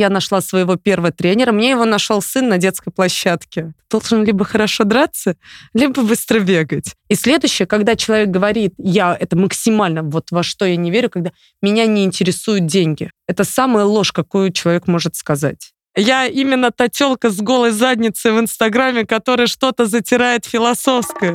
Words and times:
я 0.00 0.08
нашла 0.08 0.40
своего 0.40 0.76
первого 0.76 1.12
тренера, 1.12 1.52
мне 1.52 1.70
его 1.70 1.84
нашел 1.84 2.22
сын 2.22 2.48
на 2.48 2.58
детской 2.58 2.90
площадке. 2.90 3.72
Должен 3.90 4.24
либо 4.24 4.44
хорошо 4.44 4.84
драться, 4.84 5.36
либо 5.74 6.02
быстро 6.02 6.40
бегать. 6.40 6.94
И 7.08 7.14
следующее, 7.14 7.66
когда 7.66 7.96
человек 7.96 8.30
говорит, 8.30 8.72
я 8.78 9.16
это 9.18 9.36
максимально, 9.36 10.02
вот 10.02 10.30
во 10.30 10.42
что 10.42 10.64
я 10.64 10.76
не 10.76 10.90
верю, 10.90 11.10
когда 11.10 11.32
меня 11.60 11.86
не 11.86 12.04
интересуют 12.04 12.66
деньги. 12.66 13.10
Это 13.28 13.44
самая 13.44 13.84
ложь, 13.84 14.12
какую 14.12 14.52
человек 14.52 14.86
может 14.86 15.16
сказать. 15.16 15.72
Я 15.96 16.26
именно 16.26 16.70
та 16.70 16.88
телка 16.88 17.30
с 17.30 17.40
голой 17.40 17.72
задницей 17.72 18.32
в 18.32 18.40
Инстаграме, 18.40 19.04
которая 19.04 19.48
что-то 19.48 19.86
затирает 19.86 20.46
философское. 20.46 21.34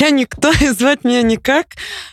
Я 0.00 0.10
никто, 0.10 0.50
и 0.60 0.68
звать 0.68 1.04
меня 1.04 1.22
никак, 1.22 1.66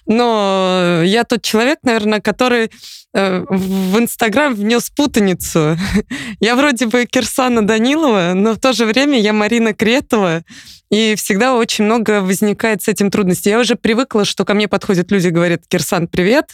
но 0.05 1.01
я 1.03 1.23
тот 1.23 1.41
человек, 1.41 1.79
наверное, 1.83 2.19
который 2.19 2.69
э, 3.13 3.45
в 3.49 3.97
Инстаграм 3.97 4.53
внес 4.53 4.89
путаницу. 4.89 5.77
Я 6.39 6.55
вроде 6.55 6.87
бы 6.87 7.05
Кирсана 7.05 7.65
Данилова, 7.65 8.33
но 8.35 8.53
в 8.53 8.59
то 8.59 8.73
же 8.73 8.85
время 8.85 9.19
я 9.19 9.33
Марина 9.33 9.73
Кретова, 9.73 10.43
и 10.91 11.15
всегда 11.15 11.55
очень 11.55 11.85
много 11.85 12.21
возникает 12.21 12.83
с 12.83 12.87
этим 12.87 13.09
трудностей. 13.09 13.49
Я 13.49 13.59
уже 13.59 13.75
привыкла, 13.75 14.25
что 14.25 14.45
ко 14.45 14.53
мне 14.53 14.67
подходят 14.67 15.11
люди, 15.11 15.29
говорят, 15.29 15.63
Кирсан, 15.67 16.07
привет, 16.07 16.51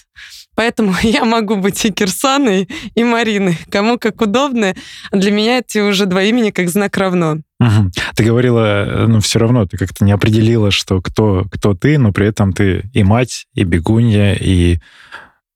Поэтому 0.55 0.93
я 1.01 1.25
могу 1.25 1.55
быть 1.55 1.83
и 1.85 1.91
Кирсаной, 1.91 2.69
и 2.95 3.03
Мариной. 3.03 3.57
Кому 3.71 3.97
как 3.97 4.21
удобно. 4.21 4.75
Для 5.11 5.31
меня 5.31 5.59
эти 5.59 5.79
уже 5.79 6.05
два 6.05 6.23
имени 6.23 6.51
как 6.51 6.69
знак 6.69 6.97
равно. 6.97 7.39
Угу. 7.63 7.91
Ты 8.15 8.23
говорила, 8.23 9.05
ну, 9.07 9.19
все 9.21 9.39
равно 9.39 9.65
ты 9.65 9.77
как-то 9.77 10.03
не 10.03 10.11
определила, 10.11 10.69
что 10.69 11.01
кто, 11.01 11.45
кто 11.49 11.73
ты, 11.73 11.97
но 11.97 12.11
при 12.11 12.27
этом 12.27 12.51
ты 12.51 12.89
и 12.93 13.03
мать, 13.03 13.47
и 13.53 13.63
бегунья, 13.63 14.33
и 14.33 14.79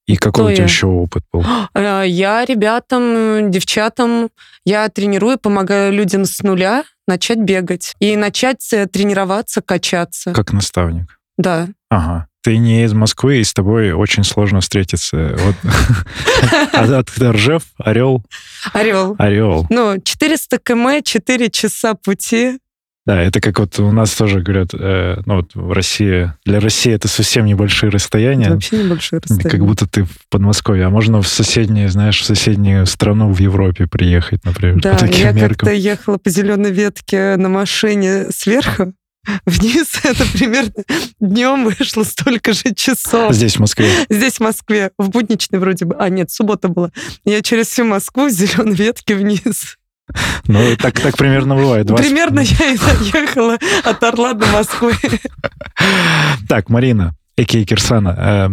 и 0.05 0.15
какой 0.15 0.31
Кто 0.31 0.45
у 0.45 0.51
тебя 0.51 0.63
я? 0.63 0.69
еще 0.69 0.87
опыт 0.87 1.23
был? 1.33 1.43
Э, 1.75 2.03
я 2.07 2.45
ребятам, 2.45 3.51
девчатам, 3.51 4.29
я 4.63 4.87
тренирую, 4.87 5.37
помогаю 5.37 5.91
людям 5.91 6.23
с 6.23 6.41
нуля 6.43 6.85
начать 7.09 7.39
бегать 7.39 7.93
и 7.99 8.15
начать 8.15 8.65
э, 8.71 8.87
тренироваться, 8.87 9.61
качаться. 9.61 10.31
Как 10.31 10.53
наставник? 10.53 11.19
Да. 11.37 11.67
Ага 11.89 12.26
ты 12.43 12.57
не 12.57 12.83
из 12.83 12.93
Москвы, 12.93 13.39
и 13.39 13.43
с 13.43 13.53
тобой 13.53 13.91
очень 13.91 14.23
сложно 14.23 14.61
встретиться. 14.61 15.37
Вот. 15.37 15.55
От 16.73 17.09
Ржев, 17.19 17.63
Орел. 17.77 18.23
Орел. 18.73 19.15
Орел. 19.17 19.65
Ну, 19.69 19.97
400 20.01 20.59
км, 20.59 21.03
4 21.03 21.49
часа 21.49 21.95
пути. 21.95 22.59
Да, 23.07 23.21
это 23.21 23.39
как 23.39 23.57
вот 23.59 23.79
у 23.79 23.89
нас 23.93 24.13
тоже 24.13 24.41
говорят, 24.41 24.71
э, 24.73 25.21
ну 25.25 25.37
вот 25.37 25.55
в 25.55 25.71
России, 25.71 26.33
для 26.45 26.59
России 26.59 26.91
это 26.91 27.07
совсем 27.07 27.45
небольшие 27.45 27.89
расстояния. 27.89 28.47
Это 28.47 28.53
вообще 28.55 28.83
небольшие 28.83 29.21
расстояния. 29.21 29.49
Как 29.49 29.65
будто 29.65 29.87
ты 29.87 30.03
в 30.03 30.27
Подмосковье, 30.29 30.85
а 30.85 30.89
можно 30.89 31.21
в 31.21 31.27
соседнюю, 31.29 31.87
знаешь, 31.87 32.19
в 32.19 32.25
соседнюю 32.25 32.85
страну 32.85 33.31
в 33.31 33.39
Европе 33.39 33.87
приехать, 33.87 34.43
например. 34.43 34.81
Да, 34.81 34.97
я 35.05 35.33
как-то 35.33 35.71
ехала 35.71 36.17
по 36.17 36.29
зеленой 36.29 36.71
ветке 36.71 37.37
на 37.37 37.47
машине 37.47 38.25
сверху, 38.29 38.91
Вниз 39.45 39.99
это 40.03 40.25
примерно 40.33 40.83
днем 41.19 41.65
вышло 41.65 42.03
столько 42.03 42.53
же 42.53 42.73
часов. 42.75 43.33
Здесь, 43.33 43.57
в 43.57 43.59
Москве? 43.59 43.89
Здесь, 44.09 44.35
в 44.35 44.39
Москве. 44.41 44.91
В 44.97 45.09
будничный 45.09 45.59
вроде 45.59 45.85
бы. 45.85 45.95
А, 45.99 46.09
нет, 46.09 46.31
суббота 46.31 46.67
была. 46.67 46.91
Я 47.25 47.41
через 47.41 47.67
всю 47.67 47.85
Москву 47.85 48.27
в 48.27 48.31
зеленой 48.31 48.75
ветке 48.75 49.15
вниз. 49.15 49.77
Ну, 50.47 50.75
так, 50.77 50.99
так 50.99 51.17
примерно 51.17 51.55
бывает. 51.55 51.85
20... 51.85 52.05
Примерно 52.05 52.39
я 52.39 52.73
и 52.73 52.77
доехала 52.77 53.57
от 53.83 54.03
Орла 54.03 54.33
до 54.33 54.45
Москвы. 54.47 54.93
Так, 56.47 56.69
Марина, 56.69 57.13
Эки 57.35 57.63
Кирсана, 57.65 58.15
э, 58.17 58.49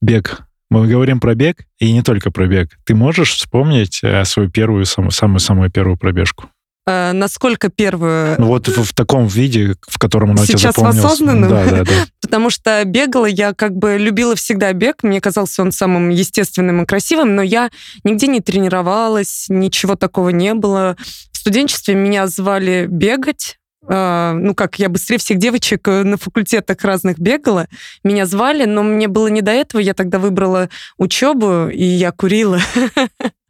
бег. 0.00 0.42
Мы 0.70 0.86
говорим 0.86 1.20
про 1.20 1.34
бег, 1.34 1.66
и 1.78 1.92
не 1.92 2.02
только 2.02 2.30
про 2.30 2.46
бег. 2.46 2.78
Ты 2.84 2.94
можешь 2.94 3.32
вспомнить 3.32 4.00
э, 4.02 4.24
свою 4.24 4.50
первую, 4.50 4.84
самую-самую 4.84 5.70
первую 5.70 5.96
пробежку? 5.96 6.48
Э, 6.86 7.12
насколько 7.12 7.68
первую... 7.68 8.36
Ну 8.38 8.46
вот 8.46 8.68
в, 8.68 8.84
в 8.84 8.92
таком 8.94 9.26
виде, 9.26 9.76
в 9.86 9.98
котором 9.98 10.32
она 10.32 10.44
Сейчас 10.44 10.60
тебя 10.60 10.72
запомнилась. 10.72 11.04
осознанным? 11.04 11.50
Да, 11.50 11.64
да, 11.64 11.84
да. 11.84 11.92
Потому 12.20 12.50
что 12.50 12.82
бегала 12.84 13.26
я 13.26 13.52
как 13.54 13.76
бы 13.76 13.96
любила 13.98 14.34
всегда 14.36 14.72
бег. 14.72 15.02
Мне 15.02 15.20
казался 15.20 15.62
он 15.62 15.72
самым 15.72 16.10
естественным 16.10 16.82
и 16.82 16.86
красивым, 16.86 17.34
но 17.34 17.42
я 17.42 17.70
нигде 18.04 18.26
не 18.26 18.40
тренировалась, 18.40 19.46
ничего 19.48 19.96
такого 19.96 20.30
не 20.30 20.54
было. 20.54 20.96
В 21.32 21.36
студенчестве 21.38 21.94
меня 21.94 22.26
звали 22.26 22.86
бегать, 22.88 23.58
Uh, 23.84 24.34
ну 24.34 24.54
как, 24.54 24.78
я 24.78 24.88
быстрее 24.88 25.18
всех 25.18 25.38
девочек 25.38 25.88
э, 25.88 26.04
на 26.04 26.16
факультетах 26.16 26.80
разных 26.84 27.18
бегала. 27.18 27.66
Меня 28.04 28.26
звали, 28.26 28.64
но 28.64 28.84
мне 28.84 29.08
было 29.08 29.26
не 29.26 29.42
до 29.42 29.50
этого. 29.50 29.80
Я 29.80 29.92
тогда 29.92 30.20
выбрала 30.20 30.68
учебу, 30.98 31.66
и 31.66 31.82
я 31.82 32.12
курила. 32.12 32.60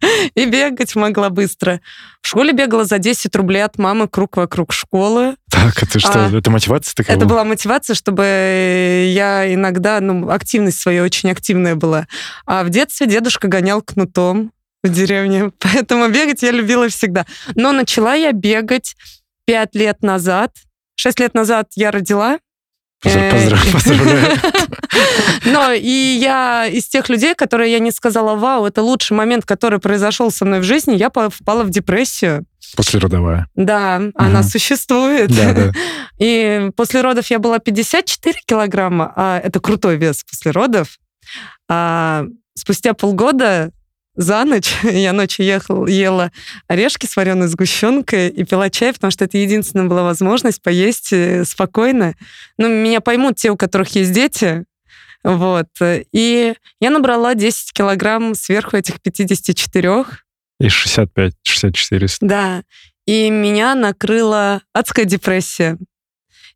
и 0.34 0.44
бегать 0.46 0.94
могла 0.96 1.30
быстро. 1.30 1.80
В 2.20 2.28
школе 2.28 2.52
бегала 2.52 2.84
за 2.84 2.98
10 2.98 3.34
рублей 3.36 3.64
от 3.64 3.78
мамы 3.78 4.08
круг 4.08 4.36
вокруг 4.36 4.72
школы. 4.72 5.36
Так, 5.50 5.82
это 5.82 5.98
что? 5.98 6.26
А, 6.26 6.30
это 6.36 6.50
мотивация 6.50 6.94
такая 6.94 7.16
Это 7.16 7.26
была 7.26 7.44
мотивация, 7.44 7.94
чтобы 7.94 9.10
я 9.14 9.52
иногда, 9.52 10.00
ну, 10.00 10.30
активность 10.30 10.80
своя 10.80 11.02
очень 11.02 11.30
активная 11.30 11.74
была. 11.74 12.06
А 12.46 12.64
в 12.64 12.70
детстве 12.70 13.06
дедушка 13.06 13.48
гонял 13.48 13.82
кнутом 13.82 14.52
в 14.82 14.88
деревне, 14.88 15.50
поэтому 15.58 16.08
бегать 16.08 16.42
я 16.42 16.50
любила 16.50 16.88
всегда. 16.88 17.26
Но 17.54 17.72
начала 17.72 18.14
я 18.14 18.32
бегать 18.32 18.96
5 19.46 19.74
лет 19.74 20.02
назад. 20.02 20.52
6 20.96 21.20
лет 21.20 21.34
назад 21.34 21.68
я 21.74 21.90
родила, 21.90 22.38
Поздравляю. 23.04 23.50
поздравляю. 23.72 24.38
Но 25.44 25.72
и 25.72 26.18
я 26.20 26.66
из 26.66 26.86
тех 26.86 27.08
людей, 27.08 27.34
которые 27.34 27.70
я 27.70 27.78
не 27.78 27.90
сказала, 27.90 28.34
вау, 28.34 28.66
это 28.66 28.82
лучший 28.82 29.16
момент, 29.16 29.44
который 29.44 29.78
произошел 29.78 30.30
со 30.30 30.44
мной 30.44 30.60
в 30.60 30.64
жизни, 30.64 30.94
я 30.94 31.10
впала 31.10 31.62
в 31.62 31.70
депрессию. 31.70 32.44
Послеродовая. 32.76 33.46
Да, 33.54 34.00
угу. 34.00 34.12
она 34.16 34.42
существует. 34.42 35.30
Да, 35.30 35.52
да. 35.52 35.72
И 36.18 36.70
после 36.76 37.02
родов 37.02 37.26
я 37.30 37.38
была 37.38 37.58
54 37.58 38.38
килограмма, 38.46 39.12
а 39.14 39.38
это 39.38 39.60
крутой 39.60 39.96
вес 39.96 40.24
после 40.24 40.50
родов. 40.50 40.98
А 41.68 42.24
спустя 42.54 42.94
полгода 42.94 43.70
за 44.14 44.44
ночь. 44.44 44.74
Я 44.82 45.12
ночью 45.12 45.44
ехала, 45.44 45.86
ела 45.86 46.32
орешки 46.68 47.06
с 47.06 47.16
вареной 47.16 47.48
сгущенкой 47.48 48.28
и 48.28 48.44
пила 48.44 48.70
чай, 48.70 48.92
потому 48.92 49.10
что 49.10 49.24
это 49.24 49.38
единственная 49.38 49.86
была 49.86 50.02
возможность 50.02 50.62
поесть 50.62 51.12
э, 51.12 51.44
спокойно. 51.44 52.14
Ну, 52.58 52.68
меня 52.68 53.00
поймут 53.00 53.36
те, 53.36 53.50
у 53.50 53.56
которых 53.56 53.94
есть 53.94 54.12
дети. 54.12 54.64
Вот. 55.22 55.68
И 55.80 56.54
я 56.80 56.90
набрала 56.90 57.34
10 57.34 57.72
килограмм 57.72 58.34
сверху 58.34 58.76
этих 58.76 59.00
54. 59.00 60.04
И 60.60 60.68
65, 60.68 61.32
64. 61.42 62.08
Да. 62.20 62.62
И 63.06 63.30
меня 63.30 63.74
накрыла 63.74 64.62
адская 64.72 65.04
депрессия. 65.04 65.78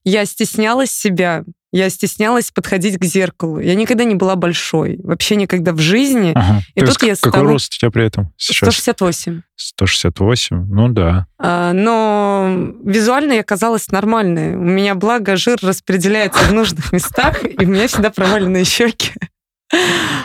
Я 0.05 0.25
стеснялась 0.25 0.91
себя, 0.91 1.45
я 1.73 1.91
стеснялась 1.91 2.51
подходить 2.51 2.99
к 2.99 3.05
зеркалу. 3.05 3.61
Я 3.61 3.75
никогда 3.75 4.05
не 4.05 4.15
была 4.15 4.37
большой. 4.37 4.99
Вообще 5.03 5.37
никогда 5.37 5.73
в 5.73 5.79
жизни. 5.79 6.33
Ага. 6.35 6.63
И 6.75 6.81
тут 6.81 7.03
я 7.03 7.15
какой 7.15 7.31
стала... 7.33 7.53
рост 7.53 7.75
у 7.75 7.79
тебя 7.79 7.91
при 7.91 8.07
этом 8.07 8.33
сейчас? 8.37 8.75
168. 8.75 9.43
168, 9.57 10.67
ну 10.69 10.89
да. 10.89 11.27
А, 11.39 11.73
но 11.73 12.75
визуально 12.85 13.35
я 13.35 13.43
казалась 13.43 13.91
нормальной. 13.91 14.57
У 14.57 14.63
меня, 14.63 14.95
благо, 14.95 15.37
жир 15.37 15.59
распределяется 15.61 16.43
в 16.45 16.53
нужных 16.53 16.93
местах, 16.93 17.45
и 17.45 17.65
у 17.65 17.69
меня 17.69 17.87
всегда 17.87 18.11
проваленные 18.11 18.65
щеки. 18.65 19.13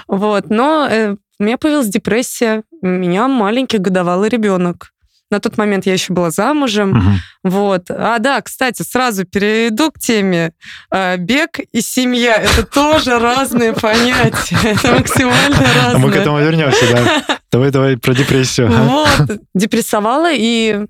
Вот. 0.08 0.50
Но 0.50 0.88
э, 0.90 1.16
у 1.40 1.44
меня 1.44 1.58
появилась 1.58 1.88
депрессия. 1.88 2.64
У 2.82 2.88
меня 2.88 3.28
маленький 3.28 3.80
годовалый 3.80 4.30
ребенок. 4.30 4.94
На 5.34 5.40
тот 5.40 5.58
момент 5.58 5.88
я 5.88 5.94
еще 5.94 6.14
была 6.14 6.30
замужем. 6.30 6.92
Угу. 6.92 7.52
Вот. 7.56 7.86
А 7.90 8.20
да, 8.20 8.40
кстати, 8.40 8.84
сразу 8.84 9.26
перейду 9.26 9.92
к 9.92 9.98
теме. 9.98 10.54
А, 10.92 11.18
бег 11.18 11.60
и 11.72 11.82
семья— 11.82 12.36
это 12.38 12.64
тоже 12.64 13.18
разные 13.18 13.74
понятия. 13.74 14.60
Это 14.64 14.92
максимально 14.92 15.58
разные. 15.58 15.96
А 15.96 15.98
мы 15.98 16.12
к 16.12 16.16
этому 16.16 16.40
вернемся, 16.40 16.86
да. 16.92 17.38
Давай, 17.52 17.72
давай 17.72 17.98
про 17.98 18.14
депрессию. 18.14 18.70
Вот. 18.72 19.40
Депрессовала, 19.56 20.32
и 20.32 20.86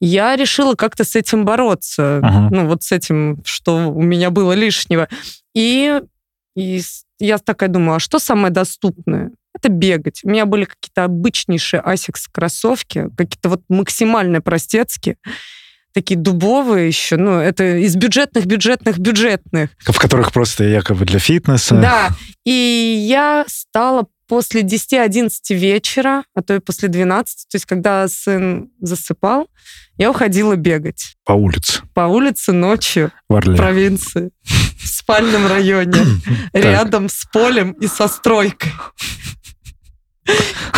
я 0.00 0.36
решила 0.36 0.74
как-то 0.74 1.04
с 1.04 1.14
этим 1.14 1.44
бороться. 1.44 2.20
Ну, 2.50 2.68
вот 2.68 2.82
с 2.82 2.92
этим, 2.92 3.42
что 3.44 3.90
у 3.90 4.02
меня 4.02 4.30
было 4.30 4.52
лишнего. 4.52 5.06
И, 5.54 6.00
и 6.54 6.80
я 7.18 7.38
такая 7.38 7.68
думаю, 7.68 7.96
а 7.96 8.00
что 8.00 8.18
самое 8.18 8.52
доступное? 8.52 9.32
Это 9.56 9.68
бегать. 9.68 10.20
У 10.24 10.28
меня 10.28 10.46
были 10.46 10.64
какие-то 10.64 11.04
обычнейшие 11.04 11.80
асикс 11.80 12.28
кроссовки, 12.28 13.08
какие-то 13.16 13.48
вот 13.48 13.62
максимально 13.68 14.40
простецкие. 14.40 15.16
такие 15.94 16.18
дубовые 16.20 16.88
еще, 16.88 17.16
ну, 17.16 17.38
это 17.38 17.78
из 17.78 17.96
бюджетных, 17.96 18.44
бюджетных, 18.44 18.98
бюджетных. 18.98 19.70
В 19.78 19.98
которых 19.98 20.30
просто 20.30 20.64
якобы 20.64 21.06
для 21.06 21.18
фитнеса. 21.18 21.74
Да, 21.74 22.10
и 22.44 23.06
я 23.08 23.44
стала 23.48 24.06
после 24.28 24.62
10-11 24.62 25.30
вечера, 25.50 26.24
а 26.34 26.42
то 26.42 26.54
и 26.54 26.58
после 26.58 26.88
12, 26.88 27.48
то 27.48 27.56
есть 27.56 27.64
когда 27.64 28.06
сын 28.08 28.70
засыпал, 28.80 29.48
я 29.98 30.10
уходила 30.10 30.56
бегать. 30.56 31.16
По 31.24 31.32
улице. 31.32 31.82
По 31.94 32.02
улице 32.02 32.52
ночью 32.52 33.12
в, 33.28 33.34
Орле. 33.34 33.54
в 33.54 33.56
провинции, 33.56 34.30
в 34.42 34.86
спальном 34.86 35.46
районе, 35.46 35.98
рядом 36.52 37.08
с 37.08 37.24
полем 37.32 37.72
и 37.72 37.86
со 37.86 38.08
стройкой. 38.08 38.72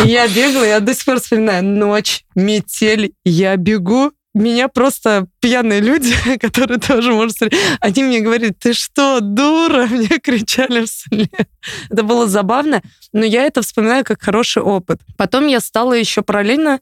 Я 0.05 0.27
бегала, 0.27 0.63
я 0.63 0.79
до 0.79 0.93
сих 0.93 1.05
пор 1.05 1.19
вспоминаю, 1.19 1.63
ночь, 1.63 2.23
метель, 2.35 3.13
я 3.25 3.55
бегу, 3.57 4.11
меня 4.33 4.67
просто 4.67 5.27
пьяные 5.39 5.81
люди, 5.81 6.13
которые 6.39 6.79
тоже, 6.79 7.11
может, 7.13 7.37
они 7.79 8.03
мне 8.03 8.21
говорят, 8.21 8.59
ты 8.59 8.73
что, 8.73 9.19
дура? 9.21 9.87
Мне 9.91 10.19
кричали 10.19 10.85
вслед. 10.85 11.49
Это 11.89 12.03
было 12.03 12.27
забавно, 12.27 12.81
но 13.11 13.25
я 13.25 13.43
это 13.43 13.61
вспоминаю 13.61 14.05
как 14.05 14.21
хороший 14.21 14.61
опыт. 14.61 15.01
Потом 15.17 15.47
я 15.47 15.59
стала 15.59 15.93
еще 15.93 16.21
параллельно 16.21 16.79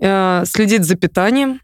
э, 0.00 0.42
следить 0.46 0.84
за 0.84 0.96
питанием 0.96 1.60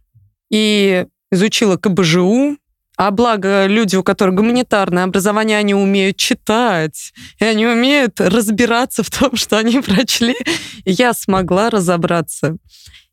и 0.51 1.07
изучила 1.33 1.77
КБЖУ, 1.77 2.57
а 2.97 3.11
благо 3.11 3.67
люди, 3.67 3.97
у 3.97 4.03
которых 4.03 4.37
гуманитарное 4.37 5.05
образование, 5.05 5.59
они 5.59 5.75
умеют 5.75 6.17
читать, 6.17 7.13
и 7.39 7.45
они 7.45 7.67
умеют 7.67 8.21
разбираться 8.21 9.03
в 9.03 9.11
том, 9.11 9.31
что 9.37 9.59
они 9.59 9.81
прочли. 9.81 10.37
Я 10.85 11.13
смогла 11.13 11.71
разобраться. 11.71 12.57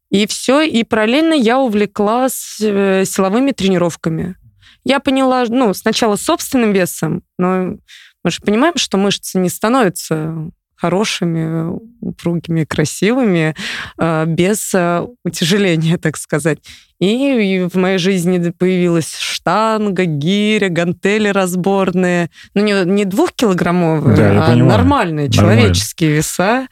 И 0.10 0.28
все, 0.28 0.62
и 0.62 0.84
параллельно 0.84 1.34
я 1.34 1.58
увлеклась 1.58 2.58
э, 2.60 3.06
силовыми 3.06 3.52
тренировками. 3.52 4.36
Я 4.84 5.00
поняла, 5.00 5.46
ну, 5.48 5.74
сначала 5.74 6.16
собственным 6.16 6.74
весом, 6.74 7.24
но 7.38 7.78
мы 8.24 8.32
же 8.32 8.42
понимаем, 8.42 8.76
что 8.78 8.98
мышцы 8.98 9.38
не 9.40 9.50
становятся 9.50 10.52
хорошими, 10.82 11.78
упругими, 12.02 12.64
красивыми, 12.64 13.56
э, 14.00 14.26
без 14.28 14.74
э, 14.74 15.06
утяжеления, 15.24 15.98
так 15.98 16.18
сказать. 16.18 16.58
И 17.00 17.68
в 17.72 17.78
моей 17.78 17.98
жизни 17.98 18.52
появилась 18.52 19.16
штанга, 19.18 20.06
гиря, 20.06 20.70
гантели 20.70 21.30
разборные. 21.30 22.30
Ну, 22.54 22.64
не, 22.64 22.86
не 22.86 23.06
двухкилограммовые, 23.06 24.16
да, 24.18 24.44
а 24.46 24.52
понимаю. 24.52 24.66
нормальные 24.78 25.30
Нормально. 25.30 25.32
человеческие 25.62 26.12
веса. 26.12 26.68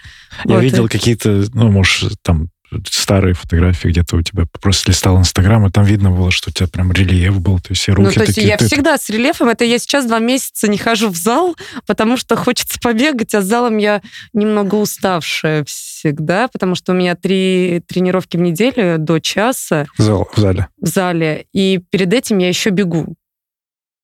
Я 0.46 0.56
Вот, 0.56 0.64
видел 0.64 0.86
и- 0.86 0.90
какие-то, 0.90 1.44
ну, 1.54 1.72
может, 1.72 2.14
там 2.24 2.50
старые 2.90 3.34
фотографии 3.34 3.88
где-то 3.90 4.16
у 4.18 4.22
тебя 4.22 4.46
просто 4.62 4.92
листал 4.92 5.18
Инстаграм, 5.20 5.66
и 5.66 5.72
там 5.72 5.84
видно 5.86 6.12
было, 6.12 6.32
что 6.32 6.50
у 6.50 6.54
тебя 6.54 6.68
прям 6.68 6.92
рельеф 6.92 7.40
был, 7.40 7.60
то 7.60 7.72
есть 7.72 7.88
и 7.88 7.92
руки 7.92 8.08
Ну, 8.08 8.14
то 8.14 8.22
есть 8.22 8.36
такие. 8.36 8.48
я 8.48 8.58
ты- 8.58 8.66
всегда 8.68 8.98
с 8.98 9.10
рельефом. 9.10 9.50
Это 9.50 9.64
я 9.66 9.80
сейчас 9.80 10.06
два 10.06 10.20
месяца 10.20 10.68
не 10.68 10.78
хожу 10.78 11.10
в 11.10 11.16
зал, 11.16 11.56
потому 11.88 12.18
что 12.18 12.36
хочется 12.36 12.80
побегать, 12.80 13.34
а 13.36 13.42
с 13.42 13.46
залом 13.46 13.78
я 13.78 14.02
немного 14.34 14.76
уставшая 14.76 15.64
всегда, 15.66 16.48
потому 16.48 16.76
что 16.76 16.92
у 16.94 16.96
меня 16.96 17.16
три 17.16 17.82
тренировки 17.88 18.38
в 18.38 18.42
неделю 18.42 18.98
до 19.00 19.20
часа 19.20 19.86
зал- 19.98 20.28
в 20.34 20.40
зале. 20.40 20.68
в 20.80 20.86
зале, 20.88 21.46
и 21.54 21.80
перед 21.90 22.14
этим 22.14 22.38
я 22.38 22.48
еще 22.48 22.70
бегу. 22.70 23.16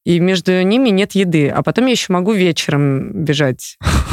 И 0.05 0.19
между 0.19 0.61
ними 0.61 0.89
нет 0.89 1.13
еды, 1.13 1.49
а 1.49 1.63
потом 1.63 1.85
я 1.85 1.91
еще 1.91 2.13
могу 2.13 2.31
вечером 2.33 3.23
бежать. 3.23 3.77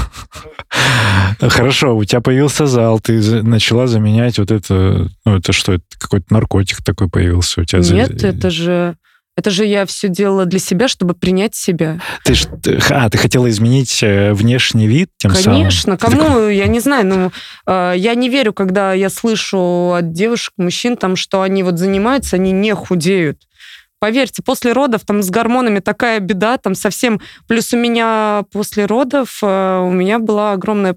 Хорошо, 1.41 1.97
у 1.97 2.05
тебя 2.05 2.21
появился 2.21 2.67
зал, 2.67 3.01
ты 3.01 3.21
за- 3.21 3.43
начала 3.43 3.87
заменять 3.87 4.39
вот 4.39 4.51
это, 4.51 5.09
ну, 5.25 5.37
это 5.37 5.53
что, 5.53 5.73
это 5.75 5.85
какой-то 5.99 6.27
наркотик 6.31 6.83
такой 6.83 7.09
появился 7.09 7.61
у 7.61 7.65
тебя? 7.65 7.83
за- 7.83 7.95
Нет, 7.95 8.23
это 8.25 8.51
же... 8.51 8.97
Это 9.35 9.49
же 9.49 9.65
я 9.65 9.87
все 9.87 10.11
делала 10.11 10.45
для 10.45 10.59
себя, 10.59 10.89
чтобы 10.89 11.15
принять 11.15 11.55
себя. 11.55 11.99
Ты, 12.23 12.35
ж- 12.35 12.47
а, 12.91 13.09
ты 13.09 13.17
хотела 13.17 13.49
изменить 13.49 14.03
э, 14.03 14.35
внешний 14.35 14.87
вид 14.87 15.09
тем 15.17 15.33
самым? 15.35 15.61
Конечно, 15.61 15.97
Ты 15.97 16.07
такой, 16.07 16.19
кому, 16.19 16.49
я 16.49 16.67
не 16.67 16.81
знаю, 16.81 17.07
ну, 17.07 17.33
э, 17.67 17.95
я 17.97 18.15
не 18.15 18.29
верю, 18.29 18.53
когда 18.53 18.93
я 18.93 19.09
слышу 19.09 19.95
от 19.95 20.13
девушек, 20.13 20.53
мужчин, 20.59 20.99
там, 20.99 21.17
что 21.17 21.41
они 21.41 21.63
вот 21.63 21.79
занимаются, 21.79 22.37
они 22.37 22.53
не 22.53 22.75
худеют. 22.75 23.39
Поверьте, 24.03 24.43
после 24.43 24.73
родов 24.73 25.03
там 25.07 25.23
с 25.23 25.31
гормонами 25.31 25.79
такая 25.79 26.19
беда, 26.19 26.59
там 26.59 26.75
совсем... 26.75 27.21
Плюс 27.47 27.73
у 27.73 27.77
меня 27.77 28.43
после 28.51 28.87
родов 28.87 29.39
э, 29.45 29.79
у 29.79 29.93
меня 29.93 30.19
была 30.19 30.51
огромная 30.55 30.97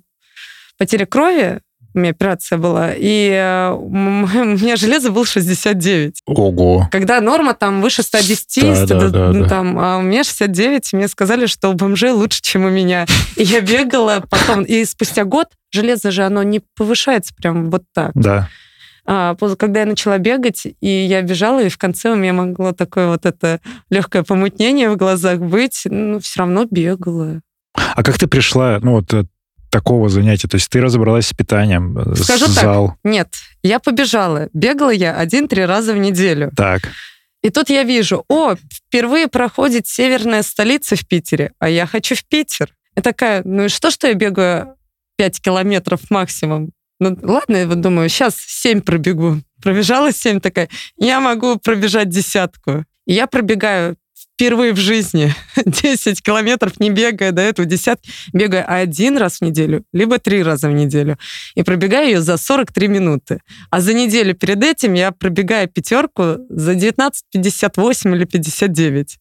потеря 0.79 1.05
крови, 1.05 1.59
у 1.93 1.99
меня 1.99 2.09
операция 2.09 2.57
была, 2.57 2.93
и 2.97 3.29
э, 3.29 3.69
у 3.79 3.89
меня 3.91 4.75
железо 4.75 5.11
было 5.11 5.23
69. 5.23 6.23
Ого. 6.25 6.89
Когда 6.91 7.21
норма 7.21 7.53
там 7.53 7.83
выше 7.83 8.01
110, 8.01 8.63
Да, 8.63 8.75
100, 8.75 8.85
да, 8.87 9.09
да, 9.09 9.33
да. 9.33 9.49
там, 9.49 9.77
а 9.77 9.97
у 9.97 10.01
меня 10.01 10.23
69, 10.23 10.93
и 10.93 10.95
мне 10.95 11.07
сказали, 11.07 11.45
что 11.45 11.69
у 11.69 11.73
бомжей 11.73 12.09
лучше, 12.09 12.41
чем 12.41 12.65
у 12.65 12.69
меня. 12.69 13.05
И 13.35 13.43
я 13.43 13.61
бегала 13.61 14.23
потом, 14.27 14.63
и 14.63 14.83
спустя 14.83 15.25
год 15.25 15.49
железо 15.71 16.09
же, 16.09 16.23
оно 16.23 16.41
не 16.41 16.59
повышается 16.75 17.35
прям 17.35 17.69
вот 17.69 17.83
так. 17.93 18.13
Да. 18.15 18.49
А, 19.05 19.35
когда 19.57 19.81
я 19.81 19.85
начала 19.85 20.17
бегать, 20.17 20.65
и 20.65 20.87
я 20.87 21.21
бежала, 21.21 21.63
и 21.63 21.69
в 21.69 21.77
конце 21.77 22.11
у 22.11 22.15
меня 22.15 22.33
могло 22.33 22.71
такое 22.71 23.07
вот 23.07 23.25
это 23.25 23.61
легкое 23.89 24.23
помутнение 24.23 24.89
в 24.89 24.97
глазах 24.97 25.39
быть, 25.39 25.81
ну, 25.85 26.19
все 26.19 26.39
равно 26.39 26.65
бегала. 26.69 27.41
А 27.73 28.03
как 28.03 28.17
ты 28.17 28.27
пришла, 28.27 28.79
ну, 28.81 28.93
вот 28.93 29.13
от 29.13 29.27
такого 29.69 30.09
занятия? 30.09 30.47
То 30.47 30.55
есть 30.55 30.69
ты 30.69 30.81
разобралась 30.81 31.27
с 31.27 31.33
питанием, 31.33 31.97
э, 31.97 32.15
Скажу 32.15 32.47
с 32.47 32.55
так. 32.55 32.63
зал. 32.63 32.95
Нет, 33.03 33.35
я 33.61 33.79
побежала. 33.79 34.49
Бегала 34.53 34.89
я 34.91 35.15
один-три 35.15 35.65
раза 35.65 35.93
в 35.93 35.97
неделю. 35.97 36.51
Так. 36.55 36.89
И 37.43 37.51
тут 37.51 37.69
я 37.69 37.83
вижу, 37.83 38.25
о, 38.27 38.55
впервые 38.55 39.27
проходит 39.27 39.85
северная 39.85 40.41
столица 40.41 40.95
в 40.95 41.07
Питере, 41.07 41.51
а 41.59 41.69
я 41.69 41.85
хочу 41.85 42.15
в 42.15 42.25
Питер. 42.25 42.73
И 42.95 43.01
такая, 43.01 43.43
ну 43.45 43.65
и 43.65 43.67
что, 43.67 43.91
что 43.91 44.07
я 44.07 44.15
бегаю 44.15 44.75
5 45.17 45.41
километров 45.41 45.99
максимум? 46.09 46.71
Ну 46.99 47.17
ладно, 47.21 47.57
я 47.57 47.67
вот 47.67 47.81
думаю, 47.81 48.09
сейчас 48.09 48.35
7 48.37 48.81
пробегу. 48.81 49.41
Пробежала 49.61 50.11
7, 50.11 50.39
такая, 50.39 50.69
я 50.97 51.19
могу 51.19 51.57
пробежать 51.57 52.09
десятку. 52.09 52.85
И 53.05 53.13
я 53.13 53.27
пробегаю 53.27 53.97
впервые 54.35 54.73
в 54.73 54.77
жизни 54.77 55.33
10 55.65 56.21
километров, 56.21 56.79
не 56.79 56.89
бегая 56.89 57.31
до 57.31 57.41
этого 57.41 57.65
десятки, 57.65 58.11
бегаю 58.33 58.65
один 58.67 59.17
раз 59.17 59.39
в 59.39 59.41
неделю, 59.41 59.83
либо 59.93 60.19
три 60.19 60.43
раза 60.43 60.69
в 60.69 60.73
неделю. 60.73 61.17
И 61.55 61.63
пробегаю 61.63 62.07
ее 62.07 62.21
за 62.21 62.37
43 62.37 62.87
минуты. 62.87 63.41
А 63.71 63.81
за 63.81 63.93
неделю 63.93 64.33
перед 64.33 64.63
этим 64.63 64.93
я 64.93 65.11
пробегаю 65.11 65.67
пятерку 65.67 66.37
за 66.49 66.73
19.58 66.73 68.15
или 68.15 68.25
59. 68.25 69.17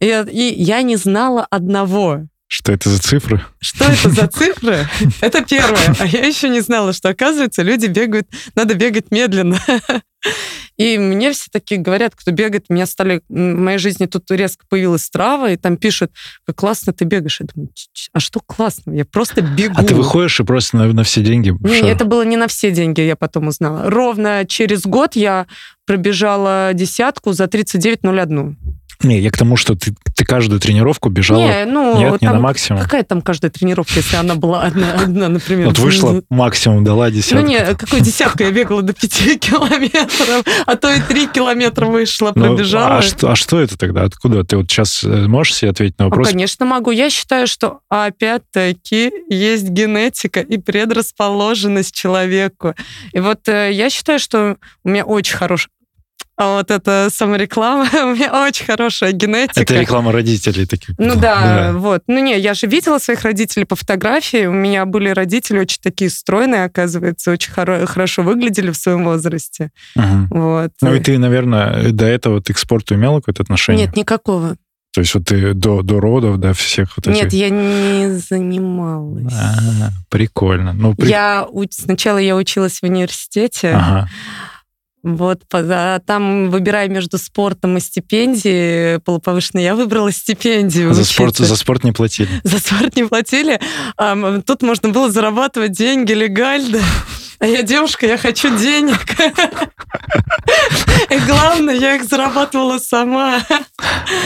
И 0.00 0.06
и 0.06 0.62
я 0.62 0.82
не 0.82 0.96
знала 0.96 1.46
одного. 1.50 2.26
Что 2.46 2.72
это 2.72 2.88
за 2.88 3.00
цифры? 3.00 3.44
Что 3.60 3.84
это 3.84 4.10
за 4.10 4.28
цифры? 4.28 4.86
Это 5.20 5.42
первое. 5.44 5.96
А 5.98 6.06
я 6.06 6.26
еще 6.26 6.48
не 6.48 6.60
знала, 6.60 6.92
что, 6.92 7.08
оказывается, 7.08 7.62
люди 7.62 7.86
бегают, 7.86 8.28
надо 8.54 8.74
бегать 8.74 9.10
медленно. 9.10 9.58
И 10.76 10.98
мне 10.98 11.32
все 11.32 11.46
такие 11.52 11.80
говорят, 11.80 12.14
кто 12.16 12.32
бегает, 12.32 12.68
меня 12.68 12.86
стали... 12.86 13.22
В 13.28 13.34
моей 13.34 13.78
жизни 13.78 14.06
тут 14.06 14.28
резко 14.30 14.64
появилась 14.68 15.08
трава, 15.08 15.50
и 15.50 15.56
там 15.56 15.76
пишут, 15.76 16.10
как 16.44 16.56
классно 16.56 16.92
ты 16.92 17.04
бегаешь. 17.04 17.40
Я 17.40 17.46
думаю, 17.54 17.70
«Ч-ч, 17.74 18.10
а 18.12 18.18
что 18.18 18.40
классно? 18.40 18.92
Я 18.92 19.04
просто 19.04 19.40
бегу. 19.40 19.74
А 19.76 19.84
ты 19.84 19.94
выходишь 19.94 20.40
и 20.40 20.44
просто 20.44 20.78
на, 20.78 20.92
на 20.92 21.04
все 21.04 21.22
деньги... 21.22 21.54
Не, 21.60 21.76
что? 21.76 21.86
это 21.86 22.04
было 22.04 22.22
не 22.24 22.36
на 22.36 22.48
все 22.48 22.72
деньги, 22.72 23.02
я 23.02 23.14
потом 23.14 23.48
узнала. 23.48 23.88
Ровно 23.88 24.44
через 24.48 24.82
год 24.82 25.14
я 25.14 25.46
пробежала 25.86 26.72
десятку 26.74 27.32
за 27.32 27.44
39.01. 27.44 28.56
Не, 29.02 29.18
я 29.20 29.30
к 29.30 29.36
тому, 29.36 29.56
что 29.56 29.74
ты, 29.74 29.94
ты 30.14 30.24
каждую 30.24 30.60
тренировку 30.60 31.08
бежала... 31.10 31.38
Не, 31.40 31.64
ну, 31.66 31.98
Нет, 31.98 32.22
не 32.22 32.28
на 32.28 32.38
максимум. 32.38 32.80
Какая 32.82 33.02
там 33.02 33.20
каждая 33.22 33.50
тренировка, 33.50 33.94
если 33.96 34.16
она 34.16 34.34
была 34.34 34.62
одна, 34.62 34.94
одна 35.02 35.28
например? 35.28 35.66
Вот 35.66 35.78
вышла 35.78 36.22
максимум, 36.30 36.84
дала 36.84 37.06
Ну 37.06 37.10
десятку. 37.10 37.46
не, 37.46 37.74
какую 37.74 38.02
десятку 38.02 38.42
я 38.42 38.50
бегала 38.50 38.82
до 38.82 38.92
5 38.92 39.10
километров, 39.40 40.44
а 40.66 40.76
то 40.76 40.92
и 40.92 41.00
3 41.00 41.26
километра 41.28 41.86
вышла, 41.86 42.32
Ну, 42.34 42.54
пробежала. 42.54 42.98
а, 42.98 43.02
что, 43.02 43.30
а 43.32 43.36
что 43.36 43.60
это 43.60 43.76
тогда? 43.76 44.02
Откуда? 44.04 44.44
Ты 44.44 44.56
вот 44.56 44.70
сейчас 44.70 45.02
можешь 45.02 45.54
себе 45.54 45.70
ответить 45.70 45.98
на 45.98 46.04
Ну, 46.04 46.10
вопрос? 46.10 46.28
конечно, 46.28 46.64
могу. 46.64 46.90
Я 46.90 47.10
считаю, 47.10 47.46
что 47.46 47.80
опять-таки 47.88 49.10
есть 49.28 49.68
генетика 49.68 50.40
и 50.40 50.58
предрасположенность 50.58 51.94
человеку. 51.94 52.74
И 53.12 53.20
вот 53.20 53.48
э, 53.48 53.70
я 53.72 53.90
считаю, 53.90 54.18
что 54.18 54.56
у 54.84 54.88
меня 54.88 55.04
очень 55.04 55.36
хорошая 55.36 55.68
а 56.36 56.56
вот 56.58 56.70
это 56.70 57.08
самореклама, 57.12 57.84
у 57.92 58.14
меня 58.14 58.44
очень 58.46 58.66
хорошая 58.66 59.12
генетика. 59.12 59.60
Это 59.60 59.74
реклама 59.80 60.10
родителей 60.12 60.66
таких. 60.66 60.94
Ну 60.98 61.14
да, 61.14 61.72
вот. 61.74 62.02
Ну 62.08 62.22
не, 62.22 62.38
я 62.38 62.54
же 62.54 62.66
видела 62.66 62.98
своих 62.98 63.22
родителей 63.22 63.64
по 63.64 63.76
фотографии. 63.76 64.46
У 64.46 64.52
меня 64.52 64.84
были 64.84 65.10
родители 65.10 65.58
очень 65.60 65.78
такие 65.82 66.10
стройные, 66.10 66.64
оказывается, 66.64 67.30
очень 67.30 67.52
хоро- 67.52 67.86
хорошо 67.86 68.22
выглядели 68.22 68.70
в 68.70 68.76
своем 68.76 69.04
возрасте. 69.04 69.70
Мгм. 69.94 70.28
Вот. 70.30 70.70
Ну 70.80 70.94
и 70.94 71.00
ты, 71.00 71.18
наверное, 71.18 71.90
до 71.92 72.06
этого 72.06 72.40
ты 72.42 72.52
к 72.52 72.58
спорту 72.58 72.94
имела 72.94 73.20
какое-то 73.20 73.42
отношение? 73.44 73.86
Нет, 73.86 73.96
никакого. 73.96 74.56
То 74.92 75.00
есть 75.00 75.12
вот 75.14 75.24
ты 75.24 75.54
до, 75.54 75.82
до 75.82 75.98
родов, 75.98 76.38
до 76.38 76.52
всех 76.52 76.96
вот 76.96 77.08
этих... 77.08 77.20
Нет, 77.24 77.32
я 77.32 77.50
не 77.50 78.10
занималась. 78.10 79.32
А, 79.34 79.88
прикольно. 80.08 80.72
Ну, 80.72 80.94
при- 80.94 81.08
Я 81.08 81.48
сначала 81.70 82.18
я 82.18 82.36
училась 82.36 82.78
в 82.78 82.84
университете. 82.84 83.72
Ага. 83.72 84.08
Вот, 85.04 85.42
а 85.52 85.98
там, 85.98 86.48
выбирая 86.48 86.88
между 86.88 87.18
спортом 87.18 87.76
и 87.76 87.80
стипендией 87.80 89.00
полуповышенной, 89.00 89.62
я 89.62 89.74
выбрала 89.74 90.10
стипендию. 90.10 90.92
А 90.92 90.94
за 90.94 91.04
спорт, 91.04 91.36
за 91.36 91.56
спорт 91.56 91.84
не 91.84 91.92
платили? 91.92 92.28
За 92.42 92.58
спорт 92.58 92.96
не 92.96 93.04
платили. 93.04 93.60
А, 93.98 94.40
тут 94.40 94.62
можно 94.62 94.88
было 94.88 95.10
зарабатывать 95.10 95.72
деньги 95.72 96.12
легально. 96.12 96.80
А 97.38 97.46
я 97.46 97.62
девушка, 97.62 98.06
я 98.06 98.16
хочу 98.16 98.56
денег. 98.56 99.04
И 101.10 101.18
главное, 101.26 101.74
я 101.74 101.96
их 101.96 102.04
зарабатывала 102.04 102.78
сама. 102.78 103.42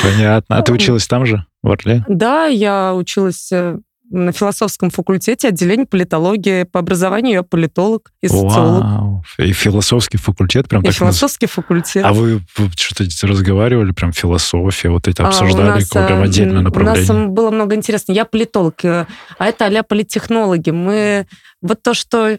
Понятно. 0.05 0.59
А 0.59 0.63
ты 0.63 0.73
училась 0.73 1.09
там 1.09 1.27
же, 1.27 1.45
в 1.63 1.73
Орле? 1.73 2.05
Да, 2.07 2.47
я 2.47 2.95
училась 2.95 3.51
э, 3.51 3.79
на 4.11 4.33
философском 4.33 4.91
факультете 4.91 5.49
отделение 5.49 5.87
политологии. 5.87 6.65
По 6.65 6.81
образованию 6.81 7.35
я 7.35 7.43
политолог 7.43 8.11
и 8.21 8.29
социолог. 8.29 8.83
Вау. 8.83 9.25
И 9.39 9.53
философский 9.53 10.19
факультет 10.19 10.69
прям 10.69 10.83
и 10.83 10.87
так... 10.87 10.95
философский 10.95 11.47
наз... 11.47 11.53
факультет. 11.53 12.05
А 12.05 12.13
вы, 12.13 12.41
вы 12.57 12.71
что-то 12.77 13.05
разговаривали, 13.27 13.93
прям 13.93 14.13
философия, 14.13 14.91
вот 14.91 15.09
это 15.09 15.27
обсуждали, 15.27 15.71
а 15.71 15.75
нас, 15.75 15.89
прям 15.89 16.23
отдельное 16.23 16.63
направление? 16.63 17.11
У 17.11 17.15
нас 17.15 17.29
было 17.29 17.51
много 17.51 17.75
интересного. 17.75 18.17
Я 18.17 18.25
политолог, 18.25 18.85
э, 18.85 19.07
а 19.39 19.47
это 19.47 19.67
а 19.67 19.83
политтехнологи. 19.83 20.71
Мы... 20.71 21.27
Вот 21.61 21.83
то, 21.83 21.93
что 21.93 22.39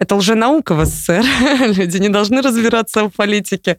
это 0.00 0.16
лженаука 0.16 0.74
в 0.74 0.84
СССР. 0.84 1.24
Люди 1.76 1.98
не 1.98 2.08
должны 2.08 2.42
разбираться 2.42 3.04
в 3.04 3.10
политике. 3.10 3.78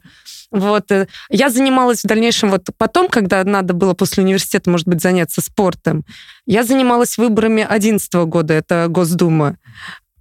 Вот. 0.52 0.90
Э, 0.92 1.08
я 1.28 1.50
занималась 1.50 2.04
в 2.04 2.06
дальнейшем, 2.06 2.50
вот 2.50 2.68
потом, 2.78 3.08
когда 3.08 3.42
надо 3.42 3.74
было 3.74 3.94
после 3.94 4.22
университета, 4.22 4.70
может 4.70 4.86
быть, 4.86 5.02
заняться 5.02 5.40
спортом, 5.40 6.04
я 6.46 6.62
занималась 6.62 7.18
выборами 7.18 7.62
2011 7.62 8.14
года, 8.26 8.54
это 8.54 8.86
Госдума 8.88 9.56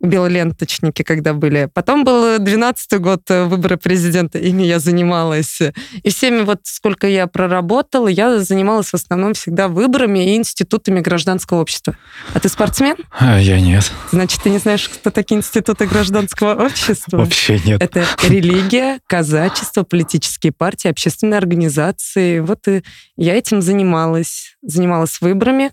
белоленточники, 0.02 1.04
когда 1.04 1.34
были. 1.34 1.70
Потом 1.74 2.04
был 2.04 2.40
12 2.40 3.00
год 3.00 3.22
э, 3.30 3.46
выборы 3.46 3.78
президента, 3.78 4.40
ими 4.40 4.64
я 4.64 4.80
занималась. 4.80 5.60
И 6.04 6.10
всеми 6.10 6.42
вот 6.42 6.62
сколько 6.64 7.08
я 7.08 7.28
проработала, 7.28 8.08
я 8.08 8.40
занималась 8.40 8.90
в 8.90 8.96
основном 8.96 9.34
всегда 9.34 9.68
выборами 9.68 10.34
и 10.34 10.36
институтами 10.36 11.00
гражданского 11.02 11.62
общества. 11.62 11.96
А 12.34 12.40
ты 12.40 12.50
спортсмен? 12.50 12.96
А, 13.12 13.40
я 13.40 13.60
нет. 13.60 13.92
Значит, 14.12 14.42
ты 14.42 14.50
не 14.50 14.58
знаешь, 14.58 14.90
кто 14.90 15.12
такие 15.12 15.38
институты 15.38 15.86
гражданского 15.86 16.66
общества? 16.66 17.18
Вообще 17.18 17.60
нет. 17.64 17.82
Это 17.82 18.06
религия, 18.24 19.00
казачество, 19.08 19.84
политические 19.84 20.52
партии, 20.52 20.90
общественные 20.90 21.38
организации. 21.38 22.40
Вот 22.40 22.68
и 22.68 22.84
я 23.18 23.36
этим 23.36 23.62
занималась. 23.62 24.56
Занималась 24.64 25.22
выборами, 25.22 25.72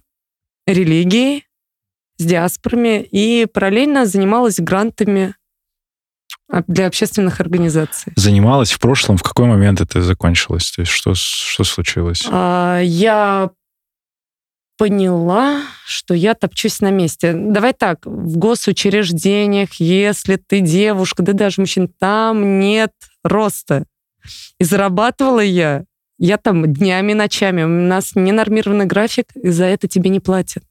религией, 0.66 1.47
с 2.18 2.24
диаспорами 2.24 3.02
и 3.02 3.46
параллельно 3.46 4.04
занималась 4.04 4.58
грантами 4.58 5.34
для 6.66 6.86
общественных 6.86 7.40
организаций. 7.40 8.12
Занималась 8.16 8.72
в 8.72 8.80
прошлом? 8.80 9.16
В 9.16 9.22
какой 9.22 9.46
момент 9.46 9.80
это 9.80 10.02
закончилось? 10.02 10.70
То 10.72 10.82
есть 10.82 10.92
что, 10.92 11.14
что 11.14 11.64
случилось? 11.64 12.26
А, 12.30 12.80
я 12.80 13.50
поняла, 14.78 15.62
что 15.86 16.14
я 16.14 16.34
топчусь 16.34 16.80
на 16.80 16.90
месте. 16.90 17.34
Давай 17.34 17.74
так, 17.74 18.06
в 18.06 18.38
госучреждениях, 18.38 19.74
если 19.74 20.36
ты 20.36 20.60
девушка, 20.60 21.22
да 21.22 21.32
даже 21.32 21.60
мужчин, 21.60 21.88
там 21.98 22.60
нет 22.60 22.92
роста. 23.22 23.84
И 24.58 24.64
зарабатывала 24.64 25.40
я, 25.40 25.84
я 26.18 26.38
там 26.38 26.72
днями, 26.72 27.12
ночами. 27.12 27.62
У 27.64 27.68
нас 27.68 28.14
ненормированный 28.14 28.86
график, 28.86 29.26
и 29.34 29.50
за 29.50 29.66
это 29.66 29.86
тебе 29.86 30.10
не 30.10 30.20
платят 30.20 30.64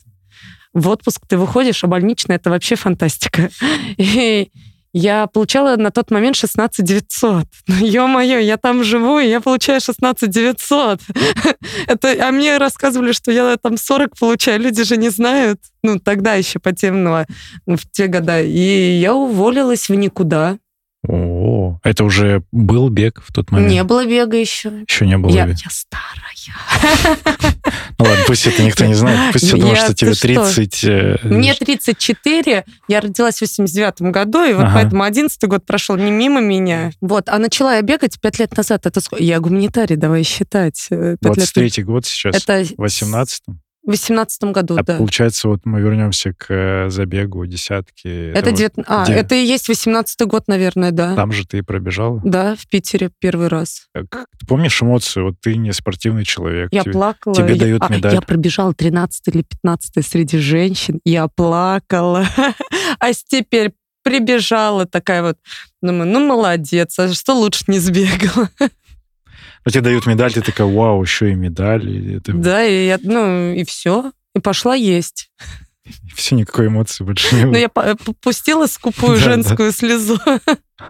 в 0.77 0.88
отпуск 0.89 1.22
ты 1.27 1.38
выходишь, 1.38 1.84
а 1.84 1.88
больничная 1.88 2.38
это 2.38 2.50
вообще 2.50 2.75
фантастика. 2.75 3.50
И 3.98 4.50
я 4.93 5.27
получала 5.27 5.75
на 5.75 5.91
тот 5.91 6.12
момент 6.12 6.36
16 6.36 6.86
900. 6.86 7.46
Ну, 7.67 7.86
ё-моё, 7.86 8.39
я 8.39 8.57
там 8.57 8.84
живу, 8.84 9.19
и 9.19 9.27
я 9.27 9.41
получаю 9.41 9.81
16 9.81 10.29
900. 10.29 11.01
это, 11.88 12.27
а 12.27 12.31
мне 12.31 12.57
рассказывали, 12.57 13.12
что 13.12 13.31
я 13.31 13.57
там 13.57 13.77
40 13.77 14.17
получаю. 14.17 14.60
Люди 14.60 14.84
же 14.84 14.98
не 14.98 15.10
знают. 15.10 15.60
Ну, 15.84 16.00
тогда 16.00 16.36
еще 16.36 16.60
по 16.60 16.72
темного, 16.72 17.25
в 17.65 17.79
те 17.91 18.07
года. 18.07 18.41
И 18.41 19.00
я 19.00 19.13
уволилась 19.13 19.89
в 19.89 19.96
никуда. 19.96 20.57
О, 21.08 21.80
это 21.84 22.04
уже 22.04 22.44
был 22.52 22.90
бег 22.90 23.22
в 23.26 23.34
тот 23.34 23.52
момент? 23.52 23.72
Не 23.72 23.84
было 23.84 24.06
бега 24.06 24.38
еще. 24.38 24.72
Еще 24.88 25.06
не 25.06 25.18
было 25.18 25.32
я, 25.32 25.46
бега. 25.46 25.58
Я 25.64 25.70
старая. 25.70 26.28
Ну 28.00 28.06
ладно, 28.06 28.24
пусть 28.28 28.46
это 28.48 28.64
никто 28.64 28.86
не 28.86 28.94
знает. 28.94 29.34
Пусть 29.34 29.46
все 29.46 29.58
думают, 29.58 29.80
что 29.80 29.94
тебе 29.94 30.14
30... 30.14 30.84
Э, 30.84 31.18
Мне 31.24 31.54
34. 31.54 32.64
Я 32.88 33.02
родилась 33.02 33.38
в 33.38 33.42
89 33.42 34.02
году, 34.14 34.44
и 34.44 34.54
вот 34.54 34.68
поэтому 34.74 35.04
11 35.04 35.44
год 35.46 35.66
прошел 35.66 35.98
не 35.98 36.12
мимо 36.12 36.40
меня. 36.40 36.92
Вот, 37.02 37.30
а 37.30 37.38
начала 37.40 37.76
я 37.76 37.82
бегать 37.82 38.20
5 38.20 38.40
лет 38.40 38.56
назад. 38.56 38.86
Это? 38.86 39.02
Я 39.18 39.40
гуманитарий, 39.40 39.96
давай 39.96 40.24
считать. 40.24 40.88
23 40.90 41.84
год 41.84 42.06
сейчас? 42.06 42.36
Это... 42.36 42.64
В 42.78 42.82
18 42.82 43.44
в 43.88 43.91
2018 43.91 44.44
году, 44.51 44.75
а 44.77 44.84
да. 44.84 44.98
получается, 44.98 45.48
вот 45.48 45.62
мы 45.63 45.79
вернемся 45.79 46.34
к 46.34 46.48
э, 46.50 46.89
забегу 46.89 47.46
десятки. 47.46 48.32
Это, 48.32 48.50
это, 48.50 48.51
9... 48.51 48.74
вот, 48.75 48.86
а, 48.88 49.06
где... 49.06 49.13
это 49.13 49.36
и 49.36 49.46
есть 49.46 49.70
18 49.70 50.20
год, 50.27 50.44
наверное, 50.48 50.91
да. 50.91 51.15
Там 51.15 51.32
же 51.32 51.48
ты 51.48 51.63
пробежала? 51.63 52.20
Да, 52.25 52.58
в 52.58 52.67
Питере 52.67 53.10
первый 53.20 53.48
раз. 53.48 53.88
Как, 53.94 54.27
ты 54.38 54.46
помнишь 54.46 54.82
эмоцию? 54.82 55.27
Вот 55.27 55.36
ты 55.41 55.56
не 55.56 55.72
спортивный 55.72 56.25
человек. 56.25 56.67
Я 56.74 56.84
тебе, 56.84 56.91
плакала. 56.91 57.34
Тебе 57.34 57.53
я, 57.53 57.60
дают 57.60 57.89
медаль. 57.89 58.12
А, 58.12 58.15
я 58.15 58.22
пробежала 58.22 58.74
13 58.74 59.25
или 59.29 59.44
15 59.44 60.06
среди 60.06 60.38
женщин. 60.38 61.00
Я 61.06 61.29
плакала. 61.29 62.25
а 63.00 63.13
теперь 63.13 63.72
прибежала 64.03 64.86
такая 64.86 65.22
вот, 65.22 65.38
думаю, 65.82 66.10
ну 66.12 66.25
молодец, 66.25 67.00
а 67.00 67.13
что 67.13 67.36
лучше 67.36 67.63
не 67.67 67.79
сбегала? 67.79 68.50
Но 69.68 69.72
тебе 69.72 69.82
дают 69.82 70.06
медаль, 70.06 70.32
ты 70.32 70.40
такая, 70.40 70.66
вау, 70.66 71.02
еще 71.02 71.30
и 71.30 71.36
медаль. 71.36 71.90
И 71.90 72.16
это... 72.16 72.32
Да, 72.32 72.64
и 72.64 72.88
я, 72.88 72.98
ну, 73.04 73.52
и 73.52 73.66
все. 73.66 74.14
И 74.34 74.40
пошла 74.40 74.74
есть. 74.76 75.30
И 75.86 76.12
все, 76.16 76.36
никакой 76.36 76.68
эмоции 76.68 77.04
больше 77.04 77.36
не 77.36 77.44
было. 77.44 77.52
Ну, 77.52 77.58
я 77.58 77.70
пустила 78.22 78.66
скупую 78.68 79.18
женскую 79.18 79.74
слезу. 79.74 80.18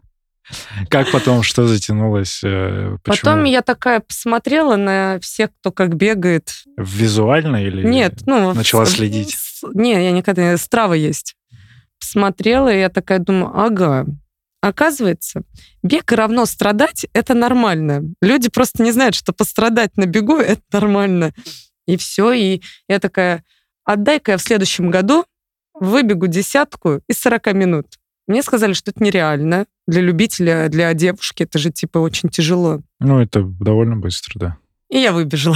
Как 0.89 1.09
потом, 1.11 1.41
что 1.41 1.67
затянулось? 1.67 2.41
Э, 2.43 2.97
почему? 3.03 3.17
Потом 3.23 3.43
я 3.45 3.63
такая 3.63 3.99
посмотрела 3.99 4.75
на 4.75 5.19
всех, 5.21 5.49
кто 5.59 5.71
как 5.71 5.95
бегает. 5.95 6.51
Визуально 6.77 7.65
или 7.65 7.83
Нет, 7.83 8.21
ну... 8.27 8.53
Начала 8.53 8.85
следить? 8.85 9.35
Не, 9.73 9.93
я 9.93 10.11
никогда... 10.11 10.55
Страва 10.55 10.93
есть. 10.93 11.35
Посмотрела, 11.99 12.71
и 12.71 12.79
я 12.79 12.89
такая 12.89 13.17
думаю, 13.17 13.51
ага, 13.55 14.05
Оказывается, 14.67 15.43
бег 15.81 16.11
равно 16.11 16.45
страдать— 16.45 17.07
это 17.13 17.33
нормально. 17.33 18.03
Люди 18.21 18.49
просто 18.49 18.83
не 18.83 18.91
знают, 18.91 19.15
что 19.15 19.31
пострадать 19.31 19.95
на 19.95 20.05
бегу— 20.05 20.35
это 20.37 20.61
нормально. 20.73 21.33
И 21.85 21.95
все. 21.95 22.33
И 22.33 22.61
я 22.89 22.99
такая, 22.99 23.45
отдай-ка 23.85 24.33
я 24.33 24.37
в 24.37 24.41
следующем 24.41 24.91
году 24.91 25.23
выбегу 25.73 26.27
десятку 26.27 26.99
из 27.07 27.17
40 27.19 27.53
минут. 27.53 27.85
Мне 28.27 28.43
сказали, 28.43 28.73
что 28.73 28.91
это 28.91 29.01
нереально. 29.01 29.67
Для 29.87 30.01
любителя, 30.01 30.67
для 30.67 30.93
девушки 30.93 31.43
это 31.43 31.57
же 31.59 31.71
типа 31.71 31.99
очень 31.99 32.27
тяжело. 32.27 32.81
Ну, 32.99 33.21
это 33.21 33.43
довольно 33.43 33.95
быстро, 33.95 34.33
да. 34.37 34.57
И 34.89 34.97
я 34.97 35.13
выбежала. 35.13 35.55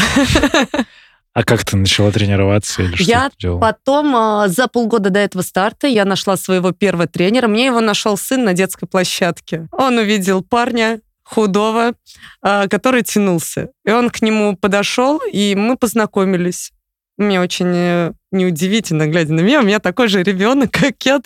А 1.33 1.43
как 1.43 1.63
ты 1.63 1.77
начала 1.77 2.11
тренироваться 2.11 2.81
или 2.83 2.95
что 2.95 3.03
Я 3.03 3.29
ты 3.29 3.35
делала? 3.39 3.59
потом, 3.59 4.15
а, 4.15 4.47
за 4.49 4.67
полгода 4.67 5.09
до 5.09 5.19
этого 5.19 5.41
старта, 5.43 5.87
я 5.87 6.03
нашла 6.03 6.35
своего 6.35 6.71
первого 6.73 7.07
тренера. 7.07 7.47
Мне 7.47 7.67
его 7.67 7.79
нашел 7.79 8.17
сын 8.17 8.43
на 8.43 8.53
детской 8.53 8.85
площадке. 8.85 9.67
Он 9.71 9.97
увидел 9.97 10.43
парня, 10.43 10.99
худого, 11.23 11.93
а, 12.41 12.67
который 12.67 13.03
тянулся. 13.03 13.69
И 13.85 13.91
он 13.91 14.09
к 14.09 14.21
нему 14.21 14.57
подошел, 14.57 15.21
и 15.31 15.55
мы 15.55 15.77
познакомились. 15.77 16.71
Мне 17.17 17.39
очень 17.39 17.71
э, 17.73 18.13
неудивительно, 18.31 19.07
глядя 19.07 19.33
на 19.33 19.41
меня, 19.41 19.61
у 19.61 19.63
меня 19.63 19.79
такой 19.79 20.07
же 20.07 20.23
ребенок, 20.23 20.71
как 20.71 20.95
я. 21.03 21.21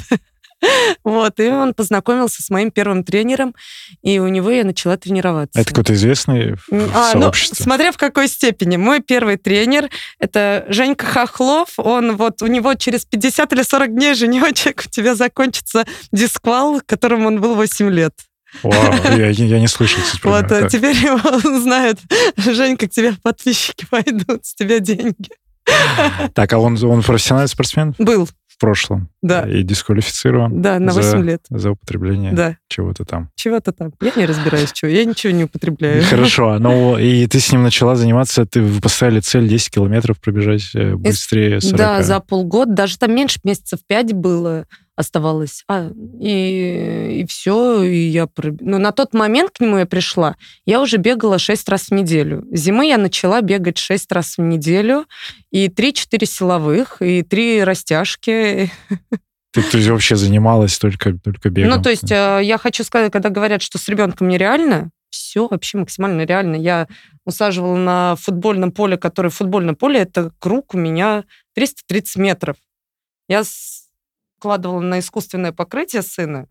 Вот, 1.04 1.40
и 1.40 1.48
он 1.48 1.74
познакомился 1.74 2.42
с 2.42 2.50
моим 2.50 2.72
первым 2.72 3.04
тренером, 3.04 3.56
и 4.02 4.20
у 4.20 4.28
него 4.28 4.50
я 4.50 4.64
начала 4.64 4.98
тренироваться. 4.98 5.60
Это 5.60 5.70
какой-то 5.70 5.94
известный 5.94 6.56
в 6.56 6.72
а, 6.72 7.12
ну, 7.14 7.22
сообществе? 7.22 7.56
Ну, 7.60 7.64
смотря 7.64 7.92
в 7.92 7.98
какой 7.98 8.28
степени. 8.28 8.78
Мой 8.78 9.02
первый 9.02 9.38
тренер— 9.38 9.90
это 10.20 10.66
Женька 10.70 11.06
Хохлов. 11.06 11.70
Он 11.78 12.16
вот, 12.18 12.42
у 12.42 12.48
него 12.48 12.74
через 12.76 13.06
50 13.06 13.54
или 13.54 13.62
40 13.62 13.94
дней, 13.94 14.14
женечек, 14.16 14.84
у 14.86 14.90
тебя 14.90 15.16
закончится 15.16 15.86
дисквал, 16.12 16.82
которому 16.86 17.28
он 17.28 17.42
был 17.42 17.56
8 17.56 17.90
лет. 17.90 18.14
Вау, 18.64 18.94
я, 19.18 19.30
я 19.30 19.60
не 19.60 19.68
слышал. 19.68 20.02
Вот, 20.24 20.52
а 20.52 20.70
теперь 20.70 20.96
его 20.96 21.60
знают. 21.60 22.00
Женька, 22.38 22.88
к 22.88 22.92
тебе 22.92 23.14
подписчики 23.22 23.86
пойдут, 23.90 24.46
с 24.46 24.56
тебя 24.56 24.80
деньги. 24.80 25.30
Так, 26.34 26.54
а 26.54 26.60
он, 26.60 26.82
он 26.84 27.02
профессиональный 27.02 27.50
спортсмен? 27.50 27.96
Был 27.98 28.30
в 28.56 28.60
прошлом. 28.60 29.10
Да. 29.22 29.42
И 29.42 29.64
дисквалифицирован. 29.64 30.62
Да, 30.62 30.80
на 30.80 30.94
8 30.94 31.10
за, 31.10 31.18
лет. 31.18 31.42
За 31.50 31.72
употребление 31.72 32.32
да. 32.32 32.58
чего-то 32.70 33.04
там. 33.04 33.30
Чего-то 33.36 33.74
там. 33.74 33.92
Я 34.02 34.12
не 34.16 34.26
разбираюсь, 34.26 34.72
чего. 34.72 34.90
Я 34.90 35.04
ничего 35.04 35.34
не 35.34 35.44
употребляю. 35.44 36.04
Хорошо. 36.10 36.58
Ну, 36.60 36.98
и 37.00 37.28
ты 37.28 37.40
с 37.40 37.52
ним 37.52 37.64
начала 37.64 37.96
заниматься, 37.96 38.46
ты 38.46 38.64
поставили 38.80 39.20
цель 39.20 39.48
10 39.48 39.72
километров 39.72 40.20
пробежать 40.22 40.72
э, 40.74 40.96
быстрее 40.96 41.60
40. 41.60 41.78
Да, 41.78 42.04
за 42.04 42.20
полгода. 42.20 42.74
Даже 42.74 42.98
там 42.98 43.14
меньше 43.14 43.40
месяцев 43.44 43.80
5 43.88 44.14
было. 44.14 44.66
Оставалось. 44.96 45.64
А, 45.68 45.90
и, 46.20 47.22
и 47.22 47.26
все, 47.28 47.84
и 47.84 48.08
я... 48.08 48.28
Но 48.62 48.78
на 48.78 48.92
тот 48.92 49.14
момент 49.14 49.52
к 49.52 49.60
нему 49.60 49.78
я 49.78 49.86
пришла, 49.86 50.36
я 50.66 50.82
уже 50.82 50.98
бегала 50.98 51.40
6 51.40 51.70
раз 51.70 51.90
в 51.90 51.92
неделю. 51.92 52.46
Зимы 52.52 52.88
я 52.88 52.98
начала 52.98 53.42
бегать 53.42 53.78
6 53.78 54.12
раз 54.12 54.38
в 54.38 54.42
неделю, 54.42 55.06
и 55.52 55.68
3-4 55.68 56.26
силовых, 56.26 57.02
и 57.02 57.24
3 57.24 57.64
растяжки. 57.64 58.72
Ты, 59.52 59.62
ты 59.64 59.90
вообще 59.90 60.18
занималась 60.18 60.78
только, 60.78 61.18
только 61.18 61.50
бегом? 61.50 61.78
Ну, 61.78 61.82
то 61.82 61.90
есть 61.90 62.12
э, 62.12 62.42
я 62.44 62.58
хочу 62.58 62.84
сказать, 62.84 63.10
когда 63.10 63.30
говорят, 63.30 63.62
что 63.62 63.78
с 63.78 63.88
ребенком 63.88 64.28
нереально, 64.28 64.90
все 65.10 65.48
вообще 65.48 65.78
максимально 65.78 66.24
реально. 66.24 66.58
Я 66.58 66.90
усаживала 67.26 67.78
на 67.78 68.16
футбольном 68.18 68.74
поле, 68.74 68.98
которое 68.98 69.30
футбольное 69.30 69.74
поле, 69.74 70.02
это 70.02 70.32
круг 70.40 70.74
у 70.74 70.78
меня 70.78 71.24
330 71.54 72.18
метров. 72.18 72.58
Я 73.30 73.44
складывала 74.46 74.80
на 74.80 75.00
искусственное 75.00 75.52
покрытие 75.52 76.04
сына 76.04 76.48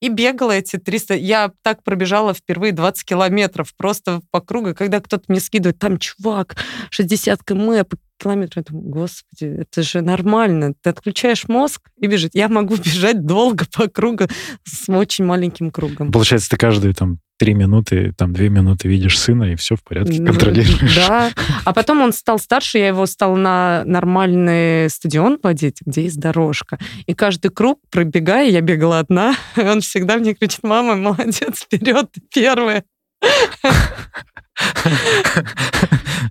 и 0.00 0.08
бегала 0.08 0.52
эти 0.52 0.76
300... 0.78 1.14
Я 1.16 1.52
так 1.62 1.82
пробежала 1.82 2.32
впервые 2.32 2.72
20 2.72 3.04
километров 3.04 3.74
просто 3.76 4.22
по 4.30 4.40
кругу. 4.40 4.74
Когда 4.74 5.00
кто-то 5.00 5.24
мне 5.28 5.40
скидывает, 5.40 5.78
там, 5.78 5.98
чувак, 5.98 6.56
60 6.90 7.42
км 7.44 7.84
по 7.84 7.98
километру. 8.18 8.60
Я 8.60 8.64
думаю, 8.64 8.88
господи, 8.88 9.44
это 9.60 9.82
же 9.82 10.00
нормально. 10.00 10.72
Ты 10.80 10.90
отключаешь 10.90 11.46
мозг 11.48 11.82
и 11.98 12.06
бежит. 12.06 12.34
Я 12.34 12.48
могу 12.48 12.76
бежать 12.84 13.24
долго 13.26 13.66
по 13.70 13.88
кругу 13.88 14.28
с 14.64 14.88
очень 14.88 15.26
маленьким 15.26 15.70
кругом. 15.70 16.12
Получается, 16.12 16.50
ты 16.50 16.56
каждые 16.56 16.94
там 16.94 17.20
три 17.38 17.54
минуты, 17.54 18.12
там 18.16 18.32
две 18.32 18.48
минуты 18.48 18.88
видишь 18.88 19.18
сына, 19.18 19.52
и 19.52 19.56
все 19.56 19.76
в 19.76 19.82
порядке, 19.82 20.24
контролируешь. 20.24 20.96
Да. 20.96 21.30
А 21.64 21.72
потом 21.72 22.00
он 22.00 22.12
стал 22.12 22.38
старше, 22.38 22.78
я 22.78 22.88
его 22.88 23.06
стал 23.06 23.36
на 23.36 23.82
нормальный 23.84 24.88
стадион 24.90 25.38
водить, 25.42 25.78
где 25.84 26.04
есть 26.04 26.18
дорожка. 26.18 26.78
И 27.06 27.14
каждый 27.14 27.50
круг, 27.50 27.80
пробегая, 27.90 28.48
я 28.48 28.60
бегала 28.60 28.98
одна, 28.98 29.36
он 29.56 29.80
всегда 29.80 30.16
мне 30.16 30.34
кричит, 30.34 30.62
мама, 30.62 30.94
молодец, 30.96 31.62
вперед, 31.62 32.10
первая. 32.32 32.84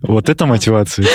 Вот 0.02 0.30
это 0.30 0.46
мотивация. 0.46 1.06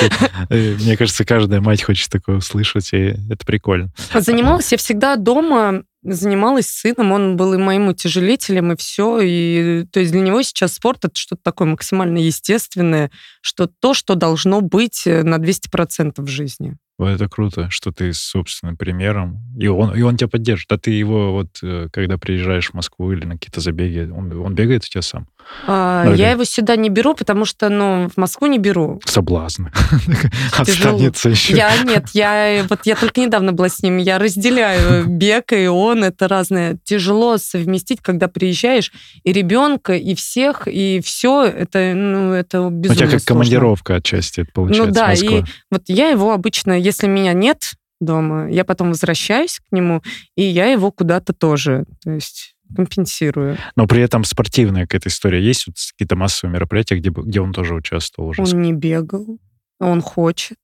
Э, 0.48 0.74
мне 0.80 0.96
кажется, 0.96 1.24
каждая 1.24 1.60
мать 1.60 1.82
хочет 1.82 2.10
такое 2.10 2.36
услышать, 2.36 2.92
и 2.92 3.16
это 3.30 3.44
прикольно. 3.44 3.90
Занималась 4.14 4.70
я 4.72 4.78
всегда 4.78 5.16
дома, 5.16 5.82
занималась 6.02 6.66
сыном, 6.66 7.12
он 7.12 7.36
был 7.36 7.54
и 7.54 7.58
моим 7.58 7.88
утяжелителем, 7.88 8.72
и 8.72 8.76
все. 8.76 9.20
И, 9.22 9.86
то 9.92 10.00
есть 10.00 10.12
для 10.12 10.20
него 10.20 10.42
сейчас 10.42 10.74
спорт— 10.74 10.98
это 11.04 11.18
что-то 11.18 11.42
такое 11.42 11.68
максимально 11.68 12.18
естественное, 12.18 13.10
что 13.40 13.66
то, 13.66 13.94
что 13.94 14.14
должно 14.14 14.60
быть 14.60 15.06
э, 15.06 15.22
на 15.22 15.36
200% 15.36 16.20
в 16.22 16.26
жизни. 16.26 16.76
Это 17.06 17.28
круто, 17.28 17.70
что 17.70 17.92
ты 17.92 18.12
с 18.12 18.20
собственным 18.20 18.76
примером, 18.76 19.38
и 19.58 19.66
он, 19.66 19.94
и 19.94 20.02
он 20.02 20.16
тебя 20.16 20.28
поддержит. 20.28 20.70
А 20.72 20.78
ты 20.78 20.90
его 20.90 21.32
вот, 21.32 21.58
э, 21.62 21.88
когда 21.92 22.18
приезжаешь 22.18 22.70
в 22.70 22.74
Москву 22.74 23.12
или 23.12 23.24
на 23.24 23.34
какие-то 23.34 23.60
забеги, 23.60 24.10
он, 24.10 24.32
он 24.32 24.54
бегает 24.54 24.84
у 24.84 24.88
тебя 24.88 25.02
сам? 25.02 25.26
А, 25.66 26.12
я 26.14 26.30
его 26.30 26.44
сюда 26.44 26.76
не 26.76 26.88
беру, 26.88 27.14
потому 27.14 27.44
что, 27.44 27.68
ну, 27.68 28.08
в 28.08 28.16
Москву 28.16 28.46
не 28.46 28.58
беру. 28.58 29.00
Соблазн. 29.04 29.66
Останется 30.56 31.30
еще. 31.30 31.54
Я 31.54 31.82
нет, 31.82 32.06
я 32.12 32.64
вот 32.68 32.80
я 32.84 32.96
только 32.96 33.20
недавно 33.20 33.52
была 33.52 33.68
с 33.68 33.82
ним, 33.82 33.98
я 33.98 34.18
разделяю 34.18 35.06
бег 35.06 35.52
и 35.52 35.66
он, 35.66 36.04
это 36.04 36.28
разное. 36.28 36.78
Тяжело 36.84 37.36
совместить, 37.38 38.00
когда 38.00 38.28
приезжаешь, 38.28 38.92
и 39.22 39.32
ребенка, 39.32 39.94
и 39.94 40.14
всех, 40.14 40.66
и 40.66 41.00
все, 41.04 41.44
это, 41.44 41.92
ну, 41.94 42.32
это 42.32 42.68
безумно 42.70 42.92
У 42.92 43.08
тебя 43.08 43.18
как 43.18 43.24
командировка 43.24 43.96
отчасти 43.96 44.40
это 44.40 44.52
получается, 44.52 44.88
Ну 44.88 44.94
да, 44.94 45.12
и 45.12 45.42
вот 45.70 45.82
я 45.88 46.08
его 46.08 46.32
обычно, 46.32 46.78
если 46.90 47.06
меня 47.06 47.32
нет 47.32 47.72
дома, 48.00 48.50
я 48.50 48.64
потом 48.64 48.88
возвращаюсь 48.88 49.58
к 49.58 49.72
нему, 49.72 50.02
и 50.36 50.42
я 50.42 50.66
его 50.66 50.90
куда-то 50.90 51.32
тоже, 51.32 51.84
то 52.02 52.10
есть 52.10 52.56
компенсирую. 52.74 53.58
Но 53.76 53.86
при 53.86 54.02
этом 54.02 54.24
спортивная 54.24 54.82
какая-то 54.82 55.08
история 55.08 55.42
есть? 55.42 55.66
Вот 55.66 55.76
какие-то 55.92 56.16
массовые 56.16 56.54
мероприятия, 56.54 56.96
где, 56.96 57.10
где 57.10 57.40
он 57.40 57.52
тоже 57.52 57.74
участвовал 57.74 58.30
уже? 58.30 58.42
Он 58.42 58.62
не 58.62 58.72
бегал, 58.72 59.38
он 59.78 60.00
хочет. 60.00 60.58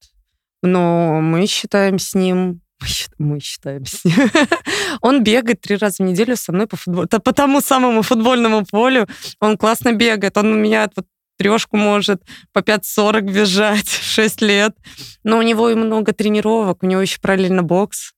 Но 0.62 1.20
мы 1.20 1.46
считаем 1.46 1.98
с 1.98 2.14
ним 2.14 2.60
мы 3.18 3.40
считаем 3.40 3.84
с 3.86 4.04
ним. 4.04 4.14
Он 5.00 5.22
бегает 5.22 5.60
три 5.60 5.76
раза 5.76 6.02
в 6.02 6.06
неделю 6.06 6.36
со 6.36 6.52
мной 6.52 6.66
по 6.66 6.76
футболу. 6.76 7.06
По 7.06 7.32
тому 7.32 7.60
самому 7.60 8.02
футбольному 8.02 8.64
полю. 8.64 9.06
Он 9.40 9.56
классно 9.56 9.92
бегает. 9.92 10.36
Он 10.36 10.52
у 10.52 10.56
меня 10.56 10.88
вот 10.94 11.06
трешку 11.36 11.76
может 11.76 12.22
по 12.52 12.60
5.40 12.60 13.20
бежать, 13.20 13.88
6 14.02 14.42
лет. 14.42 14.74
Но 15.24 15.38
у 15.38 15.42
него 15.42 15.70
и 15.70 15.74
много 15.74 16.12
тренировок, 16.12 16.82
у 16.82 16.86
него 16.86 17.00
еще 17.00 17.18
параллельно 17.20 17.62
бокс. 17.62 18.12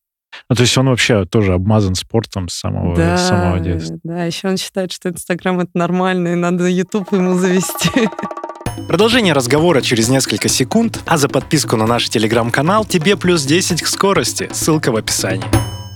Ну, 0.49 0.57
то 0.57 0.63
есть 0.63 0.77
он 0.77 0.89
вообще 0.89 1.25
тоже 1.25 1.55
обмазан 1.55 1.95
спортом 1.95 2.49
с 2.49 2.55
самого, 2.55 2.95
да, 2.95 3.17
с 3.17 3.29
самого 3.29 3.61
детства. 3.61 3.99
Да, 4.05 4.25
еще 4.25 4.49
он 4.49 4.57
считает, 4.57 4.93
что 4.93 5.09
Инстаграм 5.09 5.59
это 5.61 5.71
нормально, 5.75 6.29
и 6.29 6.35
надо 6.35 6.67
Ютуб 6.67 7.13
ему 7.13 7.39
завести. 7.39 8.09
Продолжение 8.89 9.33
разговора 9.33 9.81
через 9.81 10.09
несколько 10.09 10.49
секунд, 10.49 11.01
а 11.07 11.17
за 11.17 11.29
подписку 11.29 11.77
на 11.77 11.87
наш 11.87 12.09
телеграм-канал 12.09 12.85
тебе 12.85 13.17
плюс 13.17 13.45
10 13.45 13.83
к 13.83 13.87
скорости. 13.87 14.49
Ссылка 14.53 14.93
в 14.93 14.97
описании. 14.97 15.88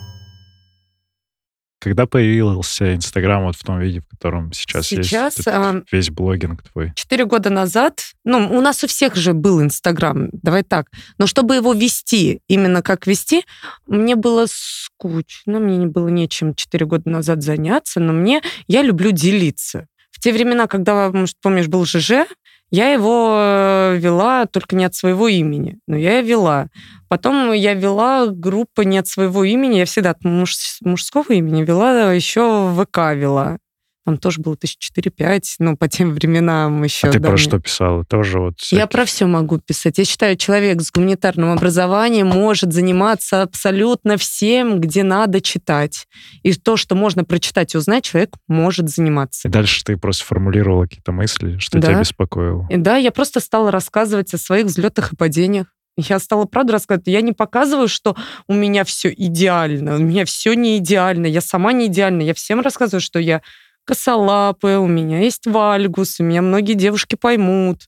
Когда 1.83 2.07
появился 2.07 2.95
Инстаграм 2.95 3.43
вот 3.43 3.57
в 3.57 3.65
том 3.65 3.81
виде, 3.81 4.01
в 4.01 4.07
котором 4.07 4.53
сейчас, 4.53 4.87
сейчас 4.87 5.39
есть 5.39 5.49
а, 5.49 5.83
весь 5.91 6.11
блогинг 6.11 6.63
твой? 6.63 6.93
Четыре 6.95 7.25
года 7.25 7.51
назад, 7.51 8.13
ну, 8.25 8.57
у 8.57 8.61
нас 8.61 8.85
у 8.85 8.87
всех 8.87 9.17
же 9.17 9.33
был 9.33 9.61
Инстаграм, 9.61 10.29
давай 10.31 10.63
так, 10.63 10.87
но 11.19 11.27
чтобы 11.27 11.57
его 11.57 11.73
вести, 11.73 12.41
именно 12.47 12.83
как 12.83 13.09
вести, 13.09 13.45
мне 13.89 14.15
было 14.15 14.47
скучно, 14.49 15.59
мне 15.59 15.77
не 15.77 15.87
было 15.87 16.07
нечем 16.07 16.55
четыре 16.55 16.87
года 16.87 17.11
назад 17.11 17.43
заняться, 17.43 17.99
но 17.99 18.13
мне, 18.13 18.43
я 18.69 18.83
люблю 18.83 19.11
делиться. 19.11 19.89
В 20.13 20.21
те 20.21 20.33
времена, 20.33 20.69
когда, 20.69 21.11
может, 21.11 21.35
помнишь, 21.43 21.67
был 21.67 21.85
ЖЖ, 21.85 22.27
я 22.73 22.89
его 22.91 23.37
э, 23.37 23.97
вела 23.99 24.47
только 24.47 24.75
не 24.77 24.87
от 24.87 24.95
своего 24.95 25.29
имени, 25.29 25.79
но 25.87 25.95
я 25.97 26.23
вела. 26.23 26.69
Потом 27.09 27.53
я 27.53 27.75
вела 27.75 28.27
группы 28.27 28.87
не 28.87 28.97
от 28.97 29.07
своего 29.07 29.45
имени, 29.45 29.77
я 29.77 29.85
всегда 29.85 30.11
от 30.13 30.25
муж, 30.25 30.57
мужского 30.81 31.27
имени 31.33 31.65
вела, 31.65 32.13
еще 32.13 32.73
ВК 32.75 33.15
вела. 33.15 33.59
Там 34.05 34.19
тоже 34.19 34.41
было 34.41 34.57
тысяч 34.57 34.79
четыре-пять, 34.79 35.55
ну, 35.61 35.77
по 35.77 35.89
тем 35.89 36.13
временам 36.13 36.83
еще. 36.83 37.07
А 37.07 37.13
ты 37.13 37.21
да, 37.21 37.29
про 37.29 37.37
мне... 37.37 37.43
что 37.43 37.61
писала? 37.61 38.05
Тоже 38.05 38.41
вот... 38.41 38.59
Всякие... 38.59 38.81
Я 38.81 38.87
про 38.89 39.05
все 39.05 39.27
могу 39.27 39.59
писать. 39.59 39.99
Я 39.99 40.05
считаю, 40.05 40.37
человек 40.37 40.81
с 40.83 40.91
гуманитарным 40.91 41.51
образованием 41.51 42.27
может 42.27 42.73
заниматься 42.73 43.43
абсолютно 43.43 44.17
всем, 44.17 44.81
где 44.81 45.05
надо 45.05 45.41
читать. 45.41 46.09
И 46.43 46.53
то, 46.53 46.77
что 46.77 46.97
можно 46.97 47.25
прочитать 47.25 47.75
и 47.75 47.79
узнать, 47.79 48.05
человек 48.05 48.35
может 48.49 48.89
заниматься. 48.89 49.47
И 49.47 49.51
дальше 49.51 49.85
ты 49.85 49.97
просто 49.97 50.25
формулировала 50.25 50.85
какие-то 50.85 51.13
мысли, 51.13 51.59
что 51.59 51.79
да. 51.79 51.89
тебя 51.89 52.01
беспокоило. 52.01 52.67
И 52.71 52.77
да, 52.79 52.97
я 52.97 53.13
просто 53.13 53.39
стала 53.39 53.71
рассказывать 53.71 54.35
о 54.35 54.39
своих 54.39 54.67
взлетах 54.67 55.13
и 55.13 55.17
падениях. 55.17 55.67
Я 55.97 56.19
стала 56.19 56.47
правду 56.47 56.73
рассказывать. 56.73 57.07
Я 57.07 57.21
не 57.21 57.33
показываю, 57.33 57.87
что 57.87 58.17
у 58.49 58.55
меня 58.55 58.83
все 58.85 59.13
идеально. 59.13 59.97
У 59.97 59.99
меня 59.99 60.25
все 60.25 60.55
не 60.55 60.79
идеально. 60.79 61.27
Я 61.27 61.41
сама 61.41 61.73
не 61.73 61.87
идеальна. 61.87 62.23
Я 62.23 62.35
всем 62.35 62.61
рассказываю, 62.61 63.03
что 63.03 63.19
я 63.19 63.43
косолапая, 63.85 64.79
у 64.79 64.87
меня 64.87 65.21
есть 65.21 65.47
вальгус, 65.47 66.21
у 66.21 66.25
меня 66.25 66.43
многие 66.43 66.75
девушки 66.75 67.15
поймут. 67.17 67.83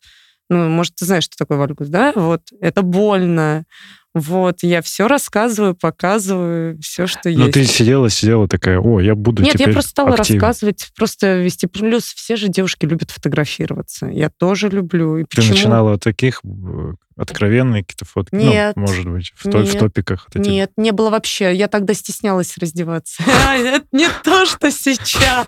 Ну, 0.50 0.68
может, 0.68 0.94
ты 0.96 1.04
знаешь, 1.06 1.24
что 1.24 1.36
такое 1.36 1.58
вальгус, 1.58 1.88
да? 1.88 2.12
Вот, 2.14 2.42
это 2.60 2.82
больно. 2.82 3.64
Вот, 4.14 4.58
я 4.62 4.80
все 4.80 5.08
рассказываю, 5.08 5.74
показываю, 5.74 6.78
все, 6.80 7.08
что 7.08 7.30
Но 7.30 7.46
есть. 7.46 7.54
ты 7.54 7.64
сидела, 7.64 8.08
сидела 8.08 8.46
такая, 8.46 8.78
о, 8.78 9.00
я 9.00 9.16
буду 9.16 9.42
Нет, 9.42 9.58
я 9.58 9.66
просто 9.66 9.90
стала 9.90 10.14
активен. 10.14 10.40
рассказывать, 10.40 10.92
просто 10.96 11.38
вести. 11.38 11.66
Плюс 11.66 12.04
все 12.04 12.36
же 12.36 12.46
девушки 12.46 12.86
любят 12.86 13.10
фотографироваться. 13.10 14.06
Я 14.06 14.30
тоже 14.30 14.68
люблю. 14.68 15.16
И 15.16 15.24
ты 15.24 15.36
почему? 15.36 15.54
начинала 15.54 15.94
от 15.94 16.04
таких 16.04 16.42
э, 16.44 16.92
откровенные 17.16 17.82
какие-то 17.82 18.04
фотки? 18.04 18.34
Ну, 18.36 18.40
нет. 18.40 18.76
Ну, 18.76 18.82
может 18.82 19.10
быть, 19.10 19.32
в, 19.34 19.46
нет, 19.46 19.68
в 19.68 19.78
топиках. 19.78 20.28
Вот 20.28 20.40
эти... 20.40 20.48
Нет, 20.48 20.70
не 20.76 20.92
было 20.92 21.10
вообще. 21.10 21.52
Я 21.52 21.66
тогда 21.66 21.92
стеснялась 21.92 22.56
раздеваться. 22.56 23.22
А, 23.46 23.56
это 23.56 23.86
не 23.92 24.08
то, 24.22 24.46
что 24.46 24.70
сейчас. 24.70 25.46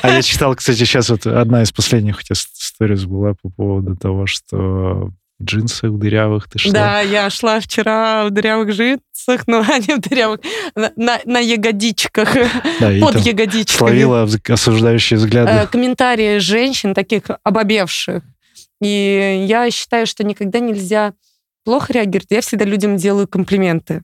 А 0.00 0.08
я 0.08 0.22
читал, 0.22 0.54
кстати, 0.54 0.78
сейчас 0.78 1.10
вот 1.10 1.26
одна 1.26 1.62
из 1.62 1.72
последних 1.72 2.18
у 2.18 2.22
тебя 2.22 2.36
сториз 2.36 3.04
была 3.04 3.34
по 3.34 3.50
поводу 3.50 3.96
того, 3.96 4.26
что 4.26 5.10
джинсах 5.42 5.92
дырявых 5.92 6.48
ты 6.48 6.58
шла? 6.58 6.72
Да, 6.72 7.00
я 7.00 7.28
шла 7.30 7.60
вчера 7.60 8.24
в 8.26 8.30
дырявых 8.30 8.70
джинсах, 8.70 9.46
но 9.46 9.58
они 9.68 9.94
в 9.94 10.00
дырявых, 10.00 10.40
на, 10.74 10.92
на, 10.96 11.20
на 11.24 11.38
ягодичках, 11.38 12.34
да, 12.80 12.92
под 13.00 13.16
ягодичками. 13.16 13.78
Словила 13.78 14.28
осуждающие 14.48 15.18
взгляды. 15.18 15.50
Э, 15.50 15.66
комментарии 15.66 16.38
женщин, 16.38 16.94
таких 16.94 17.22
обобевших. 17.42 18.22
И 18.80 19.44
я 19.48 19.70
считаю, 19.70 20.06
что 20.06 20.24
никогда 20.24 20.58
нельзя 20.58 21.14
плохо 21.64 21.92
реагировать. 21.92 22.30
Я 22.30 22.40
всегда 22.40 22.64
людям 22.64 22.96
делаю 22.96 23.26
комплименты 23.26 24.02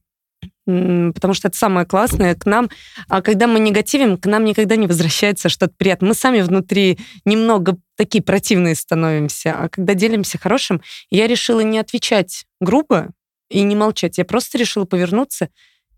потому 0.64 1.34
что 1.34 1.48
это 1.48 1.56
самое 1.56 1.86
классное 1.86 2.34
к 2.34 2.46
нам. 2.46 2.70
А 3.08 3.22
когда 3.22 3.46
мы 3.46 3.58
негативим, 3.58 4.16
к 4.16 4.26
нам 4.26 4.44
никогда 4.44 4.76
не 4.76 4.86
возвращается 4.86 5.48
что-то 5.48 5.74
приятное. 5.76 6.08
Мы 6.08 6.14
сами 6.14 6.40
внутри 6.40 6.98
немного 7.24 7.76
такие 7.96 8.22
противные 8.22 8.74
становимся, 8.74 9.54
а 9.58 9.68
когда 9.68 9.94
делимся 9.94 10.38
хорошим, 10.38 10.80
я 11.10 11.26
решила 11.26 11.60
не 11.60 11.78
отвечать 11.78 12.46
грубо 12.60 13.10
и 13.50 13.62
не 13.62 13.76
молчать. 13.76 14.18
Я 14.18 14.24
просто 14.24 14.58
решила 14.58 14.84
повернуться 14.84 15.48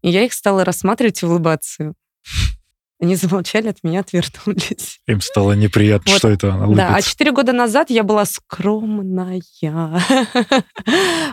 И 0.03 0.11
я 0.11 0.25
их 0.25 0.33
стала 0.33 0.65
рассматривать 0.65 1.23
и 1.23 1.27
улыбаться. 1.27 1.95
Они 3.05 3.17
замолчали, 3.17 3.69
от 3.69 3.85
меня 3.85 4.01
отвернулись. 4.01 4.99
Им 5.07 5.21
стало 5.21 5.53
неприятно, 5.53 6.11
Вот, 6.11 6.19
что 6.19 6.31
это 6.31 6.55
она 6.55 6.67
Да, 6.75 6.87
а 6.87 6.89
улыбится. 6.89 7.11
четыре 7.11 7.33
года 7.33 7.53
назад 7.53 7.91
я 7.91 8.03
была 8.03 8.25
скромная. 8.25 9.43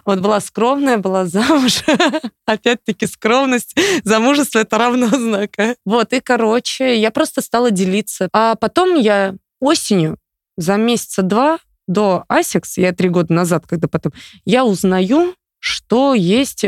Вот 0.04 0.20
была 0.20 0.42
скромная, 0.42 0.98
была 0.98 1.26
замуж. 1.26 1.84
Опять-таки 2.46 3.08
скромность, 3.08 3.74
замужество 4.04 4.60
это 4.60 4.78
равно 4.78 5.08
знака. 5.08 5.76
Вот, 5.86 6.12
и, 6.12 6.20
короче, 6.20 7.00
я 7.00 7.10
просто 7.10 7.40
стала 7.42 7.72
делиться. 7.72 8.28
А 8.34 8.56
потом 8.56 8.96
я 8.96 9.36
осенью 9.62 10.18
за 10.58 10.76
месяца 10.76 11.22
два 11.22 11.60
до 11.88 12.26
ASICS, 12.28 12.78
я 12.78 12.92
три 12.92 13.08
года 13.08 13.32
назад, 13.34 13.66
когда 13.66 13.88
потом, 13.88 14.12
я 14.44 14.66
узнаю, 14.66 15.36
что 15.60 16.16
есть 16.16 16.66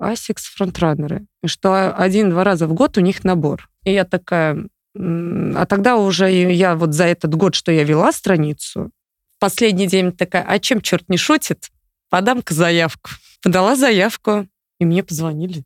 ASICS 0.00 0.46
FrontRunner 0.46 1.14
ы, 1.14 1.26
и 1.44 1.46
что 1.46 1.94
один-два 1.94 2.42
раза 2.42 2.66
в 2.66 2.72
год 2.72 2.98
у 2.98 3.00
них 3.00 3.22
набор. 3.22 3.69
И 3.84 3.92
я 3.92 4.04
такая, 4.04 4.66
а 4.96 5.66
тогда 5.66 5.96
уже 5.96 6.30
я 6.30 6.74
вот 6.74 6.94
за 6.94 7.04
этот 7.04 7.34
год, 7.34 7.54
что 7.54 7.72
я 7.72 7.84
вела 7.84 8.12
страницу, 8.12 8.90
последний 9.38 9.86
день 9.86 10.12
такая, 10.12 10.44
а 10.46 10.58
чем 10.58 10.80
черт 10.80 11.08
не 11.08 11.16
шутит? 11.16 11.70
Подам-ка 12.10 12.52
заявку. 12.54 13.10
Подала 13.42 13.76
заявку, 13.76 14.46
и 14.78 14.84
мне 14.84 15.02
позвонили. 15.02 15.64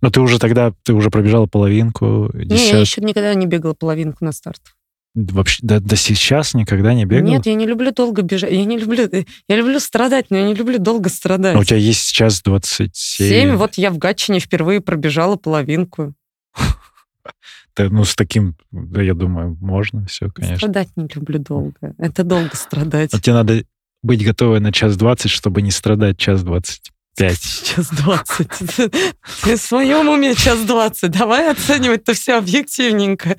Но 0.00 0.10
ты 0.10 0.20
уже 0.20 0.38
тогда, 0.38 0.72
ты 0.82 0.92
уже 0.92 1.10
пробежала 1.10 1.46
половинку, 1.46 2.30
Не, 2.34 2.42
я 2.42 2.56
десят- 2.56 2.80
еще 2.80 3.00
никогда 3.00 3.34
не 3.34 3.46
бегала 3.46 3.74
половинку 3.74 4.24
на 4.24 4.32
старт. 4.32 4.60
вообще 5.14 5.58
до, 5.62 5.80
до 5.80 5.96
сейчас 5.96 6.54
никогда 6.54 6.94
не 6.94 7.04
бегала? 7.06 7.28
Нет, 7.28 7.46
я 7.46 7.54
не 7.54 7.66
люблю 7.66 7.90
долго 7.90 8.22
бежать. 8.22 8.52
Я 8.52 8.64
не 8.64 8.78
люблю... 8.78 9.08
Я 9.48 9.56
люблю 9.56 9.80
страдать, 9.80 10.26
но 10.30 10.36
я 10.36 10.44
не 10.44 10.54
люблю 10.54 10.78
долго 10.78 11.08
страдать. 11.08 11.56
А 11.56 11.58
у 11.58 11.64
тебя 11.64 11.78
есть 11.78 12.02
сейчас 12.02 12.42
27. 12.42 12.90
Семь, 12.92 13.56
вот 13.56 13.74
я 13.74 13.90
в 13.90 13.98
Гатчине 13.98 14.38
впервые 14.38 14.80
пробежала 14.80 15.36
половинку. 15.36 16.14
Ну, 17.78 18.04
с 18.04 18.14
таким, 18.14 18.56
да, 18.70 19.02
я 19.02 19.14
думаю, 19.14 19.56
можно 19.60 20.06
все, 20.06 20.30
конечно. 20.30 20.56
Страдать 20.56 20.88
не 20.96 21.08
люблю 21.14 21.38
долго. 21.38 21.94
Это 21.98 22.24
долго 22.24 22.54
страдать. 22.56 23.12
Но 23.12 23.18
тебе 23.20 23.34
надо 23.34 23.64
быть 24.02 24.24
готовой 24.24 24.60
на 24.60 24.72
час 24.72 24.96
20, 24.96 25.30
чтобы 25.30 25.62
не 25.62 25.70
страдать 25.70 26.18
час 26.18 26.42
25. 26.42 27.38
Час 27.64 27.90
двадцать. 27.90 28.50
Ты 29.42 29.56
в 29.56 29.60
своем 29.60 30.08
уме 30.08 30.34
час 30.34 30.64
двадцать. 30.64 31.12
Давай 31.12 31.50
оценивать-то 31.50 32.12
все 32.14 32.34
объективненько. 32.38 33.36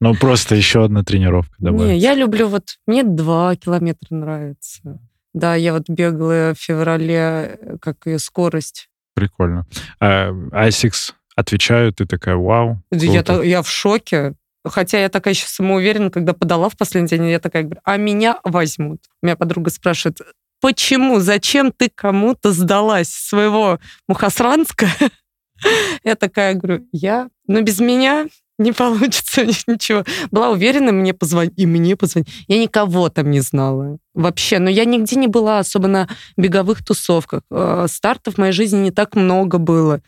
Ну, 0.00 0.14
просто 0.14 0.54
еще 0.54 0.84
одна 0.84 1.04
тренировка 1.04 1.54
Не, 1.58 1.64
добавить. 1.66 2.02
я 2.02 2.14
люблю 2.14 2.48
вот... 2.48 2.78
Мне 2.86 3.02
два 3.02 3.54
километра 3.56 4.14
нравится. 4.14 5.00
Да, 5.34 5.54
я 5.54 5.74
вот 5.74 5.88
бегала 5.88 6.54
в 6.54 6.58
феврале, 6.58 7.58
э, 7.60 7.76
как 7.80 8.06
ее 8.06 8.18
скорость. 8.18 8.88
Прикольно. 9.14 9.66
А 10.00 10.32
ASICS 10.52 11.14
отвечают, 11.40 11.96
ты 11.96 12.06
такая, 12.06 12.36
вау, 12.36 12.82
Я, 12.90 13.22
та- 13.22 13.42
я 13.42 13.62
в 13.62 13.68
шоке. 13.70 14.34
Хотя 14.64 15.00
я 15.00 15.08
такая 15.08 15.34
еще 15.34 15.46
самоуверена, 15.46 16.10
когда 16.10 16.34
подала 16.34 16.68
в 16.68 16.76
последний 16.76 17.08
день, 17.08 17.28
я 17.28 17.40
такая 17.40 17.62
говорю, 17.62 17.80
а 17.84 17.96
меня 17.96 18.40
возьмут. 18.44 19.00
Меня 19.22 19.34
подруга 19.36 19.70
спрашивает, 19.70 20.20
почему, 20.60 21.20
зачем 21.20 21.72
ты 21.72 21.90
кому-то 21.94 22.52
сдалась 22.52 23.08
своего 23.08 23.78
Мухасранска? 24.06 24.86
Я 26.04 26.14
такая 26.14 26.54
говорю, 26.54 26.86
я, 26.90 27.28
но 27.46 27.60
без 27.60 27.80
меня 27.80 28.28
не 28.58 28.72
получится 28.72 29.44
ничего. 29.66 30.04
Была 30.30 30.50
уверена, 30.50 30.92
мне 30.92 31.12
позвонить, 31.12 31.52
и 31.56 31.66
мне 31.66 31.96
позвонить. 31.96 32.28
Я 32.48 32.58
никого 32.58 33.08
там 33.08 33.30
не 33.30 33.40
знала 33.40 33.98
вообще, 34.14 34.58
но 34.58 34.70
я 34.70 34.84
нигде 34.84 35.16
не 35.16 35.26
была, 35.26 35.58
особо 35.58 35.88
на 35.88 36.08
беговых 36.36 36.84
тусовках. 36.84 37.42
Э, 37.50 37.86
Стартов 37.88 38.34
в 38.34 38.38
моей 38.38 38.52
жизни 38.52 38.78
не 38.78 38.90
так 38.90 39.16
много 39.16 39.58
было. 39.58 40.00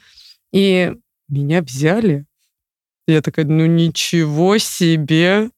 И 0.53 0.93
меня 1.33 1.63
взяли. 1.63 2.27
Я 3.07 3.21
такая, 3.23 3.45
ну 3.47 3.67
ничего 3.67 4.59
себе. 4.59 5.51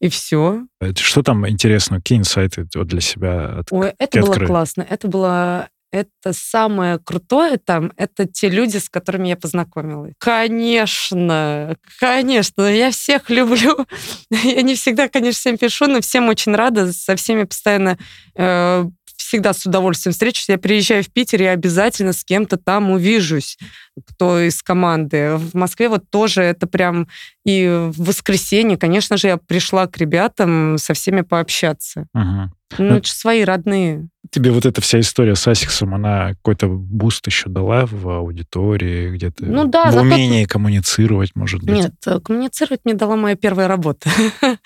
И 0.00 0.08
все. 0.08 0.64
Это 0.80 1.00
Что 1.00 1.22
там 1.22 1.48
интересно? 1.48 1.96
Какие 1.96 2.18
инсайты 2.18 2.68
вот 2.74 2.86
для 2.88 3.00
себя? 3.00 3.58
от- 3.60 3.68
Ой, 3.72 3.94
это 3.98 4.20
было 4.20 4.34
классно. 4.34 4.86
Это 4.88 5.08
было... 5.08 5.68
Это 5.92 6.32
самое 6.32 6.98
крутое 6.98 7.56
там, 7.56 7.92
это 7.96 8.26
те 8.26 8.48
люди, 8.48 8.78
с 8.78 8.88
которыми 8.90 9.28
я 9.28 9.36
познакомилась. 9.36 10.12
Конечно, 10.18 11.76
конечно, 12.00 12.62
я 12.62 12.90
всех 12.90 13.30
люблю. 13.30 13.86
Я 14.30 14.62
не 14.62 14.74
всегда, 14.74 15.08
конечно, 15.08 15.38
всем 15.38 15.56
пишу, 15.56 15.86
но 15.86 16.00
всем 16.00 16.28
очень 16.28 16.52
рада, 16.52 16.92
со 16.92 17.14
всеми 17.14 17.44
постоянно 17.44 17.96
э, 18.34 18.86
всегда 19.34 19.52
с 19.52 19.66
удовольствием 19.66 20.12
встречусь. 20.12 20.48
Я 20.48 20.58
приезжаю 20.58 21.02
в 21.02 21.10
Питер, 21.10 21.42
я 21.42 21.50
обязательно 21.50 22.12
с 22.12 22.24
кем-то 22.24 22.56
там 22.56 22.92
увижусь, 22.92 23.58
кто 24.06 24.38
из 24.38 24.62
команды. 24.62 25.34
В 25.34 25.54
Москве 25.54 25.88
вот 25.88 26.08
тоже 26.08 26.42
это 26.42 26.68
прям 26.68 27.08
и 27.44 27.66
в 27.66 28.04
воскресенье, 28.04 28.76
конечно 28.76 29.16
же, 29.16 29.26
я 29.26 29.36
пришла 29.36 29.88
к 29.88 29.98
ребятам 29.98 30.78
со 30.78 30.94
всеми 30.94 31.22
пообщаться. 31.22 32.06
Мгм. 32.14 32.52
Ну, 32.78 32.84
Ну, 32.84 32.94
это 32.96 33.06
же 33.06 33.12
свои 33.12 33.44
родные. 33.44 34.08
Тебе 34.30 34.50
вот 34.50 34.66
эта 34.66 34.80
вся 34.80 34.98
история 35.00 35.34
с 35.34 35.46
ASICS 35.46 35.76
ом, 35.76 35.94
она 35.94 36.30
какой-то 36.30 36.66
boost 36.68 37.26
еще 37.26 37.48
дала 37.48 37.86
в 37.86 38.08
аудитории, 38.08 39.10
где-то 39.10 39.44
Ну 39.44 39.66
да, 39.66 39.90
в 39.90 39.96
умении 39.96 40.44
коммуницировать, 40.44 41.32
может 41.34 41.62
быть? 41.62 41.74
Нет, 41.74 41.94
э, 42.06 42.20
коммуницировать 42.20 42.80
мне 42.84 42.94
дала 42.94 43.16
моя 43.16 43.36
первая 43.36 43.68
работа. 43.68 44.08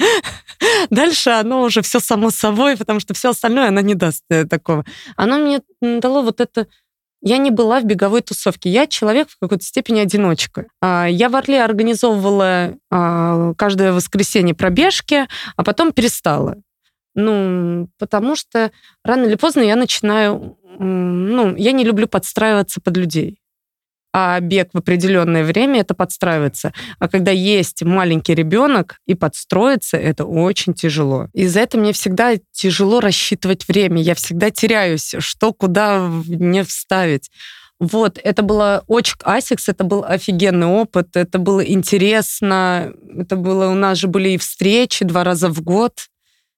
Дальше 0.90 1.30
оно 1.30 1.62
уже 1.62 1.82
все 1.82 2.00
само 2.00 2.30
собой, 2.30 2.76
потому 2.76 3.00
что 3.00 3.14
все 3.14 3.30
остальное 3.30 3.68
она 3.68 3.82
не 3.82 3.94
даст 3.94 4.24
э, 4.30 4.44
такого. 4.44 4.84
Оно 5.16 5.38
мне 5.38 5.60
дало 5.80 6.22
вот 6.22 6.40
это... 6.40 6.66
Я 7.20 7.38
не 7.38 7.50
была 7.50 7.80
в 7.80 7.84
беговой 7.84 8.22
тусовке. 8.22 8.70
Я 8.70 8.86
человек 8.86 9.28
в 9.28 9.38
какой-то 9.40 9.64
степени 9.64 9.98
одиночка. 9.98 10.66
А, 10.80 11.06
Я 11.06 11.28
в 11.28 11.34
Орле 11.34 11.64
организовывала 11.64 12.76
а, 12.90 13.54
каждое 13.54 13.92
воскресенье 13.92 14.54
пробежки, 14.54 15.26
а 15.56 15.64
потом 15.64 15.92
перестала. 15.92 16.56
Ну, 17.16 17.88
потому 17.98 18.36
что 18.36 18.70
рано 19.04 19.24
или 19.24 19.34
поздно 19.34 19.62
я 19.62 19.74
начинаю... 19.74 20.56
Ну, 20.78 21.56
я 21.56 21.72
не 21.72 21.82
люблю 21.82 22.06
подстраиваться 22.06 22.80
под 22.80 22.96
людей. 22.96 23.40
А 24.12 24.40
бег 24.40 24.70
в 24.72 24.78
определенное 24.78 25.44
время 25.44 25.80
это 25.80 25.94
подстраиваться. 25.94 26.72
А 26.98 27.08
когда 27.08 27.30
есть 27.30 27.82
маленький 27.82 28.34
ребенок 28.34 28.98
и 29.06 29.14
подстроиться, 29.14 29.96
это 29.98 30.24
очень 30.24 30.72
тяжело. 30.72 31.28
Из-за 31.34 31.60
этого 31.60 31.82
мне 31.82 31.92
всегда 31.92 32.34
тяжело 32.52 33.00
рассчитывать 33.00 33.68
время. 33.68 34.00
Я 34.00 34.14
всегда 34.14 34.50
теряюсь, 34.50 35.14
что 35.18 35.52
куда 35.52 36.00
мне 36.00 36.64
вставить. 36.64 37.30
Вот, 37.80 38.18
это 38.22 38.42
было 38.42 38.82
очень... 38.88 39.14
ASICS, 39.22 39.68
это 39.68 39.84
был 39.84 40.04
офигенный 40.04 40.66
опыт, 40.66 41.14
это 41.14 41.38
было 41.38 41.60
интересно, 41.60 42.92
это 43.16 43.36
было... 43.36 43.68
У 43.68 43.74
нас 43.74 43.98
же 43.98 44.08
были 44.08 44.30
и 44.30 44.38
встречи 44.38 45.04
два 45.04 45.22
раза 45.22 45.48
в 45.48 45.62
год, 45.62 46.08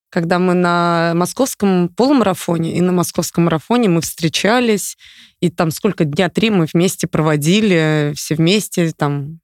когда 0.08 0.38
мы 0.38 0.54
на 0.54 1.12
московском 1.14 1.88
полумарафоне 1.90 2.74
и 2.76 2.80
на 2.80 2.92
московском 2.92 3.44
марафоне 3.44 3.88
мы 3.88 4.00
встречались, 4.00 4.96
и 5.40 5.50
там 5.50 5.70
сколько, 5.70 6.04
дня 6.04 6.28
три 6.28 6.50
мы 6.50 6.66
вместе 6.72 7.06
проводили, 7.06 8.12
все 8.14 8.34
вместе, 8.34 8.92
там, 8.92 9.40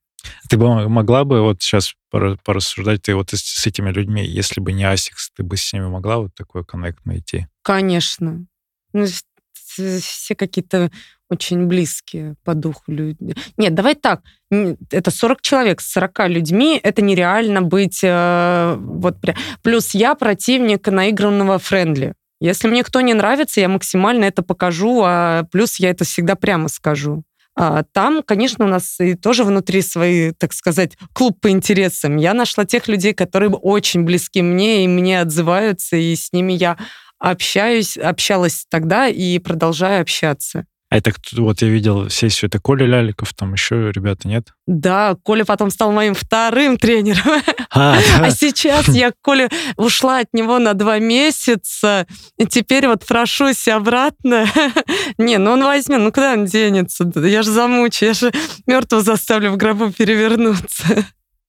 Ты 0.48 0.56
бы 0.58 0.88
могла 0.88 1.24
бы 1.24 1.40
вот 1.42 1.62
сейчас 1.62 1.94
пора- 2.10 2.36
порассуждать, 2.44 3.02
ты 3.02 3.14
вот 3.14 3.30
с, 3.32 3.66
этими 3.66 3.90
людьми, 3.90 4.24
если 4.24 4.60
бы 4.60 4.72
не 4.72 4.84
ASICS, 4.84 5.30
ты 5.36 5.42
бы 5.42 5.56
с 5.56 5.72
ними 5.72 5.86
могла 5.86 6.18
вот 6.18 6.34
такой 6.34 6.64
коннект 6.64 7.04
найти? 7.06 7.46
конечно. 7.62 8.46
Ну, 8.92 9.06
все 9.54 10.34
какие-то 10.34 10.90
очень 11.28 11.66
близкие 11.66 12.34
по 12.44 12.54
духу 12.54 12.82
люди. 12.86 13.34
Нет, 13.56 13.74
давай 13.74 13.94
так, 13.94 14.22
это 14.50 15.10
40 15.10 15.42
человек, 15.42 15.80
с 15.80 15.90
40 15.92 16.28
людьми 16.28 16.80
это 16.82 17.02
нереально 17.02 17.62
быть 17.62 18.00
э, 18.02 18.76
вот 18.78 19.16
пря- 19.18 19.36
Плюс 19.62 19.92
я 19.94 20.14
противник 20.14 20.86
наигранного 20.86 21.58
friendly. 21.58 22.14
Если 22.40 22.68
мне 22.68 22.84
кто 22.84 23.00
не 23.00 23.14
нравится, 23.14 23.60
я 23.60 23.68
максимально 23.68 24.24
это 24.24 24.42
покажу, 24.42 25.02
а 25.04 25.44
плюс 25.50 25.76
я 25.76 25.90
это 25.90 26.04
всегда 26.04 26.34
прямо 26.34 26.68
скажу. 26.68 27.24
А 27.58 27.84
там, 27.84 28.22
конечно, 28.22 28.66
у 28.66 28.68
нас 28.68 29.00
и 29.00 29.14
тоже 29.14 29.42
внутри 29.42 29.80
свои, 29.80 30.32
так 30.32 30.52
сказать, 30.52 30.98
клуб 31.14 31.40
по 31.40 31.48
интересам. 31.48 32.16
Я 32.16 32.34
нашла 32.34 32.66
тех 32.66 32.86
людей, 32.86 33.14
которые 33.14 33.50
очень 33.50 34.02
близки 34.02 34.42
мне, 34.42 34.84
и 34.84 34.88
мне 34.88 35.22
отзываются, 35.22 35.96
и 35.96 36.14
с 36.14 36.34
ними 36.34 36.52
я 36.52 36.76
общаюсь, 37.18 37.96
общалась 37.96 38.66
тогда 38.68 39.08
и 39.08 39.38
продолжаю 39.38 40.02
общаться. 40.02 40.66
А 40.88 40.98
это 40.98 41.12
вот 41.32 41.62
я 41.62 41.68
видел 41.68 42.08
сессию, 42.10 42.48
это 42.48 42.60
Коля 42.60 42.86
Ляликов, 42.86 43.34
там 43.34 43.52
еще 43.54 43.90
ребята 43.90 44.28
нет? 44.28 44.52
Да, 44.68 45.16
Коля 45.24 45.44
потом 45.44 45.70
стал 45.70 45.90
моим 45.90 46.14
вторым 46.14 46.76
тренером. 46.78 47.42
А, 47.70 47.98
А 48.20 48.30
сейчас 48.30 48.88
я, 48.88 49.12
Коля, 49.20 49.48
ушла 49.76 50.20
от 50.20 50.32
него 50.32 50.60
на 50.60 50.74
два 50.74 51.00
месяца, 51.00 52.06
и 52.38 52.46
теперь 52.46 52.86
вот 52.86 53.04
прошусь 53.04 53.66
обратно. 53.66 54.46
Не, 55.18 55.38
ну 55.38 55.52
он 55.52 55.64
возьмет, 55.64 56.00
ну 56.00 56.12
куда 56.12 56.34
он 56.34 56.44
денется? 56.44 57.10
Я 57.16 57.42
же 57.42 57.50
замучу, 57.50 58.04
я 58.04 58.12
же 58.12 58.32
мертвого 58.66 59.02
заставлю 59.02 59.50
в 59.50 59.56
гробу 59.56 59.90
перевернуться. 59.90 61.04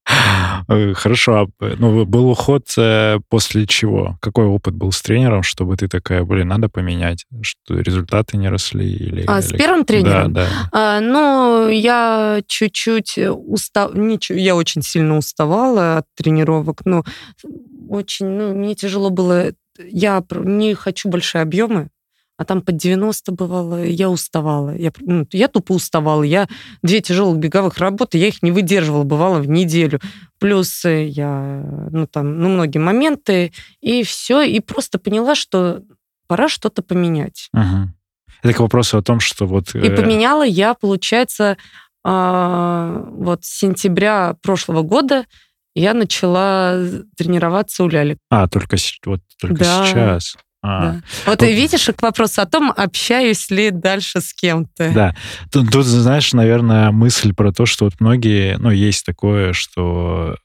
Э, 0.69 0.93
Хорошо, 0.93 1.33
а, 1.33 1.65
э, 1.65 1.75
ну, 1.77 2.05
был 2.05 2.29
уход 2.29 2.67
э, 2.77 3.19
после 3.29 3.65
чего? 3.65 4.17
Какой 4.21 4.45
опыт 4.45 4.75
был 4.75 4.91
с 4.91 5.01
тренером, 5.01 5.43
чтобы 5.43 5.77
ты 5.77 5.87
такая, 5.87 6.23
блин, 6.23 6.47
надо 6.49 6.69
поменять, 6.69 7.25
что 7.41 7.79
результаты 7.79 8.37
не 8.37 8.49
росли? 8.49 8.89
Или, 8.91 9.23
А, 9.27 9.41
с 9.41 9.51
или- 9.51 9.57
первым 9.57 9.85
тренером? 9.85 10.33
Да, 10.33 10.45
да. 10.45 10.69
А, 10.71 10.99
ну, 10.99 11.69
я 11.69 12.41
чуть-чуть 12.47 13.17
устав... 13.17 13.93
Ничего, 13.95 14.37
я 14.37 14.55
очень 14.55 14.81
сильно 14.81 15.17
уставала 15.17 15.97
от 15.97 16.05
тренировок. 16.15 16.81
Ну, 16.85 17.03
очень, 17.89 18.27
ну, 18.27 18.53
мне 18.53 18.75
тяжело 18.75 19.09
было. 19.09 19.51
Я 19.79 20.23
не 20.31 20.73
хочу 20.73 21.07
большие 21.09 21.41
объемы, 21.43 21.89
а 22.37 22.45
там 22.45 22.61
под 22.61 22.77
90 22.77 23.31
бывало, 23.31 23.83
я 23.83 24.09
уставала. 24.09 24.75
Я, 24.75 24.91
ну, 24.99 25.27
я 25.31 25.47
тупо 25.47 25.73
уставала. 25.73 26.21
Я 26.21 26.47
две 26.83 27.01
тяжелых 27.01 27.39
беговых 27.39 27.79
работы, 27.79 28.19
я 28.19 28.27
их 28.27 28.43
не 28.43 28.51
выдерживала, 28.51 29.03
бывало, 29.03 29.39
в 29.39 29.49
неделю. 29.49 29.99
Плюс 30.39 30.85
я, 30.85 31.63
ну, 31.91 32.05
там, 32.05 32.39
ну, 32.39 32.49
многие 32.49 32.77
моменты, 32.77 33.53
и 33.81 34.03
все, 34.03 34.43
и 34.43 34.59
просто 34.59 34.99
поняла, 34.99 35.33
что 35.33 35.81
пора 36.27 36.47
что-то 36.47 36.83
поменять. 36.83 37.49
Мгм. 37.53 37.95
Это 38.43 38.53
к 38.53 38.59
вопросу 38.59 38.99
о 38.99 39.01
том, 39.01 39.19
что 39.19 39.47
вот... 39.47 39.73
И 39.73 39.79
э, 39.79 39.95
поменяла 39.95 40.45
я, 40.45 40.75
получается, 40.75 41.57
а, 42.03 43.03
вот 43.09 43.43
с 43.45 43.57
сентября 43.57 44.35
прошлого 44.43 44.83
года 44.83 45.25
я 45.73 45.93
начала 45.95 46.79
тренироваться 47.17 47.83
у 47.83 47.87
Ляли. 47.87 48.17
А, 48.29 48.47
только, 48.47 48.77
вот, 49.05 49.21
только 49.41 49.63
Да. 49.63 49.85
сейчас. 49.85 50.37
А, 50.63 50.81
Да. 50.81 51.01
Вот 51.25 51.41
Вот. 51.41 51.47
видишь, 51.49 51.85
к 51.95 52.01
вопросу 52.01 52.41
о 52.41 52.45
том, 52.45 52.73
общаюсь 52.75 53.49
ли 53.51 53.69
дальше 53.71 54.21
с 54.21 54.33
кем-то. 54.33 54.91
Да. 54.93 55.15
Тут, 55.51 55.71
тут, 55.71 55.85
знаешь, 55.85 56.33
наверное, 56.33 56.91
мысль 56.91 57.33
про 57.33 57.51
то, 57.51 57.65
что 57.65 57.85
вот 57.85 57.99
многие, 57.99 58.57
ну, 58.57 58.71
есть 58.71 59.05
такое, 59.05 59.53
что, 59.53 60.35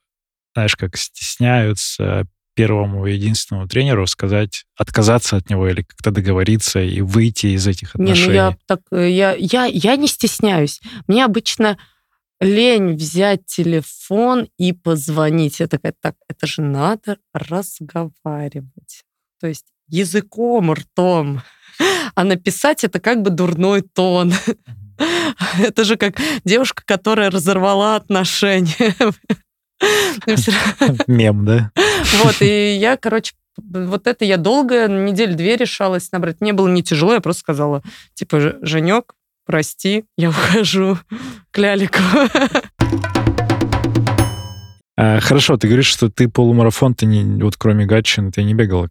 знаешь, 0.54 0.76
как 0.76 0.96
стесняются 0.96 2.26
первому 2.54 3.06
единственному 3.06 3.66
тренеру 3.66 4.06
сказать, 4.06 4.64
отказаться 4.76 5.36
от 5.36 5.48
него 5.48 5.66
или 5.68 5.82
как-то 5.82 6.10
договориться 6.10 6.82
и 6.82 7.00
выйти 7.00 7.46
из 7.46 7.66
этих 7.66 7.94
Не, 7.94 8.04
отношений. 8.12 8.26
ну 8.28 8.34
я 8.34 8.56
так, 8.66 8.80
э, 8.90 9.08
я, 9.10 9.32
я, 9.38 9.64
я 9.64 9.96
не 9.96 10.06
стесняюсь. 10.06 10.80
Мне 11.06 11.24
обычно 11.24 11.78
лень 12.40 12.94
взять 12.94 13.46
телефон 13.46 14.48
и 14.58 14.74
позвонить. 14.74 15.60
Я 15.60 15.66
такая, 15.66 15.94
так, 15.98 16.14
это 16.28 16.46
же 16.46 16.60
надо 16.60 17.16
разговаривать. 17.32 19.04
То 19.42 19.48
есть 19.48 19.66
языком, 19.88 20.72
ртом. 20.72 21.42
А 22.14 22.24
написать 22.24 22.84
это 22.84 23.00
как 23.00 23.22
бы 23.22 23.30
дурной 23.30 23.80
тон. 23.82 24.32
Это 25.58 25.82
же 25.82 25.96
как 25.96 26.16
девушка, 26.44 26.82
которая 26.86 27.30
разорвала 27.30 27.96
отношения. 27.96 28.94
Всё 30.36 30.52
Мем, 31.08 31.44
да? 31.44 31.72
вот, 32.22 32.36
и 32.40 32.76
я, 32.78 32.96
короче, 32.96 33.32
вот 33.56 34.06
это 34.06 34.24
я 34.24 34.36
долго, 34.36 34.86
неделю 34.86 35.34
две 35.34 35.56
решалась 35.56 36.12
набрать. 36.12 36.40
Мне 36.40 36.52
было 36.52 36.68
не 36.68 36.82
тяжело, 36.84 37.14
я 37.14 37.20
просто 37.20 37.40
сказала, 37.40 37.82
типа, 38.14 38.38
«Ж- 38.40 38.56
Женек, 38.60 39.14
прости, 39.46 40.04
я 40.16 40.28
ухожу 40.28 40.98
к 41.50 41.58
Лялику. 41.58 41.98
А, 45.04 45.18
хорошо, 45.18 45.56
ты 45.56 45.66
говоришь, 45.66 45.88
что 45.88 46.10
ты 46.10 46.28
полумарафон, 46.28 46.94
ты 46.94 47.06
не, 47.06 47.42
вот 47.42 47.56
кроме 47.56 47.86
Гатчины, 47.86 48.30
ты 48.30 48.44
не 48.44 48.54
бегала. 48.54 48.88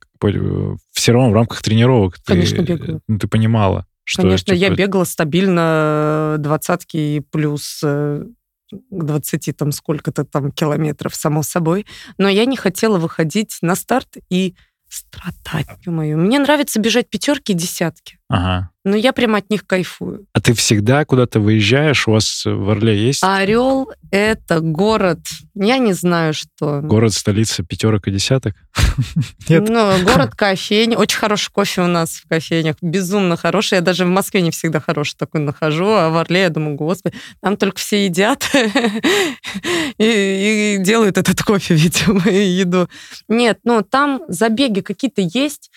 Все 0.91 1.13
равно 1.13 1.29
в 1.29 1.33
рамках 1.33 1.61
тренировок 1.61 2.17
ты, 2.17 2.33
Конечно, 2.33 2.61
бегала. 2.61 2.99
ну, 3.07 3.17
ты 3.17 3.29
понимала, 3.29 3.85
что... 4.03 4.23
Конечно, 4.23 4.51
я 4.51 4.67
типа, 4.67 4.77
бегала 4.77 5.03
стабильно 5.05 6.35
двадцатки 6.37 6.97
и 6.97 7.21
плюс 7.21 7.79
э, 7.85 8.25
к 8.71 9.03
20 9.03 9.55
там 9.55 9.71
сколько-то 9.71 10.25
там 10.25 10.51
километров, 10.51 11.15
само 11.15 11.43
собой. 11.43 11.85
Но 12.17 12.27
я 12.27 12.43
не 12.43 12.57
хотела 12.57 12.97
выходить 12.97 13.59
на 13.61 13.75
старт 13.75 14.17
и 14.29 14.55
страдать, 14.89 15.69
ё-моё. 15.85 16.17
Мне 16.17 16.39
нравится 16.39 16.81
бежать 16.81 17.09
пятерки 17.09 17.53
и 17.53 17.55
десятки. 17.55 18.17
Ага. 18.31 18.69
Но 18.85 18.95
я 18.95 19.11
прям 19.13 19.35
от 19.35 19.49
них 19.49 19.67
кайфую. 19.67 20.25
А 20.33 20.39
ты 20.39 20.53
всегда 20.53 21.03
куда-то 21.05 21.39
выезжаешь? 21.39 22.07
У 22.07 22.13
вас 22.13 22.43
в 22.45 22.69
Орле 22.69 22.97
есть 22.97 23.21
Орел— 23.23 23.91
это 24.11 24.61
город, 24.61 25.19
я 25.53 25.77
не 25.77 25.93
знаю, 25.93 26.33
что. 26.33 26.79
город, 26.81 27.13
столица 27.13 27.61
пятерок 27.63 28.07
и 28.07 28.11
десяток? 28.11 28.55
Нет? 29.49 29.67
Ну, 29.67 30.03
город 30.03 30.33
кофейни. 30.35 30.95
Очень 30.95 31.19
хороший 31.19 31.51
кофе 31.51 31.81
у 31.81 31.87
нас 31.87 32.11
в 32.11 32.27
кофейнях. 32.27 32.77
Безумно 32.81 33.35
хороший. 33.35 33.75
Я 33.75 33.81
даже 33.81 34.05
в 34.05 34.09
Москве 34.09 34.41
не 34.41 34.51
всегда 34.51 34.79
хороший 34.79 35.15
такой 35.17 35.41
нахожу, 35.41 35.89
а 35.89 36.09
в 36.09 36.15
Орле 36.15 36.43
я 36.43 36.49
думаю, 36.49 36.75
господи, 36.75 37.15
там 37.41 37.57
только 37.57 37.79
все 37.79 38.05
едят 38.05 38.49
и, 39.97 40.77
и 40.77 40.77
делают 40.79 41.17
этот 41.17 41.43
кофе, 41.43 41.75
видимо, 41.75 42.27
и 42.29 42.41
еду. 42.41 42.89
Нет, 43.27 43.59
ну 43.65 43.83
там 43.83 44.21
забеги 44.29 44.79
какие-то 44.79 45.21
есть. 45.21 45.69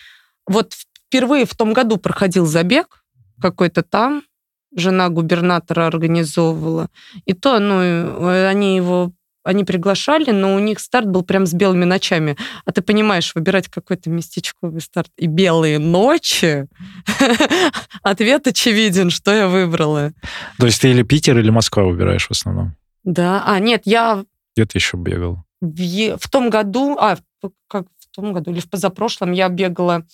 Вот 0.46 0.74
впервые 1.14 1.46
в 1.46 1.55
том 1.55 1.72
году 1.72 1.96
проходил 1.96 2.44
забег 2.44 3.05
какой-то 3.40 3.85
там, 3.85 4.22
жена 4.74 5.09
губернатора 5.11 5.87
организовывала. 5.87 6.88
И 7.24 7.35
то, 7.35 7.61
ну, 7.61 7.81
э, 7.81 8.48
они 8.48 8.74
его 8.74 9.12
они 9.44 9.62
приглашали, 9.62 10.31
но 10.31 10.57
у 10.57 10.59
них 10.59 10.81
старт 10.81 11.07
был 11.07 11.22
прям 11.22 11.44
с 11.46 11.53
белыми 11.53 11.85
ночами. 11.85 12.37
А 12.64 12.72
ты 12.72 12.81
понимаешь, 12.81 13.33
выбирать 13.35 13.68
какой-то 13.68 14.09
местечковый 14.09 14.81
старт 14.81 15.11
и 15.18 15.27
белые 15.27 15.79
ночи, 15.79 16.66
ответ 18.03 18.46
очевиден, 18.46 19.11
что 19.11 19.33
я 19.35 19.46
выбрала. 19.46 20.14
То 20.59 20.66
есть 20.66 20.81
ты 20.81 20.90
или 20.90 21.03
Питер, 21.03 21.38
или 21.38 21.50
Москва 21.50 21.85
выбираешь 21.85 22.27
в 22.27 22.31
основном? 22.31 22.74
Да, 23.05 23.44
а 23.46 23.61
нет, 23.61 23.83
я 23.85 24.24
Где 24.57 24.64
ты 24.64 24.79
еще 24.79 24.96
бегал? 24.96 25.44
в, 25.61 26.16
в 26.16 26.31
том 26.31 26.50
году, 26.50 26.96
а, 26.98 27.18
как 27.68 27.87
в 27.98 28.14
том 28.16 28.33
году 28.33 28.50
или 28.50 28.61
в 28.61 28.70
позапрошлом 28.70 29.33
я 29.33 29.48
бегала 29.48 30.05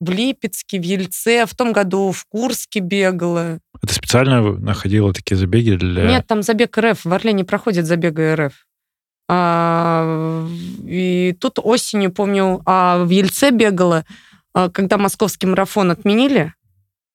в 0.00 0.10
Липецке, 0.10 0.78
в 0.78 0.82
Ельце, 0.82 1.46
в 1.46 1.54
том 1.54 1.72
году 1.72 2.12
в 2.12 2.24
Курске 2.26 2.80
бегала. 2.80 3.58
А 3.80 3.86
ты 3.86 3.94
специально 3.94 4.40
находила 4.42 5.12
такие 5.12 5.36
забеги 5.36 5.76
для... 5.76 6.06
Нет, 6.06 6.26
там 6.26 6.42
забег 6.42 6.76
РФ, 6.76 7.04
в 7.04 7.12
Орле 7.12 7.32
не 7.32 7.44
проходит 7.44 7.86
забега 7.86 8.36
РФ. 8.36 8.66
А, 9.28 10.46
и 10.84 11.36
тут 11.40 11.58
осенью, 11.58 12.12
помню, 12.12 12.62
а 12.64 13.04
в 13.04 13.10
Ельце 13.10 13.50
бегала, 13.50 14.04
а, 14.54 14.70
когда 14.70 14.98
московский 14.98 15.46
марафон 15.46 15.90
отменили, 15.90 16.54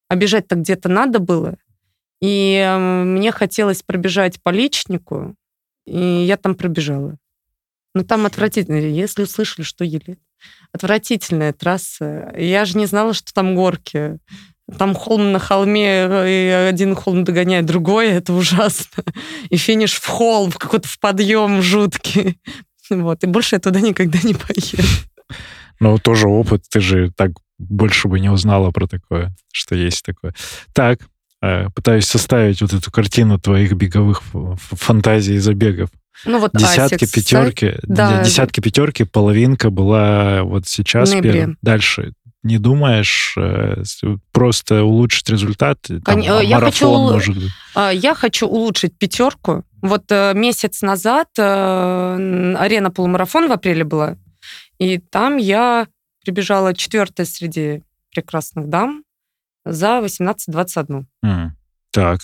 а 0.08 0.16
бежать-то 0.16 0.56
где-то 0.56 0.88
надо 0.88 1.20
было. 1.20 1.56
И 2.20 2.76
мне 2.78 3.32
хотелось 3.32 3.82
пробежать 3.82 4.40
по 4.42 4.50
личнику, 4.50 5.34
и 5.86 5.98
я 5.98 6.36
там 6.36 6.54
пробежала. 6.54 7.16
Ну, 7.94 8.04
там 8.04 8.26
отвратительно. 8.26 8.76
Если 8.76 9.22
услышали, 9.22 9.64
что 9.64 9.84
еле. 9.84 10.18
Отвратительная 10.72 11.52
трасса. 11.52 12.32
Я 12.36 12.64
же 12.64 12.78
не 12.78 12.86
знала, 12.86 13.14
что 13.14 13.32
там 13.32 13.54
горки. 13.54 14.18
Там 14.78 14.94
холм 14.94 15.32
на 15.32 15.38
холме, 15.38 16.06
и 16.26 16.48
один 16.48 16.94
холм 16.94 17.24
догоняет 17.24 17.66
другой, 17.66 18.08
это 18.08 18.32
ужасно. 18.32 19.04
И 19.50 19.56
финиш 19.56 19.94
в 19.94 20.06
холм, 20.06 20.50
в 20.50 20.58
какой-то 20.58 20.88
в 20.88 20.98
подъем 20.98 21.62
жуткий. 21.62 22.38
Вот. 22.90 23.22
И 23.24 23.26
больше 23.26 23.56
я 23.56 23.60
туда 23.60 23.80
никогда 23.80 24.18
не 24.22 24.34
поеду. 24.34 24.82
Ну, 25.80 25.98
тоже 25.98 26.28
опыт, 26.28 26.64
ты 26.70 26.80
же 26.80 27.10
так 27.16 27.32
больше 27.58 28.08
бы 28.08 28.20
не 28.20 28.28
узнала 28.28 28.70
про 28.70 28.86
такое, 28.86 29.34
что 29.52 29.74
есть 29.74 30.04
такое. 30.04 30.34
Так, 30.74 31.00
э, 31.42 31.68
пытаюсь 31.74 32.06
составить 32.06 32.60
вот 32.60 32.72
эту 32.72 32.90
картину 32.90 33.38
твоих 33.38 33.72
беговых 33.72 34.22
фантазий 34.56 35.34
и 35.34 35.38
забегов. 35.38 35.90
Ну 36.24 36.38
вот 36.38 36.52
Десятки, 36.54 37.04
Asics, 37.04 37.14
пятерки. 37.14 37.74
да. 37.82 38.22
Десятки, 38.22 38.60
пятерки, 38.60 39.04
половинка 39.04 39.70
была 39.70 40.42
вот 40.42 40.66
сейчас. 40.66 41.12
Первым. 41.12 41.58
Дальше. 41.62 42.12
Не 42.42 42.58
думаешь 42.58 43.34
э, 43.38 43.82
просто 44.32 44.82
улучшить 44.82 45.28
результат? 45.30 45.78
Там, 46.04 46.18
э, 46.20 46.44
я 46.44 46.56
марафон, 46.58 46.70
хочу 46.72 46.88
может 46.88 47.36
быть. 47.36 47.50
А, 47.74 47.90
Я 47.90 48.14
хочу 48.16 48.48
улучшить 48.48 48.98
пятерку. 48.98 49.64
Вот 49.80 50.10
э, 50.10 50.32
месяц 50.34 50.82
назад 50.82 51.28
арена 51.38 52.90
полумарафон 52.90 53.48
в 53.48 53.52
апреле 53.52 53.84
была, 53.84 54.16
и 54.78 54.98
там 54.98 55.36
я 55.36 55.86
прибежала 56.24 56.74
четвертая 56.74 57.26
среди 57.26 57.82
прекрасных 58.12 58.68
дам 58.68 59.04
за 59.64 60.00
18-21. 60.00 61.04
М, 61.22 61.56
Так. 61.92 62.20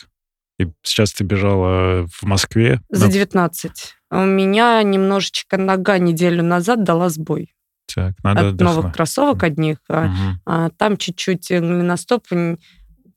И 0.58 0.66
сейчас 0.82 1.12
ты 1.12 1.24
бежала 1.24 2.06
в 2.06 2.22
Москве. 2.24 2.80
За 2.90 3.06
Ну, 3.06 3.12
19. 3.12 3.94
А 4.10 4.22
У 4.22 4.26
меня 4.26 4.82
немножечко 4.82 5.56
нога 5.56 5.98
неделю 5.98 6.42
назад 6.42 6.82
дала 6.84 7.08
сбой 7.08 7.54
так, 7.94 8.14
надо 8.22 8.48
от 8.48 8.60
новых 8.60 8.92
кроссовок 8.94 9.42
одних. 9.42 9.78
а, 9.88 10.06
Мгм. 10.06 10.40
а 10.46 10.70
там 10.70 10.96
чуть-чуть 10.96 11.50
э, 11.50 11.60
голеностоп 11.60 12.26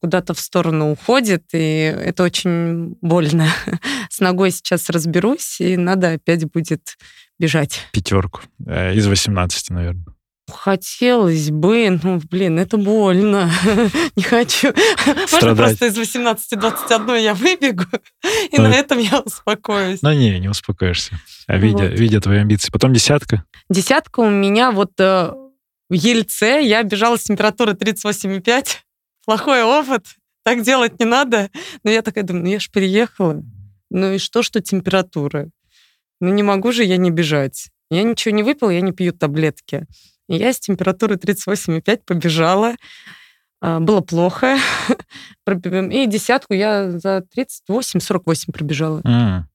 куда-то 0.02 0.34
в 0.34 0.40
сторону 0.40 0.92
уходит, 0.92 1.44
и 1.54 1.58
это 1.58 2.24
очень 2.24 2.96
больно. 3.02 3.48
С 4.10 4.20
ногой 4.20 4.52
сейчас 4.52 4.90
разберусь, 4.90 5.62
и 5.62 5.78
надо 5.78 6.14
опять 6.14 6.50
будет 6.52 6.98
бежать. 7.38 7.82
Пятерку. 7.92 8.42
Э, 8.66 8.96
Из 8.96 9.06
18, 9.08 9.70
наверное. 9.70 10.06
Хотелось 10.52 11.50
бы, 11.50 12.00
ну, 12.04 12.22
блин, 12.30 12.60
это 12.60 12.78
больно. 12.78 13.50
Не 14.16 14.24
хочу. 14.24 14.74
Можно 15.06 15.28
Страдать. 15.28 15.58
просто 15.80 15.86
из 15.88 15.98
18-21 15.98 17.22
я 17.22 17.34
выбегу, 17.34 17.86
и 18.52 18.58
Ну, 18.58 18.64
на 18.64 18.74
этом 18.76 19.00
я 19.00 19.20
успокоюсь. 19.20 20.02
Ну 20.02 20.12
не, 20.14 20.40
не 20.40 20.48
успокоишься. 20.50 21.20
А 21.48 21.58
видя, 21.58 21.90
Вот. 21.90 22.00
видя 22.00 22.22
твои 22.22 22.40
амбиции. 22.40 22.72
Потом 22.72 22.94
десятка. 22.94 23.44
Десятка 23.70 24.20
у 24.20 24.30
меня 24.30 24.72
вот 24.72 24.92
э, 25.00 25.32
в 25.90 25.94
Ельце, 25.94 26.62
я 26.64 26.84
бежала 26.84 27.18
с 27.18 27.24
температурой 27.24 27.76
38,5. 27.76 28.66
Плохой 29.26 29.64
опыт, 29.64 30.06
так 30.44 30.62
делать 30.64 31.00
не 31.00 31.06
надо. 31.06 31.50
Но 31.84 31.92
я 31.92 32.02
такая 32.02 32.24
думаю, 32.24 32.46
ну 32.46 32.52
я 32.52 32.60
ж 32.60 32.70
приехала. 32.72 33.44
Ну 33.90 34.14
и 34.14 34.18
что, 34.18 34.44
что 34.44 34.62
температура? 34.62 35.50
Ну 36.20 36.30
не 36.30 36.44
могу 36.44 36.72
же 36.72 36.84
я 36.84 36.98
не 36.98 37.12
бежать. 37.12 37.70
Я 37.90 38.04
ничего 38.04 38.34
не 38.34 38.42
выпила, 38.44 38.70
я 38.70 38.80
не 38.82 38.94
пью 38.94 39.12
таблетки. 39.12 39.86
Я 40.28 40.54
с 40.54 40.60
температурой 40.60 41.18
38,5 41.18 42.02
побежала. 42.06 42.76
А, 43.62 43.80
Было 43.80 44.02
плохо. 44.02 44.58
И 45.48 46.06
десятку 46.08 46.54
я 46.54 46.92
за 46.92 47.24
38-48 47.70 48.52
пробежала. 48.52 49.02
М. 49.04 49.48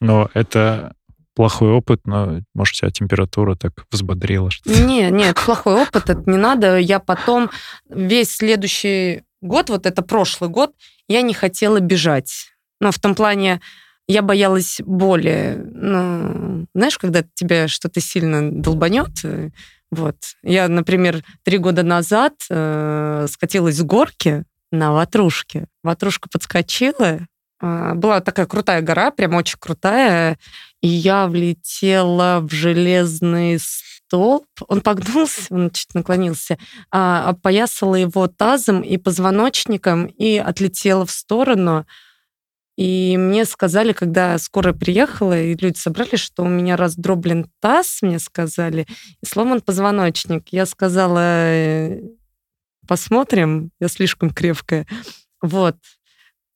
Но 0.00 0.30
это 0.34 0.94
плохой 1.34 1.70
опыт, 1.70 2.00
но, 2.04 2.40
может, 2.52 2.74
тебя 2.74 2.90
температура 2.90 3.54
так 3.54 3.72
взбодрила. 3.92 4.50
Что... 4.50 4.70
Не, 4.70 5.10
нет, 5.10 5.36
плохой 5.46 5.82
опыт, 5.82 6.10
это 6.10 6.28
не 6.28 6.36
надо. 6.36 6.78
Я 6.78 6.98
потом 6.98 7.50
весь 7.88 8.32
следующий 8.32 9.22
год, 9.40 9.70
вот 9.70 9.86
это 9.86 10.02
прошлый 10.02 10.50
год, 10.50 10.72
я 11.06 11.22
не 11.22 11.34
хотела 11.34 11.78
бежать. 11.80 12.52
Ну, 12.80 12.90
в 12.90 12.98
том 12.98 13.14
плане, 13.14 13.60
я 14.08 14.22
боялась 14.22 14.80
боли. 14.84 15.56
Ну, 15.58 16.66
знаешь, 16.74 16.98
когда 16.98 17.24
тебя 17.34 17.68
что-то 17.68 18.00
сильно 18.00 18.50
долбанет, 18.50 19.24
э, 19.24 19.50
вот. 19.90 20.16
Я, 20.42 20.68
например, 20.68 21.24
три 21.44 21.58
года 21.58 21.82
назад 21.82 22.34
э, 22.50 23.26
скатилась 23.30 23.76
с 23.76 23.82
горки 23.82 24.44
на 24.70 24.92
ватрушке. 24.92 25.66
Ватрушка 25.82 26.28
подскочила. 26.30 27.20
А, 27.60 27.94
Была 27.94 28.20
такая 28.20 28.46
крутая 28.46 28.82
гора, 28.82 29.10
прям 29.10 29.34
очень 29.34 29.58
крутая. 29.58 30.38
И 30.82 30.88
я 30.88 31.26
влетела 31.26 32.40
в 32.42 32.52
железный 32.52 33.58
столб. 33.58 34.46
Он 34.68 34.80
погнулся, 34.80 35.42
он 35.50 35.70
чуть 35.70 35.94
наклонился, 35.94 36.58
а, 36.90 37.30
опоясала 37.30 37.94
его 37.94 38.26
тазом 38.28 38.82
и 38.82 38.98
позвоночником 38.98 40.06
и 40.06 40.36
отлетела 40.36 41.06
в 41.06 41.10
сторону. 41.10 41.86
И 42.78 43.16
мне 43.18 43.44
сказали, 43.44 43.92
когда 43.92 44.38
скорая 44.38 44.72
приехала, 44.72 45.36
и 45.36 45.56
люди 45.56 45.76
собрали, 45.76 46.14
что 46.14 46.44
у 46.44 46.48
меня 46.48 46.76
раздроблен 46.76 47.50
таз, 47.60 48.02
мне 48.02 48.20
сказали, 48.20 48.86
и 49.20 49.26
сломан 49.26 49.60
позвоночник. 49.62 50.50
Я 50.52 50.64
сказала, 50.64 51.18
«Э, 51.18 52.00
посмотрим, 52.86 53.72
я 53.80 53.88
слишком 53.88 54.30
крепкая. 54.30 54.86
Вот. 55.42 55.74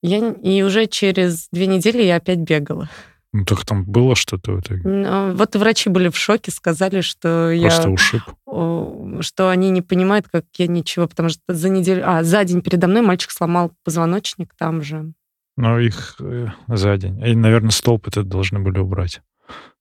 Я, 0.00 0.30
и 0.30 0.62
уже 0.62 0.87
через 0.87 1.48
две 1.50 1.66
недели 1.66 2.02
я 2.02 2.16
опять 2.16 2.38
бегала. 2.38 2.88
Ну, 3.32 3.44
так 3.44 3.64
там 3.64 3.85
было 3.85 4.14
что-то 4.14 4.52
в 4.52 4.61
итоге. 4.61 4.88
Но 4.88 5.32
Вот 5.35 5.56
врачи 5.56 5.90
были 5.90 6.08
в 6.08 6.16
шоке, 6.16 6.52
сказали, 6.52 7.00
что 7.00 7.52
Просто 7.61 7.88
я, 7.88 7.94
ушиб. 7.94 8.22
о, 8.46 9.22
что 9.22 9.48
они 9.48 9.70
не 9.70 9.82
понимают, 9.82 10.28
как 10.30 10.44
я 10.56 10.68
ничего, 10.68 11.08
потому 11.08 11.30
что 11.30 11.40
за 11.48 11.68
неделю, 11.68 12.04
а 12.06 12.22
за 12.22 12.44
день 12.44 12.62
передо 12.62 12.87
мной 12.87 13.02
мальчик 13.02 13.32
сломал 13.32 13.72
позвоночник 13.82 14.54
там 14.56 14.82
же. 14.82 15.12
Но 15.57 15.79
их 15.79 16.17
э, 16.21 16.49
за 16.69 16.97
день. 16.97 17.21
И, 17.27 17.35
наверное, 17.35 17.71
столб 17.71 18.09
это 18.09 18.23
должны 18.23 18.59
были 18.59 18.79
убрать. 18.79 19.21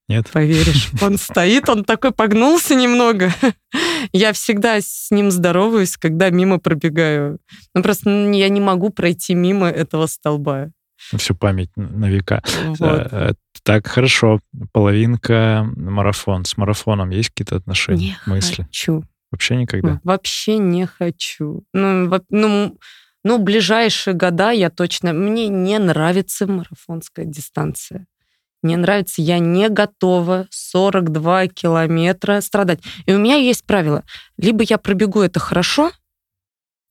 Нет? 0.08 0.30
Поверишь, 0.32 0.90
он 1.02 1.18
стоит, 1.18 1.70
он 1.70 1.86
такой 1.86 2.12
погнулся 2.12 2.76
немного. 2.76 3.32
Я 4.12 4.34
всегда 4.34 4.82
с 4.82 5.10
ним 5.12 5.32
здороваюсь, 5.32 5.96
когда 5.96 6.30
мимо 6.30 6.60
пробегаю. 6.60 7.40
Ну 7.74 7.82
просто 7.82 8.10
я 8.10 8.50
не 8.50 8.60
могу 8.60 8.90
пройти 8.90 9.34
мимо 9.36 9.70
этого 9.70 10.08
столба. 10.08 10.72
Всю 11.16 11.34
память 11.34 11.72
на 11.78 12.10
века. 12.10 12.44
Вот. 12.66 12.82
Э, 12.82 13.08
э, 13.12 13.34
Так, 13.64 13.88
хорошо. 13.88 14.40
Половинка 14.74 15.66
марафон. 15.76 16.46
С 16.46 16.58
марафоном 16.58 17.10
есть 17.10 17.30
какие-то 17.30 17.56
отношения, 17.56 18.18
Не 18.26 18.32
мысли? 18.32 18.64
хочу. 18.64 19.04
Вообще 19.32 19.56
никогда? 19.56 20.02
Вообще 20.04 20.58
не 20.58 20.86
хочу. 20.86 21.64
Ну, 21.74 22.12
ну, 22.30 22.78
ну, 23.24 23.38
ближайшие 23.38 24.14
года 24.14 24.52
я 24.52 24.70
точно... 24.70 25.14
Мне 25.14 25.48
не 25.48 25.78
нравится 25.80 26.48
марафонская 26.48 27.26
дистанция. 27.26 28.08
Не 28.64 28.78
нравится, 28.78 29.22
я 29.22 29.40
не 29.40 29.70
готова 29.70 30.48
42 30.52 31.48
километра 31.48 32.42
страдать. 32.42 32.80
И 33.06 33.14
у 33.14 33.18
меня 33.18 33.36
есть 33.36 33.66
правило. 33.66 34.04
Либо 34.38 34.64
я 34.64 34.78
пробегу 34.78 35.22
это 35.22 35.40
хорошо, 35.40 35.92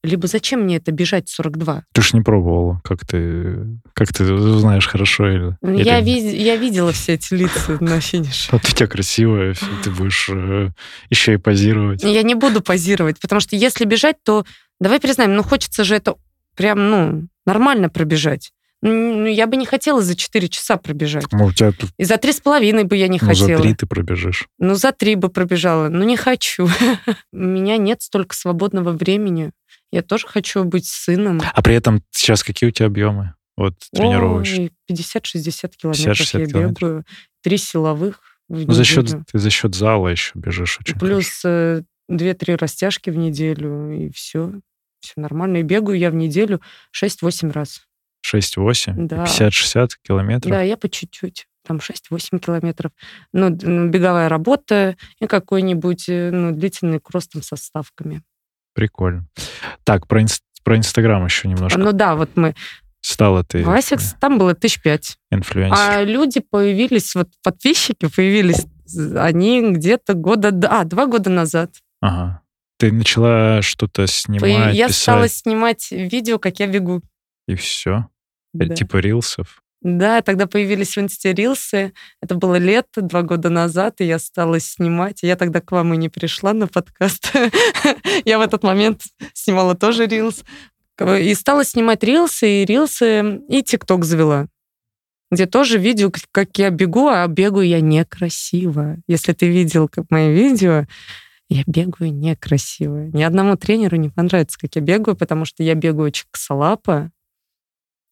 либо 0.03 0.27
зачем 0.27 0.63
мне 0.63 0.77
это 0.77 0.93
бежать 0.93 1.29
42? 1.29 1.85
Ты 1.93 2.03
ж 2.03 2.15
не 2.15 2.23
пробовала. 2.23 2.81
Как 2.85 3.07
ты, 3.07 3.79
как 3.93 4.13
ты 4.13 4.33
узнаешь, 4.33 4.89
хорошо 4.89 5.31
или... 5.31 5.57
Я, 5.63 5.99
или 5.99 6.05
ви- 6.05 6.37
я 6.43 6.57
видела 6.57 6.93
все 6.93 7.15
эти 7.15 7.35
лица 7.35 7.77
на 7.81 8.01
финише. 8.01 8.49
Вот 8.51 8.65
у 8.65 8.73
тебя 8.73 8.87
красивая, 8.87 9.55
ты 9.85 9.91
будешь 9.91 10.29
э, 10.31 10.71
еще 11.11 11.35
и 11.35 11.37
позировать. 11.37 12.03
Я 12.03 12.23
не 12.23 12.35
буду 12.35 12.63
позировать, 12.63 13.21
потому 13.21 13.41
что 13.41 13.57
если 13.57 13.85
бежать, 13.85 14.17
то 14.25 14.45
давай 14.81 15.01
признаем, 15.01 15.37
ну 15.37 15.43
хочется 15.43 15.85
же 15.85 15.95
это 15.95 16.17
прям, 16.57 16.91
ну, 16.91 17.29
нормально 17.47 17.89
пробежать. 17.89 18.53
Ну, 18.83 19.27
я 19.27 19.47
бы 19.47 19.57
не 19.57 19.67
хотела 19.67 20.01
за 20.01 20.17
4 20.17 20.49
часа 20.49 20.79
пробежать. 20.79 21.27
Ну, 21.33 21.45
у 21.45 21.53
тебя 21.53 21.73
И 21.99 22.05
за 22.05 22.17
три 22.17 22.33
с 22.33 22.41
половиной 22.41 22.85
бы 22.85 22.97
я 22.97 23.09
не 23.09 23.19
ну, 23.21 23.29
хотела. 23.29 23.57
за 23.57 23.63
три 23.63 23.75
ты 23.75 23.87
пробежишь. 23.87 24.47
Ну, 24.59 24.75
за 24.75 24.93
три 24.93 25.17
бы 25.17 25.29
пробежала. 25.29 25.89
Ну, 25.91 26.03
не 26.05 26.17
хочу. 26.17 26.67
У 27.33 27.37
меня 27.37 27.77
нет 27.77 28.01
столько 28.01 28.35
свободного 28.35 28.93
времени. 28.93 29.53
Я 29.93 30.03
тоже 30.03 30.27
хочу 30.27 30.65
быть 30.65 30.87
сыном. 30.87 31.43
А 31.45 31.63
при 31.63 31.75
этом 31.75 32.03
сейчас 32.11 32.43
какие 32.43 32.69
у 32.69 32.73
тебя 32.73 32.87
объемы? 32.87 33.35
Вот 33.57 33.75
тренировочные. 33.93 34.71
Ой, 34.89 34.97
50-60 34.97 35.73
километров 35.77 36.17
50-60 36.17 36.41
я 36.41 36.47
километров. 36.47 36.81
бегаю. 36.81 37.05
Три 37.43 37.59
силовых 37.59 38.21
в 38.49 38.67
Ну, 38.67 38.73
за 38.73 38.85
счет, 38.85 39.15
ты 39.31 39.39
за 39.39 39.51
счет 39.51 39.75
зала 39.75 40.09
еще 40.09 40.33
бежишь 40.35 40.79
очень. 40.81 40.99
Плюс 40.99 41.43
э, 41.45 41.83
две-три 42.09 42.57
растяжки 42.57 43.11
в 43.11 43.17
неделю, 43.17 43.93
и 43.93 44.11
все. 44.11 44.55
Все 45.01 45.15
нормально. 45.17 45.59
И 45.59 45.63
бегаю 45.63 45.99
я 45.99 46.11
в 46.11 46.15
неделю 46.15 46.61
6-8 46.97 47.53
раз. 47.53 47.83
6-8, 48.27 48.93
Да. 49.07 49.25
50-60 49.25 49.89
километров. 50.07 50.51
Да, 50.53 50.63
я 50.63 50.77
по 50.77 50.89
чуть-чуть. 50.89 51.47
Там 51.67 51.79
6-8 51.79 52.39
километров. 52.39 52.93
Ну, 53.33 53.57
ну, 53.63 53.89
беговая 53.89 54.29
работа 54.29 54.97
и 55.21 55.27
какой-нибудь 55.27 56.09
э, 56.09 56.31
ну, 56.31 56.53
длительный 56.53 57.01
кросс 57.01 57.29
там 57.29 57.43
со 57.43 57.57
ставками. 57.57 58.23
Прикольно. 58.75 59.27
Так, 59.85 60.07
про, 60.07 60.23
инс- 60.23 60.41
про 60.65 60.77
Инстаграм 60.77 61.25
еще 61.25 61.49
немножко. 61.49 61.79
Ну 61.79 61.93
да, 61.93 62.15
вот 62.17 62.31
мы... 62.37 62.55
Стала 63.03 63.43
ты 63.45 63.65
Васикс, 63.65 64.15
там 64.21 64.39
было 64.39 64.55
тысяч 64.55 64.83
пять. 64.83 65.17
инфлюенсер. 65.31 65.75
А 65.79 66.03
люди 66.05 66.41
появились, 66.41 67.15
вот 67.15 67.29
подписчики 67.43 68.09
появились, 68.15 68.67
они 69.17 69.73
где-то 69.73 70.13
года... 70.15 70.49
А, 70.69 70.85
два 70.85 71.07
года 71.07 71.31
назад. 71.31 71.73
Ага. 72.03 72.43
Ты 72.81 72.93
начала 72.93 73.61
что-то 73.63 74.07
снимать, 74.07 74.75
я 74.75 74.87
писать, 74.89 75.03
стала 75.03 75.29
снимать 75.29 75.91
видео, 75.91 76.39
как 76.39 76.59
я 76.59 76.67
бегу. 76.67 77.03
и 77.47 77.55
все. 77.55 78.09
Да. 78.53 78.75
Типа 78.75 78.97
рилсов. 78.97 79.63
Да, 79.83 80.21
тогда 80.23 80.47
появились 80.47 80.97
в 80.97 81.01
инсте 81.01 81.33
рилсы. 81.33 81.93
Это 82.21 82.35
было 82.35 82.57
лето, 82.57 83.01
два 83.03 83.23
года 83.23 83.49
назад, 83.51 84.01
и 84.01 84.05
я 84.05 84.19
стала 84.19 84.61
снимать. 84.61 85.23
Я 85.23 85.37
тогда 85.37 85.61
к 85.61 85.71
вам 85.73 85.95
и 85.95 85.97
не 85.97 86.09
пришла 86.09 86.53
на 86.53 86.67
подкаст. 86.67 87.33
Я 88.25 88.39
в 88.39 88.43
этот 88.43 88.63
момент 88.63 89.03
снимала 89.33 89.75
тоже 89.75 90.07
рилс. 90.07 90.43
И 91.21 91.35
стала 91.35 91.65
снимать 91.65 92.03
рилсы, 92.03 92.63
и 92.63 92.65
рилсы, 92.67 93.41
и 93.49 93.63
тикток 93.63 94.05
завела 94.05 94.47
где 95.33 95.47
тоже 95.47 95.79
видео, 95.79 96.11
как- 96.11 96.25
как 96.33 96.59
я 96.59 96.71
бегу, 96.71 97.07
а 97.07 97.25
бегаю 97.29 97.65
я 97.65 97.81
некрасиво. 97.81 98.97
Если 99.07 99.33
ты 99.33 99.49
видел 99.49 99.89
как 99.89 100.07
мои 100.11 100.35
видео, 100.35 100.87
я 101.51 101.65
бегаю 101.67 102.15
некрасиво. 102.15 103.11
Ни 103.13 103.23
одному 103.23 103.57
тренеру 103.57 103.97
не 103.97 104.09
понравится, 104.09 104.59
как 104.59 104.77
я 104.77 104.81
бегаю, 104.81 105.17
потому 105.17 105.45
что 105.45 105.63
я 105.63 105.75
бегаю 105.75 106.07
очень 106.07 106.27
косолапо, 106.31 107.11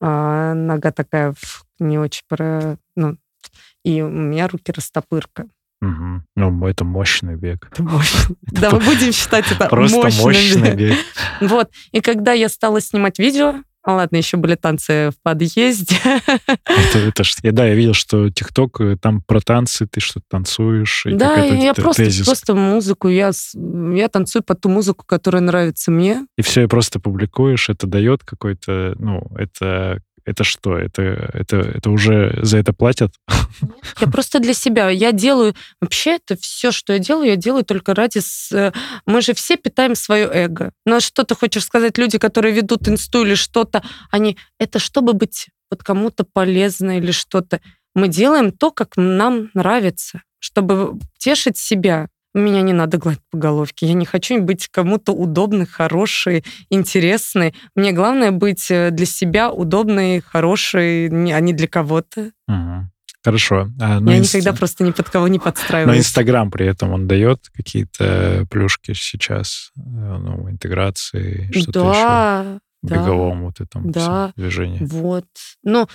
а 0.00 0.54
нога 0.54 0.90
такая 0.90 1.34
не 1.78 1.98
очень 1.98 2.24
про... 2.28 2.78
Ну, 2.96 3.16
и 3.84 4.02
у 4.02 4.08
меня 4.08 4.48
руки 4.48 4.72
растопырка. 4.72 5.46
Мгм. 5.80 6.24
Ну, 6.34 6.66
это 6.66 6.84
мощный 6.84 7.36
бег. 7.36 7.68
Это 7.70 7.84
мощно. 7.84 8.34
Да, 8.42 8.72
мы 8.72 8.80
будем 8.80 9.12
считать 9.12 9.50
это 9.52 9.68
Просто 9.68 10.10
мощный 10.20 10.74
бег. 10.74 10.98
Вот. 11.40 11.70
И 11.92 12.00
когда 12.00 12.32
я 12.32 12.48
стала 12.48 12.80
снимать 12.80 13.20
видео, 13.20 13.62
а 13.88 13.94
ладно, 13.94 14.16
еще 14.18 14.36
были 14.36 14.54
танцы 14.54 15.12
в 15.12 15.14
подъезде. 15.22 15.96
Это, 16.36 16.98
это 16.98 17.24
ж- 17.24 17.36
я, 17.42 17.52
да, 17.52 17.66
я 17.66 17.74
видел, 17.74 17.94
что 17.94 18.28
ТикТок, 18.28 18.82
э, 18.82 18.96
там 19.00 19.22
про 19.22 19.40
танцы, 19.40 19.86
ты 19.86 20.00
что-то 20.00 20.26
танцуешь. 20.28 21.06
и 21.06 21.14
Да, 21.14 21.36
я 21.42 21.72
просто, 21.72 22.04
тезис. 22.04 22.26
просто 22.26 22.54
музыку, 22.54 23.08
я, 23.08 23.30
я 23.94 24.08
танцую 24.08 24.42
под 24.42 24.60
ту 24.60 24.68
музыку, 24.68 25.06
которая 25.06 25.40
нравится 25.40 25.90
мне. 25.90 26.26
И 26.36 26.42
все, 26.42 26.64
и 26.64 26.66
просто 26.66 27.00
публикуешь, 27.00 27.70
это 27.70 27.86
дает 27.86 28.24
какой-то, 28.24 28.94
ну, 28.98 29.26
это, 29.38 30.02
Это 30.24 30.44
что? 30.44 30.76
Это, 30.76 31.02
это, 31.34 31.56
это 31.56 31.90
уже 31.90 32.38
за 32.42 32.58
это 32.58 32.72
платят? 32.72 33.14
Я 34.00 34.06
просто 34.08 34.40
для 34.40 34.54
себя. 34.54 34.90
Я 34.90 35.12
делаю... 35.12 35.54
Вообще 35.80 36.16
это 36.16 36.36
все, 36.40 36.70
что 36.72 36.92
я 36.92 36.98
делаю, 36.98 37.28
я 37.28 37.36
делаю 37.36 37.64
только 37.64 37.94
ради... 37.94 38.18
с- 38.18 38.52
э, 38.52 38.72
Мы 39.06 39.20
же 39.22 39.34
все 39.34 39.56
питаем 39.56 39.94
свое 39.94 40.28
эго. 40.32 40.72
Но 40.86 41.00
что 41.00 41.24
ты 41.24 41.34
хочешь 41.34 41.64
сказать? 41.64 41.98
Люди, 41.98 42.18
которые 42.18 42.54
ведут 42.54 42.88
инсту 42.88 43.24
или 43.24 43.34
что-то, 43.34 43.82
они... 44.10 44.36
Это 44.58 44.78
чтобы 44.78 45.12
быть 45.12 45.48
вот 45.70 45.82
кому-то 45.82 46.24
полезно 46.24 46.98
или 46.98 47.10
что-то. 47.10 47.60
Мы 47.94 48.08
делаем 48.08 48.52
то, 48.52 48.70
как 48.70 48.96
нам 48.96 49.50
нравится, 49.54 50.22
чтобы 50.38 50.98
тешить 51.18 51.56
себя. 51.58 52.08
Меня 52.38 52.62
не 52.62 52.72
надо 52.72 52.98
гладить 52.98 53.20
по 53.30 53.38
головке. 53.38 53.86
Я 53.86 53.94
не 53.94 54.06
хочу 54.06 54.40
быть 54.42 54.68
кому-то 54.68 55.12
удобной, 55.12 55.66
хорошей, 55.66 56.44
интересной. 56.70 57.54
Мне 57.74 57.92
главное 57.92 58.30
быть 58.30 58.70
э, 58.70 58.90
для 58.90 59.06
себя 59.06 59.50
удобной, 59.50 60.20
хорошей, 60.20 61.06
а 61.08 61.40
не 61.40 61.52
для 61.52 61.66
кого-то. 61.68 62.30
Мгм. 62.46 62.90
Хорошо. 63.24 63.68
А, 63.80 63.98
ну, 64.00 64.10
Я 64.12 64.18
инст- 64.18 64.36
никогда 64.36 64.52
просто 64.52 64.84
ни 64.84 64.92
под 64.92 65.10
кого 65.10 65.26
не 65.28 65.38
Но 65.38 65.44
подстраиваюсь. 65.44 65.98
Инстаграм 65.98 66.50
при 66.50 66.66
этом 66.66 66.92
он 66.92 67.08
дает 67.08 67.48
какие-то 67.54 68.46
плюшки 68.50 68.92
сейчас, 68.94 69.72
э, 69.76 69.80
ну, 69.80 70.48
интеграции, 70.48 71.50
что-то 71.52 71.80
еще 71.90 72.02
Да, 72.02 72.58
в 72.82 72.86
да, 72.86 72.94
беговом 72.96 73.42
вот 73.44 73.60
этом 73.60 73.90
да. 73.90 74.32
движении. 74.36 74.78
вот. 74.84 75.26
Ну, 75.64 75.88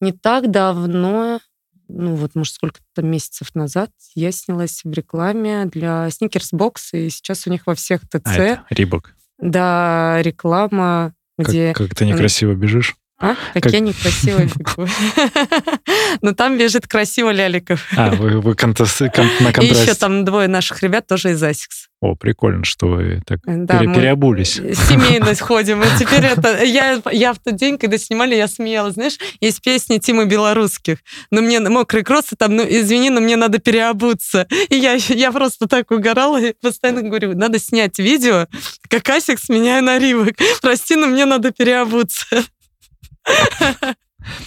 не 0.00 0.12
так 0.12 0.50
давно, 0.50 1.38
ну 1.88 2.14
вот, 2.14 2.34
может, 2.34 2.54
сколько-то 2.54 3.02
месяцев 3.02 3.54
назад 3.54 3.90
я 4.14 4.32
снялась 4.32 4.82
в 4.84 4.90
рекламе 4.92 5.66
для 5.66 6.08
Box, 6.52 6.76
и 6.92 7.10
сейчас 7.10 7.46
у 7.46 7.50
них 7.50 7.66
во 7.66 7.74
всех 7.74 8.02
ТЦ, 8.08 8.20
А, 8.24 8.34
это 8.34 8.64
Рибок. 8.70 9.14
да, 9.38 10.20
реклама, 10.22 11.14
Как, 11.38 11.48
где... 11.48 11.72
как 11.74 11.94
ты 11.94 12.06
некрасиво 12.06 12.54
бежишь. 12.54 12.96
А? 13.18 13.36
Как, 13.54 13.62
как- 13.64 13.72
я 13.72 13.78
некрасиво 13.80 14.40
бегу. 14.40 14.88
Но 16.22 16.32
там 16.32 16.58
бежит 16.58 16.86
красиво 16.88 17.30
Ляликов. 17.30 17.86
А, 17.96 18.10
вы, 18.10 18.40
вы 18.40 18.54
контас- 18.54 19.08
кон- 19.14 19.30
на 19.40 19.48
И 19.48 19.52
контрасте. 19.52 19.82
еще 19.84 19.94
там 19.94 20.24
двое 20.24 20.48
наших 20.48 20.82
ребят 20.82 21.06
тоже 21.06 21.30
из 21.32 21.42
ASICS. 21.42 21.86
О, 22.00 22.16
прикольно, 22.16 22.64
что 22.64 22.86
вы 22.88 23.22
так 23.24 23.38
Да, 23.46 23.78
пере- 23.78 23.94
переобулись. 23.94 24.54
семейность 24.54 25.40
ходим. 25.42 25.82
И 25.82 25.86
теперь 25.98 26.24
это... 26.24 26.62
Я, 26.64 27.00
я 27.12 27.32
в 27.32 27.38
тот 27.38 27.56
день, 27.56 27.78
когда 27.78 27.96
снимали, 27.98 28.34
я 28.34 28.46
смеялась. 28.48 28.94
Знаешь, 28.94 29.16
есть 29.40 29.62
песни 29.62 29.98
Тимы 29.98 30.26
Белорусских. 30.26 30.98
Но 31.30 31.40
мне 31.40 31.60
мокрые 31.60 32.04
кроссы 32.04 32.36
там, 32.36 32.56
ну, 32.56 32.64
извини, 32.68 33.10
но 33.10 33.20
мне 33.20 33.36
надо 33.36 33.58
переобуться. 33.58 34.46
И 34.68 34.76
я, 34.76 34.94
я 35.08 35.32
просто 35.32 35.66
так 35.66 35.90
угорала 35.92 36.38
и 36.42 36.52
постоянно 36.60 37.02
говорю, 37.02 37.34
надо 37.36 37.58
снять 37.58 37.98
видео, 37.98 38.48
как 38.90 39.08
ASICS 39.08 39.38
меняю 39.38 39.82
на 39.84 39.98
Reebok. 39.98 40.34
Прости, 40.60 40.96
но 40.96 41.06
мне 41.06 41.24
надо 41.24 41.52
переобуться. 41.52 42.26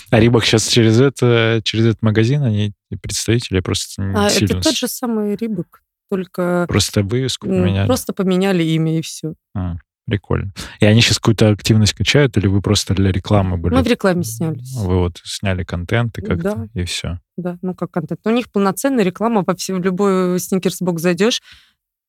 А 0.10 0.20
Рибок 0.20 0.44
сейчас 0.46 0.68
через 0.68 1.00
это, 1.00 1.62
через 1.64 1.86
этот 1.86 2.02
магазин, 2.02 2.42
они 2.44 2.74
представители 3.02 3.60
просто 3.60 4.02
не 4.02 4.16
А 4.16 4.30
сильно... 4.30 4.54
это 4.54 4.62
тот 4.62 4.76
же 4.76 4.88
самый 4.88 5.36
Рибок, 5.36 5.84
только 6.10 6.66
Просто 6.68 7.04
вывеску 7.04 7.48
поменяли. 7.48 7.86
просто 7.86 8.14
поменяли 8.14 8.64
имя 8.64 8.98
и 8.98 9.02
все. 9.04 9.36
А, 9.56 9.76
прикольно. 10.08 10.52
И 10.80 10.86
они 10.86 11.02
сейчас 11.02 11.20
какую-то 11.20 11.50
активность 11.50 11.94
качают, 11.94 12.38
или 12.38 12.48
вы 12.48 12.62
просто 12.62 12.96
для 12.96 13.12
рекламы 13.12 13.58
были? 13.58 13.76
Мы 13.76 13.84
в 13.84 13.88
рекламе 13.88 14.24
снялись. 14.24 14.74
Вы 14.78 14.98
вот 14.98 15.22
сняли 15.24 15.64
контент 15.64 16.18
и 16.18 16.22
как-то, 16.22 16.56
Да. 16.56 16.68
и 16.74 16.84
все. 16.86 17.20
Да, 17.38 17.60
ну 17.62 17.76
как 17.76 17.92
контент. 17.92 18.22
У 18.26 18.32
них 18.32 18.50
полноценная 18.52 19.04
реклама, 19.04 19.44
во 19.46 19.56
все, 19.56 19.76
в 19.76 19.82
любой 19.82 20.40
сникерсбок 20.40 21.00
зайдешь, 21.00 21.42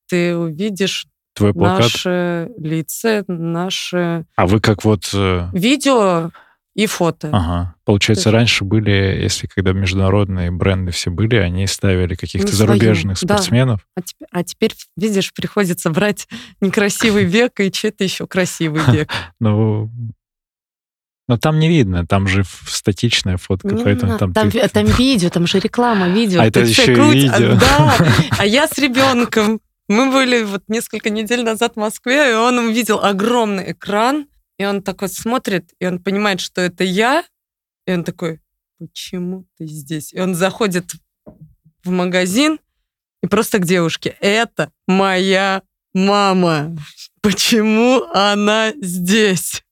ты 0.09 0.35
увидишь 0.35 1.07
Твой 1.35 1.53
плакат. 1.53 1.81
наши 1.83 2.51
лица, 2.57 3.25
наши 3.29 4.25
А 4.37 4.47
вы 4.47 4.61
как 4.61 4.85
вот... 4.85 5.11
э, 5.13 5.51
видео 5.53 6.31
и 6.79 6.87
фото. 6.87 7.31
Ага. 7.33 7.75
Получается, 7.85 8.25
То 8.25 8.31
есть- 8.31 8.35
раньше 8.39 8.65
были, 8.65 8.91
если 9.21 9.49
когда 9.49 9.73
международные 9.73 10.51
бренды 10.53 10.93
все 10.93 11.11
были, 11.11 11.35
они 11.37 11.67
ставили 11.67 12.15
каких-то 12.15 12.53
Ну, 12.53 12.57
зарубежных 12.57 13.19
да. 13.21 13.27
спортсменов. 13.27 13.81
А, 13.97 14.03
теперь, 14.03 14.29
а 14.31 14.45
теперь, 14.45 14.75
видишь, 14.97 15.33
приходится 15.35 15.91
брать 15.91 16.29
некрасивый 16.61 17.25
век 17.25 17.59
и 17.59 17.73
что-то 17.73 18.05
еще 18.05 18.27
красивый 18.29 18.81
век. 18.93 19.11
Ну, 19.41 19.91
но 21.27 21.37
там 21.37 21.59
не 21.59 21.69
видно, 21.69 22.07
там 22.07 22.27
же 22.29 22.45
статичная 22.69 23.37
фотка, 23.37 23.69
Не 23.75 23.83
поэтому 23.85 24.13
надо. 24.13 24.19
там... 24.27 24.33
там, 24.33 24.51
ты- 24.51 24.69
там 24.69 24.87
видео, 24.87 25.29
там 25.31 25.47
же 25.47 25.59
реклама, 25.59 26.09
видео. 26.09 26.41
А 26.41 26.47
это 26.47 26.61
еще 26.61 26.93
и 26.93 26.95
круть- 26.95 27.15
видео. 27.15 27.57
Да, 27.61 27.97
а 28.39 28.47
я 28.47 28.67
с 28.69 28.79
ребенком. 28.79 29.61
Мы 29.89 30.13
были 30.13 30.43
вот 30.45 30.63
несколько 30.69 31.11
недель 31.11 31.43
назад 31.43 31.73
в 31.75 31.79
Москве, 31.79 32.31
и 32.31 32.35
он 32.35 32.59
увидел 32.59 33.01
огромный 33.03 33.73
экран, 33.73 34.27
и 34.59 34.65
он 34.65 34.83
такой 34.83 35.09
смотрит, 35.09 35.71
и 35.79 35.87
он 35.87 36.01
понимает, 36.01 36.41
что 36.41 36.61
это 36.61 36.85
я, 36.85 37.25
и 37.87 37.93
он 37.93 38.05
такой, 38.05 38.41
почему 38.79 39.47
ты 39.57 39.67
здесь? 39.67 40.13
И 40.13 40.21
он 40.21 40.35
заходит 40.35 40.93
в 41.85 41.91
магазин 41.91 42.59
и 43.23 43.27
просто 43.27 43.59
к 43.59 43.65
девушке, 43.65 44.17
это 44.21 44.71
моя 44.87 45.63
мама. 45.95 46.77
Почему 47.21 48.05
она 48.13 48.73
здесь? 48.81 49.65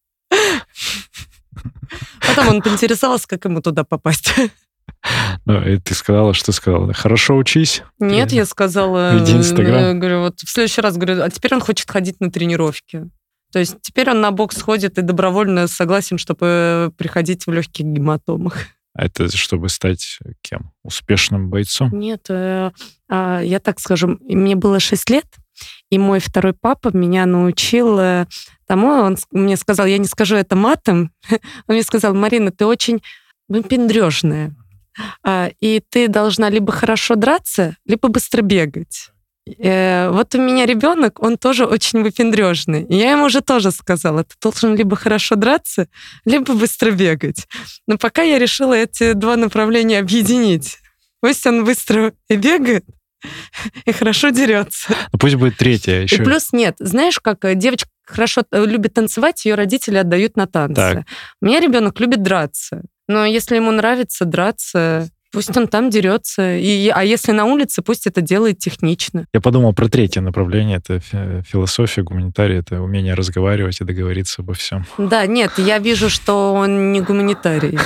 Потом 2.27 2.49
он 2.49 2.63
поинтересовался, 2.63 3.29
как 3.29 3.45
ему 3.45 3.61
туда 3.61 3.85
попасть. 3.85 4.35
Ну, 5.45 5.63
и 5.63 5.79
ты 5.79 5.95
сказала, 5.95 6.35
что 6.35 6.51
сказала? 6.51 6.93
Хорошо 6.93 7.37
учись. 7.37 7.83
Нет, 8.01 8.33
я 8.33 8.45
сказала, 8.45 9.15
Веди 9.17 9.33
Инстаграм. 9.37 9.85
э, 9.85 9.95
говорю, 9.95 10.21
вот 10.23 10.41
в 10.41 10.51
следующий 10.51 10.81
раз 10.81 10.97
говорю, 10.97 11.23
а 11.23 11.31
теперь 11.31 11.55
он 11.55 11.61
хочет 11.61 11.89
ходить 11.89 12.19
на 12.19 12.31
тренировки. 12.31 13.09
То 13.53 13.59
есть 13.59 13.77
теперь 13.83 14.11
он 14.11 14.21
на 14.21 14.31
бокс 14.33 14.61
ходит 14.61 14.99
и 14.99 15.03
добровольно 15.03 15.67
согласен, 15.67 16.19
чтобы 16.19 16.93
приходить 16.97 17.47
в 17.47 17.53
легких 17.53 17.85
гематомах. 17.85 18.57
А 18.97 19.05
Это 19.05 19.35
чтобы 19.37 19.69
стать 19.69 20.19
кем? 20.41 20.73
Успешным 20.83 21.51
бойцом? 21.51 21.91
Нет, 21.93 22.27
э, 22.31 22.71
а, 23.09 23.41
я 23.41 23.61
так 23.61 23.79
скажу, 23.79 24.19
мне 24.23 24.57
было 24.57 24.81
6 24.81 25.11
лет, 25.11 25.27
и 25.91 25.99
мой 25.99 26.19
второй 26.19 26.55
папа 26.55 26.97
меня 26.97 27.27
научил 27.27 27.99
э, 27.99 28.27
тому, 28.67 28.89
он 28.89 29.19
мне 29.31 29.57
сказал, 29.59 29.87
я 29.87 29.99
не 29.99 30.07
скажу 30.07 30.37
это 30.37 30.57
матом, 30.57 31.13
он 31.31 31.75
мне 31.75 31.83
сказал, 31.83 32.15
Марина, 32.15 32.51
ты 32.51 32.65
очень 32.65 33.03
выпендрежная, 33.49 34.55
а, 35.23 35.51
и 35.61 35.81
ты 35.81 36.09
должна 36.09 36.49
либо 36.49 36.73
хорошо 36.73 37.17
драться, 37.17 37.77
либо 37.85 38.09
быстро 38.09 38.41
бегать. 38.41 39.11
Э, 39.59 40.11
Вот 40.11 40.35
у 40.35 40.39
меня 40.39 40.67
ребенок, 40.67 41.23
он 41.23 41.37
тоже 41.39 41.67
очень 41.67 42.03
выпендрежный. 42.03 42.85
И 42.85 42.97
я 42.97 43.13
ему 43.13 43.25
уже 43.25 43.41
тоже 43.41 43.71
сказала, 43.71 44.25
ты 44.25 44.35
должен 44.43 44.75
либо 44.75 44.97
хорошо 44.97 45.37
драться, 45.37 45.89
либо 46.25 46.55
быстро 46.55 46.91
бегать. 46.91 47.47
Но 47.87 47.97
пока 47.99 48.23
я 48.23 48.39
решила 48.39 48.75
эти 48.75 49.13
два 49.13 49.37
направления 49.37 49.99
объединить. 49.99 50.79
Пусть 51.21 51.47
он 51.47 51.65
быстро 51.65 52.13
и 52.29 52.37
бегает, 52.37 52.85
и 53.85 53.93
хорошо 53.93 54.31
дерется. 54.31 54.95
Ну, 55.13 55.19
пусть 55.19 55.37
будет 55.37 55.57
третья 55.57 56.03
еще. 56.03 56.17
И 56.17 56.25
плюс 56.25 56.53
нет. 56.53 56.77
Знаешь, 56.79 57.19
как 57.21 57.45
э, 57.45 57.55
девочка 57.55 57.89
хорошо 58.05 58.43
э, 58.51 58.65
любит 58.65 58.95
танцевать, 58.95 59.45
ее 59.45 59.55
родители 59.55 59.97
отдают 59.97 60.37
на 60.37 60.47
танцы. 60.47 60.75
Так. 60.75 61.05
У 61.41 61.47
меня 61.47 61.61
ребенок 61.61 61.99
любит 62.01 62.23
драться. 62.23 62.83
Но 63.09 63.25
если 63.25 63.57
ему 63.57 63.71
нравится 63.71 64.25
драться, 64.25 65.09
пусть 65.37 65.55
он 65.55 65.69
там 65.69 65.91
дерется. 65.91 66.57
И, 66.57 66.89
а 66.89 67.05
если 67.05 67.33
на 67.33 67.45
улице, 67.45 67.83
пусть 67.83 68.07
это 68.07 68.23
делает 68.23 68.59
технично. 68.59 69.27
Я 69.35 69.43
подумал 69.43 69.75
про 69.75 69.87
третье 69.91 70.23
направление. 70.23 70.79
Это 70.79 70.99
фи- 70.99 71.43
философия, 71.47 72.03
гуманитарий. 72.03 72.57
Это 72.61 72.81
умение 72.81 73.13
разговаривать 73.13 73.79
и 73.83 73.85
договориться 73.85 74.41
обо 74.41 74.55
всем. 74.55 74.87
Да, 74.97 75.27
нет, 75.27 75.53
я 75.59 75.79
вижу, 75.79 76.09
что 76.09 76.55
он 76.55 76.91
не 76.93 77.03
гуманитарий. 77.03 77.79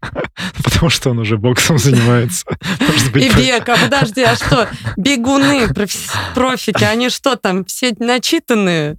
Потому 0.62 0.90
что 0.90 1.10
он 1.10 1.18
уже 1.18 1.38
боксом 1.38 1.76
занимается. 1.76 2.44
И 3.16 3.28
по- 3.30 3.36
бег, 3.36 3.68
а 3.68 3.76
подожди, 3.76 4.22
а 4.22 4.36
что? 4.36 4.68
Бегуны, 4.96 5.66
профи- 5.74 6.08
профики, 6.36 6.84
они 6.84 7.08
что 7.10 7.34
там, 7.34 7.64
все 7.64 7.92
начитанные? 7.98 8.96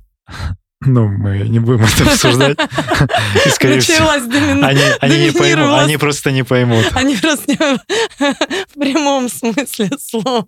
Ну, 0.86 1.07
мы 1.07 1.39
не 1.47 1.59
будем 1.59 1.84
это 1.86 2.11
обсуждать. 2.11 2.57
И, 3.45 3.49
скорее 3.49 3.79
всего, 3.79 3.99
Началась 3.99 4.23
домина- 4.23 4.67
они, 4.67 4.81
они 4.99 5.17
не 5.25 5.31
поймут. 5.31 5.79
Они 5.79 5.97
просто 5.97 6.31
не 6.31 6.43
поймут. 6.43 6.86
Они 6.93 7.15
просто 7.15 7.51
не 7.51 7.57
в 8.67 8.73
прямом 8.79 9.29
смысле 9.29 9.89
слова. 9.99 10.45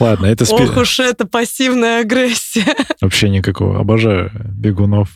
Ладно, 0.00 0.26
это 0.26 0.44
спи- 0.46 0.54
Ох 0.54 0.76
уж 0.76 1.00
это 1.00 1.26
пассивная 1.26 2.00
агрессия. 2.00 2.64
вообще 3.00 3.28
никакого. 3.28 3.78
Обожаю 3.80 4.30
бегунов. 4.54 5.10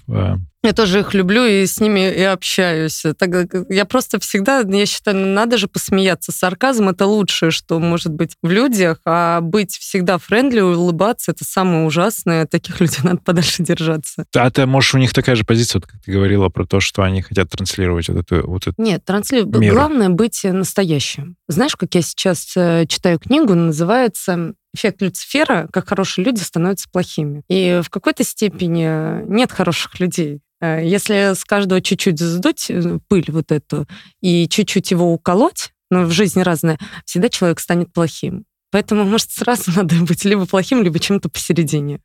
Я 0.65 0.73
тоже 0.73 1.01
их 1.01 1.13
люблю 1.13 1.45
и 1.45 1.67
с 1.67 1.81
ними 1.81 2.13
и 2.13 2.23
общаюсь. 2.23 3.05
Так, 3.19 3.31
я 3.69 3.85
просто 3.85 4.21
всегда, 4.21 4.61
я 4.61 4.87
считаю, 4.87 5.17
надо 5.17 5.59
же 5.59 5.67
посмеяться. 5.67 6.31
Сарказм— 6.31 6.89
это 6.91 7.07
лучшее, 7.07 7.51
что 7.51 7.81
может 7.81 8.13
быть 8.13 8.37
в 8.43 8.49
людях, 8.49 8.99
а 9.05 9.41
быть 9.41 9.73
всегда 9.73 10.19
френдли, 10.19 10.61
улыбаться— 10.61 11.31
это 11.33 11.45
самое 11.45 11.85
ужасное. 11.85 12.43
От 12.43 12.51
таких 12.51 12.81
людей 12.81 13.01
надо 13.03 13.19
подальше 13.19 13.65
держаться. 13.65 14.25
А 14.37 14.51
ты, 14.51 14.67
можешь, 14.67 14.95
у 14.95 14.99
них 14.99 15.13
такая 15.13 15.35
же 15.35 15.45
позиция, 15.45 15.81
вот 15.81 15.91
как 15.91 16.01
ты 16.01 16.13
говорила 16.13 16.49
про 16.49 16.65
то, 16.65 16.79
что 16.79 17.03
они 17.03 17.23
хотят 17.23 17.51
транслировать 17.51 18.09
вот 18.09 18.19
эту... 18.19 18.49
Вот 18.49 18.67
эту... 18.69 18.81
Нет, 18.81 19.05
трансли... 19.05 19.43
Мира. 19.43 19.75
главное 19.75 20.11
быть 20.11 20.45
настоящим. 20.45 21.37
Знаешь, 21.49 21.75
как 21.75 21.93
я 21.97 22.03
сейчас 22.03 22.53
э, 22.57 22.87
читаю 22.87 23.19
книгу, 23.19 23.55
называется 23.55 24.55
эффект 24.75 25.03
Люцифера, 25.03 25.69
как 25.73 25.89
хорошие 25.89 26.25
люди 26.25 26.41
становятся 26.41 26.89
плохими. 26.91 27.43
И 27.49 27.81
в 27.85 27.91
какой-то 27.91 28.25
степени 28.25 29.25
нет 29.29 29.53
хороших 29.53 30.01
людей. 30.01 30.41
Э, 30.61 30.81
если 30.83 31.35
с 31.35 31.45
каждого 31.45 31.83
чуть-чуть 31.83 32.19
сдуть 32.19 32.71
э, 32.71 32.99
пыль 33.09 33.27
вот 33.29 33.53
эту 33.53 33.87
и 34.21 34.49
чуть-чуть 34.49 34.91
его 34.91 35.13
уколоть, 35.13 35.73
но 35.91 36.05
в 36.05 36.13
жизни 36.13 36.41
разное, 36.41 36.79
всегда 37.05 37.29
человек 37.29 37.61
станет 37.61 37.93
плохим. 37.93 38.45
Поэтому, 38.71 39.05
может, 39.05 39.31
сразу 39.31 39.71
надо 39.77 39.97
быть 39.97 40.25
либо 40.25 40.47
плохим, 40.47 40.83
либо 40.83 40.99
чем-то 40.99 41.29
посередине. 41.29 42.01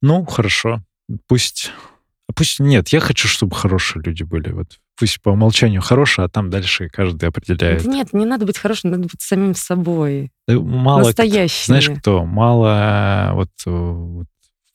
Ну, 0.00 0.24
хорошо. 0.24 0.80
Пусть... 1.26 1.72
Пусть 2.38 2.60
нет, 2.60 2.88
я 2.90 3.00
хочу, 3.00 3.26
чтобы 3.26 3.56
хорошие 3.56 4.00
люди 4.02 4.22
были. 4.22 4.52
Вот 4.52 4.78
пусть 4.96 5.20
по 5.20 5.30
умолчанию 5.30 5.82
хорошие, 5.82 6.24
а 6.24 6.28
там 6.28 6.50
дальше 6.50 6.88
каждый 6.88 7.28
определяет. 7.28 7.82
Да 7.82 7.90
нет, 7.90 8.12
не 8.12 8.24
надо 8.24 8.46
быть 8.46 8.58
хорошим, 8.58 8.92
надо 8.92 9.02
быть 9.02 9.20
самим 9.20 9.56
собой. 9.56 10.30
Да 10.46 10.60
мало 10.60 11.06
Настоящими. 11.06 11.66
Знаешь 11.66 11.90
кто? 11.98 12.24
Мало 12.24 13.32
вот, 13.34 13.50
вот 13.66 14.26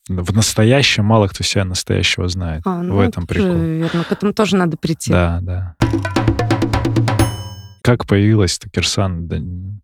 в 0.10 0.36
настоящем 0.36 1.06
мало 1.06 1.30
кто 1.30 1.44
себя 1.44 1.64
настоящего 1.64 2.28
знает. 2.28 2.64
А, 2.66 2.84
ну, 2.84 2.96
в 2.96 3.00
этом 3.00 3.26
прикол. 3.26 3.56
Верно, 3.56 4.04
к 4.04 4.12
этому 4.12 4.34
тоже 4.34 4.58
надо 4.58 4.76
прийти. 4.76 5.12
Да, 5.12 5.40
да. 5.42 5.76
Как 7.82 8.06
появилась-то 8.06 8.70
Кирсана? 8.70 9.26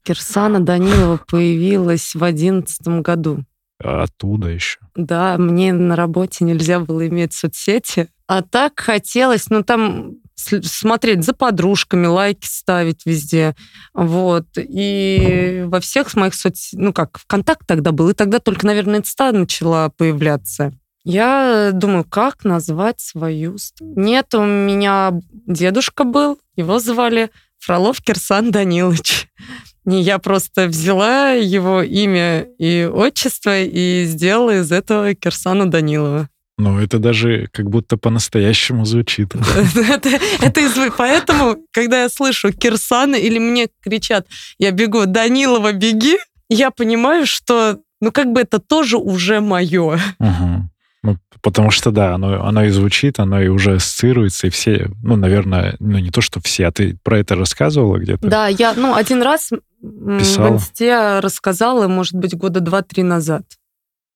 Кирсана 0.03 0.59
Данилова 0.59 1.21
появилась 1.29 2.13
в 2.13 2.23
одиннадцатом 2.23 3.01
году. 3.01 3.45
Оттуда 3.81 4.49
еще. 4.49 4.79
Да, 4.95 5.37
мне 5.37 5.71
на 5.71 5.95
работе 5.95 6.43
нельзя 6.43 6.79
было 6.79 7.07
иметь 7.07 7.33
соцсети. 7.33 8.07
А 8.27 8.41
так 8.41 8.79
хотелось, 8.79 9.49
ну 9.49 9.63
там 9.63 10.17
смотреть 10.35 11.23
за 11.23 11.33
подружками, 11.33 12.05
лайки 12.05 12.45
ставить 12.45 13.05
везде. 13.05 13.55
Вот. 13.93 14.47
И 14.55 15.63
во 15.67 15.79
всех 15.79 16.13
моих 16.15 16.33
соцсетях, 16.33 16.81
ну 16.81 16.93
как, 16.93 17.19
ВКонтакт 17.19 17.65
тогда 17.67 17.91
был, 17.91 18.09
и 18.09 18.13
тогда 18.13 18.39
только, 18.39 18.65
наверное, 18.65 18.99
Инста 18.99 19.31
начала 19.31 19.89
появляться. 19.89 20.73
Я 21.03 21.71
думаю, 21.73 22.03
как 22.03 22.43
назвать 22.43 22.99
свою... 22.99 23.57
Нет, 23.79 24.33
у 24.35 24.43
меня 24.43 25.13
дедушка 25.47 26.03
был, 26.03 26.39
его 26.55 26.79
звали 26.79 27.31
Фролов 27.59 28.01
Кирсан 28.01 28.51
Данилович. 28.51 29.27
И 29.89 30.01
я 30.01 30.19
просто 30.19 30.67
взяла 30.67 31.31
его 31.31 31.81
имя 31.81 32.47
и 32.59 32.89
отчество 32.91 33.61
и 33.61 34.05
сделала 34.05 34.59
из 34.59 34.71
этого 34.71 35.15
Кирсана 35.15 35.69
Данилова. 35.69 36.29
Ну, 36.59 36.77
это 36.77 36.99
даже 36.99 37.47
как 37.53 37.69
будто 37.69 37.95
по-настоящему 37.95 38.85
звучит. 38.85 39.33
это, 39.75 40.09
это 40.41 40.59
из... 40.59 40.73
Поэтому, 40.97 41.57
когда 41.71 42.03
я 42.03 42.09
слышу 42.09 42.51
Кирсана 42.51 43.15
или 43.15 43.39
мне 43.39 43.69
кричат, 43.81 44.27
я 44.57 44.71
бегу, 44.71 45.05
Данилова, 45.05 45.71
беги, 45.71 46.17
я 46.49 46.69
понимаю, 46.69 47.25
что, 47.25 47.79
ну, 48.01 48.11
как 48.11 48.33
бы 48.33 48.41
это 48.41 48.59
тоже 48.59 48.97
уже 48.97 49.39
мое. 49.39 49.99
Угу. 50.19 50.69
Потому 51.41 51.71
что, 51.71 51.91
да, 51.91 52.15
оно, 52.15 52.45
оно 52.45 52.65
и 52.65 52.69
звучит, 52.69 53.19
оно 53.19 53.41
и 53.41 53.47
уже 53.47 53.75
ассоциируется, 53.75 54.47
и 54.47 54.49
все, 54.49 54.89
ну, 55.03 55.15
наверное, 55.15 55.75
ну, 55.79 55.97
не 55.97 56.09
то, 56.09 56.21
что 56.21 56.41
все, 56.41 56.67
а 56.67 56.71
ты 56.71 56.97
про 57.03 57.19
это 57.19 57.35
рассказывала 57.35 57.97
где-то? 57.97 58.27
Да, 58.27 58.47
я, 58.47 58.73
ну, 58.75 58.93
один 58.93 59.21
раз 59.21 59.51
Писала. 59.81 60.47
в 60.47 60.55
инсте 60.55 61.19
рассказала, 61.19 61.87
может 61.87 62.13
быть, 62.13 62.35
года 62.35 62.59
два-три 62.59 63.03
назад. 63.03 63.43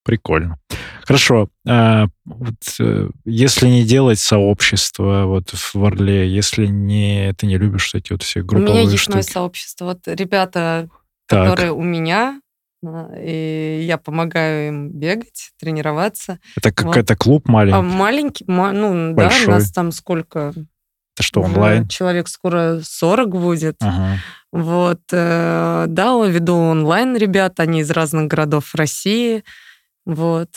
Прикольно. 0.03 0.59
Хорошо. 1.03 1.47
А, 1.65 2.07
вот, 2.25 2.55
э, 2.79 3.09
если 3.23 3.67
не 3.67 3.83
делать 3.83 4.19
сообщество 4.19 5.23
вот 5.25 5.51
в 5.51 5.83
Орле, 5.83 6.29
если 6.29 6.65
не 6.65 7.33
ты 7.37 7.45
не 7.45 7.57
любишь 7.57 7.93
эти 7.95 8.11
вот 8.11 8.21
все 8.21 8.41
групповые 8.41 8.69
У 8.69 8.73
меня 8.73 8.89
есть 8.89 9.03
штуки. 9.03 9.15
мое 9.15 9.23
сообщество. 9.23 9.85
Вот 9.85 9.99
ребята, 10.05 10.89
так. 11.27 11.49
которые 11.49 11.71
у 11.71 11.81
меня, 11.81 12.41
и 13.17 13.83
я 13.85 13.97
помогаю 13.97 14.67
им 14.67 14.89
бегать, 14.89 15.51
тренироваться. 15.59 16.39
Это 16.57 16.71
какой-то 16.71 17.13
вот. 17.13 17.19
клуб 17.19 17.47
маленький? 17.47 17.77
А, 17.77 17.81
маленький, 17.81 18.45
ну 18.47 19.13
Большой. 19.13 19.45
да, 19.45 19.51
у 19.51 19.55
нас 19.55 19.71
там 19.71 19.91
сколько? 19.91 20.53
Это 21.15 21.23
что, 21.23 21.41
онлайн? 21.41 21.87
Человек 21.87 22.27
скоро 22.27 22.79
40 22.83 23.29
будет. 23.29 23.75
Ага. 23.81 24.17
Вот, 24.51 25.01
э, 25.11 25.85
да, 25.87 26.25
веду 26.25 26.55
онлайн 26.55 27.15
ребят, 27.15 27.59
они 27.59 27.81
из 27.81 27.91
разных 27.91 28.27
городов 28.27 28.73
России. 28.75 29.43
Вот. 30.05 30.49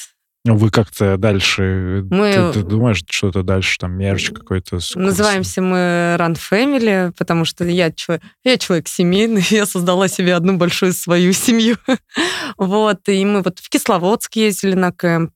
Вы 0.54 0.70
как-то 0.70 1.16
дальше... 1.16 2.06
Мы... 2.10 2.32
Ты, 2.32 2.60
ты 2.60 2.62
думаешь, 2.62 3.02
что-то 3.08 3.42
дальше, 3.42 3.78
там, 3.78 3.92
мерч 3.92 4.30
какой-то? 4.30 4.78
Называемся 4.94 5.62
мы 5.62 6.16
Run 6.18 6.36
Family, 6.36 7.12
потому 7.16 7.44
что 7.44 7.64
я 7.64 7.90
человек, 7.90 8.24
я 8.44 8.56
человек 8.56 8.88
семейный, 8.88 9.44
я 9.50 9.66
создала 9.66 10.08
себе 10.08 10.34
одну 10.34 10.56
большую 10.56 10.92
свою 10.92 11.32
семью. 11.32 11.76
вот, 12.56 13.08
и 13.08 13.24
мы 13.24 13.42
вот 13.42 13.58
в 13.58 13.68
Кисловодск 13.68 14.36
ездили 14.36 14.74
на 14.74 14.92
кемп, 14.92 15.32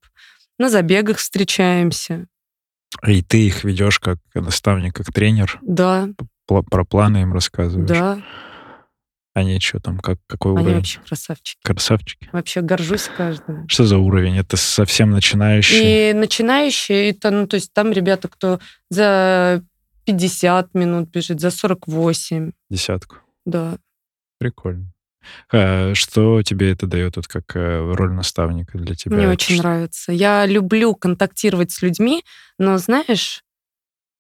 на 0.59 0.71
забегах 0.71 1.19
встречаемся. 1.19 2.27
И 3.07 3.23
ты 3.23 3.47
их 3.47 3.65
ведешь 3.65 3.99
как 3.99 4.19
наставник, 4.35 4.95
как 4.95 5.13
тренер? 5.13 5.59
Да. 5.63 6.09
Про 6.47 6.85
планы 6.85 7.23
им 7.23 7.33
рассказываешь? 7.33 7.89
Да. 7.89 8.21
Они 9.33 9.61
что 9.61 9.79
там, 9.79 9.99
как, 10.01 10.19
какой 10.27 10.53
Они 10.53 10.63
уровень? 10.63 10.77
вообще 10.79 11.01
красавчики. 11.01 11.61
Красавчики? 11.63 12.29
Вообще 12.33 12.63
горжусь 12.63 13.09
каждым. 13.17 13.69
Что 13.69 13.85
за 13.85 13.99
уровень? 13.99 14.37
Это 14.39 14.57
совсем 14.57 15.11
начинающие? 15.11 16.11
И 16.11 16.13
начинающие, 16.15 17.11
это, 17.11 17.31
ну, 17.31 17.47
то 17.47 17.55
есть 17.55 17.73
там 17.73 17.93
ребята, 17.93 18.29
кто 18.29 18.59
за 18.89 19.65
50 20.07 20.75
минут 20.75 21.11
бежит, 21.11 21.41
за 21.41 21.51
48. 21.51 22.53
Десятку? 22.71 23.17
Да. 23.45 23.79
Прикольно. 24.39 24.93
А 25.53 25.95
что 25.95 26.43
тебе 26.43 26.73
это 26.73 26.87
дает 26.87 27.17
вот 27.17 27.29
как 27.29 27.55
э, 27.55 27.93
роль 27.95 28.13
наставника 28.13 28.79
для 28.79 28.95
тебя? 28.95 29.17
Мне 29.17 29.29
очень 29.29 29.57
что? 29.57 29.65
нравится. 29.65 30.13
Я 30.13 30.47
люблю 30.47 30.95
контактировать 30.95 31.71
с 31.71 31.83
людьми, 31.83 32.25
но, 32.59 32.79
знаешь, 32.79 33.45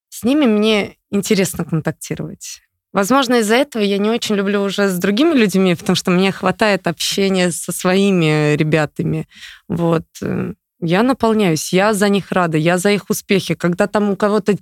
с 0.09 0.23
ними 0.25 0.47
мне 0.47 0.97
интересно 1.11 1.65
контактировать. 1.65 2.63
Возможно, 2.93 3.37
из-за 3.37 3.55
этого 3.55 3.83
я 3.83 3.99
не 3.99 4.11
очень 4.11 4.35
люблю 4.35 4.63
уже 4.63 4.89
с 4.89 4.99
другими 4.99 5.35
людьми, 5.35 5.75
потому 5.77 5.95
что 5.95 6.11
мне 6.11 6.33
хватает 6.33 6.87
общения 6.87 7.53
со 7.53 7.71
своими 7.71 8.57
ребятами. 8.57 9.29
Вот. 9.69 10.07
Э, 10.23 10.55
я 10.83 11.03
наполняюсь, 11.03 11.73
я 11.73 11.93
за 11.93 12.09
них 12.09 12.33
рада, 12.33 12.57
я 12.57 12.79
за 12.79 12.91
их 12.91 13.11
успехи. 13.11 13.55
Когда 13.55 13.87
там 13.87 14.11
у 14.11 14.17
кого-то, 14.17 14.57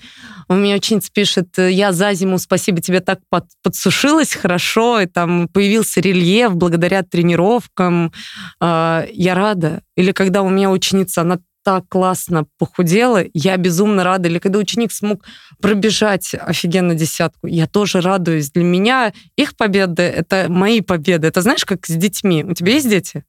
у 0.49 0.55
меня 0.55 0.75
ученица 0.75 1.11
пишет, 1.13 1.57
я 1.57 1.93
за 1.93 2.13
зиму, 2.13 2.39
спасибо 2.39 2.81
тебе, 2.81 3.01
так 3.01 3.21
под, 3.31 3.45
подсушилась 3.63 4.35
хорошо, 4.35 5.01
и 5.01 5.07
там 5.07 5.49
появился 5.49 6.01
рельеф 6.01 6.55
благодаря 6.55 7.05
тренировкам, 7.05 8.13
э, 8.61 9.07
я 9.13 9.35
рада. 9.35 9.83
Или 9.97 10.13
когда 10.13 10.43
у 10.43 10.51
меня 10.51 10.71
ученица, 10.71 11.23
она 11.23 11.39
так 11.69 11.87
классно 11.87 12.47
похудела, 12.57 13.23
я 13.35 13.59
безумно 13.59 14.03
рада. 14.03 14.27
Или 14.27 14.39
когда 14.39 14.59
ученик 14.59 14.91
смог 14.91 15.23
пробежать 15.61 16.35
офигенно 16.35 16.95
десятку, 16.95 17.47
я 17.47 17.67
тоже 17.67 18.01
радуюсь. 18.01 18.51
Для 18.53 18.65
меня 18.65 19.13
их 19.37 19.55
победы— 19.55 20.03
это 20.05 20.47
мои 20.49 20.81
победы. 20.81 21.29
Это 21.29 21.43
знаешь, 21.43 21.67
как 21.67 21.85
с 21.85 21.95
детьми. 21.95 22.43
У 22.43 22.55
тебя 22.55 22.73
есть 22.73 22.89
дети? 22.89 23.23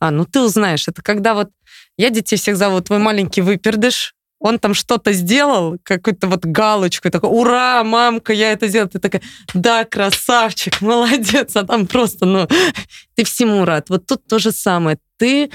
А, 0.00 0.10
ну 0.10 0.24
ты 0.24 0.40
узнаешь. 0.40 0.88
Это 0.88 1.02
когда 1.02 1.34
вот 1.34 1.50
я 1.98 2.08
детей 2.08 2.36
всех 2.36 2.56
зову, 2.56 2.80
твой 2.80 2.98
маленький 2.98 3.42
выпердыш, 3.42 4.14
он 4.38 4.58
там 4.58 4.72
что-то 4.72 5.12
сделал, 5.12 5.76
какую-то 5.82 6.28
вот 6.28 6.46
галочку, 6.46 7.10
такой, 7.10 7.28
ура, 7.28 7.84
мамка, 7.84 8.32
я 8.32 8.52
это 8.52 8.68
сделала. 8.68 8.88
Ты 8.88 9.00
такая, 9.00 9.20
да, 9.52 9.84
красавчик, 9.84 10.80
молодец, 10.80 11.54
а 11.56 11.66
там 11.66 11.86
просто, 11.86 12.24
ну, 12.24 12.48
ты 13.16 13.24
всему 13.24 13.66
рад. 13.66 13.90
Вот 13.90 14.06
тут 14.06 14.26
то 14.26 14.38
же 14.38 14.50
самое. 14.50 14.96
Ты 15.18 15.50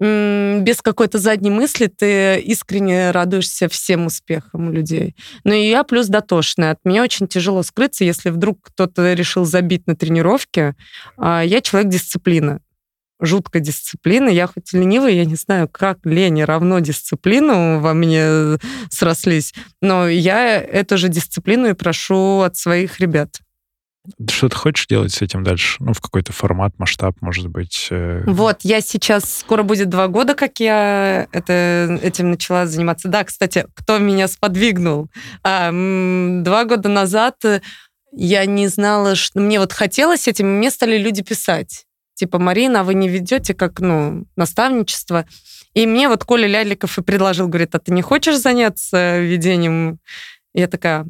без 0.00 0.80
какой-то 0.80 1.18
задней 1.18 1.50
мысли 1.50 1.86
ты 1.86 2.38
искренне 2.40 3.10
радуешься 3.10 3.68
всем 3.68 4.06
успехам 4.06 4.72
людей. 4.72 5.16
Ну 5.44 5.52
и 5.52 5.68
я 5.68 5.82
плюс 5.82 6.06
дотошная. 6.06 6.72
От 6.72 6.78
меня 6.84 7.02
очень 7.02 7.26
тяжело 7.26 7.62
скрыться, 7.62 8.04
если 8.04 8.30
вдруг 8.30 8.60
кто-то 8.62 9.12
решил 9.14 9.44
забить 9.44 9.86
на 9.86 9.96
тренировке. 9.96 10.76
А 11.16 11.42
я 11.42 11.60
человек 11.60 11.90
дисциплины 11.90 12.60
жуткая 13.20 13.62
дисциплина. 13.62 14.28
Я 14.28 14.46
хоть 14.46 14.72
ленивая, 14.72 15.10
я 15.10 15.24
не 15.24 15.34
знаю, 15.34 15.68
как 15.68 15.98
лень 16.04 16.44
равно 16.44 16.78
дисциплину 16.78 17.80
во 17.80 17.94
мне 17.94 18.58
срослись, 18.90 19.54
но 19.80 20.08
я 20.08 20.60
эту 20.60 20.98
же 20.98 21.08
дисциплину 21.08 21.68
и 21.68 21.74
прошу 21.74 22.40
от 22.42 22.56
своих 22.56 23.00
ребят. 23.00 23.40
Что 24.30 24.48
ты 24.48 24.56
хочешь 24.56 24.86
делать 24.86 25.12
с 25.12 25.22
этим 25.22 25.44
дальше? 25.44 25.76
Ну, 25.80 25.92
в 25.92 26.00
какой-то 26.00 26.32
формат, 26.32 26.78
масштаб, 26.78 27.16
может 27.20 27.48
быть? 27.48 27.88
Э... 27.90 28.22
Вот, 28.26 28.58
я 28.62 28.80
сейчас, 28.80 29.38
скоро 29.38 29.62
будет 29.62 29.88
два 29.88 30.08
года, 30.08 30.34
как 30.34 30.60
я 30.60 31.26
это, 31.32 31.98
этим 32.02 32.30
начала 32.30 32.66
заниматься. 32.66 33.08
Да, 33.08 33.24
кстати, 33.24 33.66
кто 33.74 33.98
меня 33.98 34.28
сподвигнул? 34.28 35.08
А, 35.42 35.70
два 35.70 36.64
года 36.64 36.88
назад 36.88 37.36
я 38.12 38.46
не 38.46 38.68
знала, 38.68 39.14
что 39.14 39.40
мне 39.40 39.60
вот 39.60 39.72
хотелось 39.72 40.28
этим, 40.28 40.58
мне 40.58 40.70
стали 40.70 40.98
люди 40.98 41.22
писать. 41.22 41.84
Типа, 42.14 42.38
Марина, 42.38 42.80
а 42.80 42.84
вы 42.84 42.94
не 42.94 43.08
ведете 43.08 43.54
как, 43.54 43.80
ну, 43.80 44.24
наставничество? 44.36 45.26
И 45.74 45.86
мне 45.86 46.08
вот 46.08 46.24
Коля 46.24 46.48
Ляликов 46.48 46.98
и 46.98 47.02
предложил, 47.02 47.46
говорит, 47.46 47.74
а 47.74 47.78
ты 47.78 47.92
не 47.92 48.02
хочешь 48.02 48.38
заняться 48.38 49.20
ведением? 49.20 50.00
Я 50.54 50.66
такая, 50.66 51.06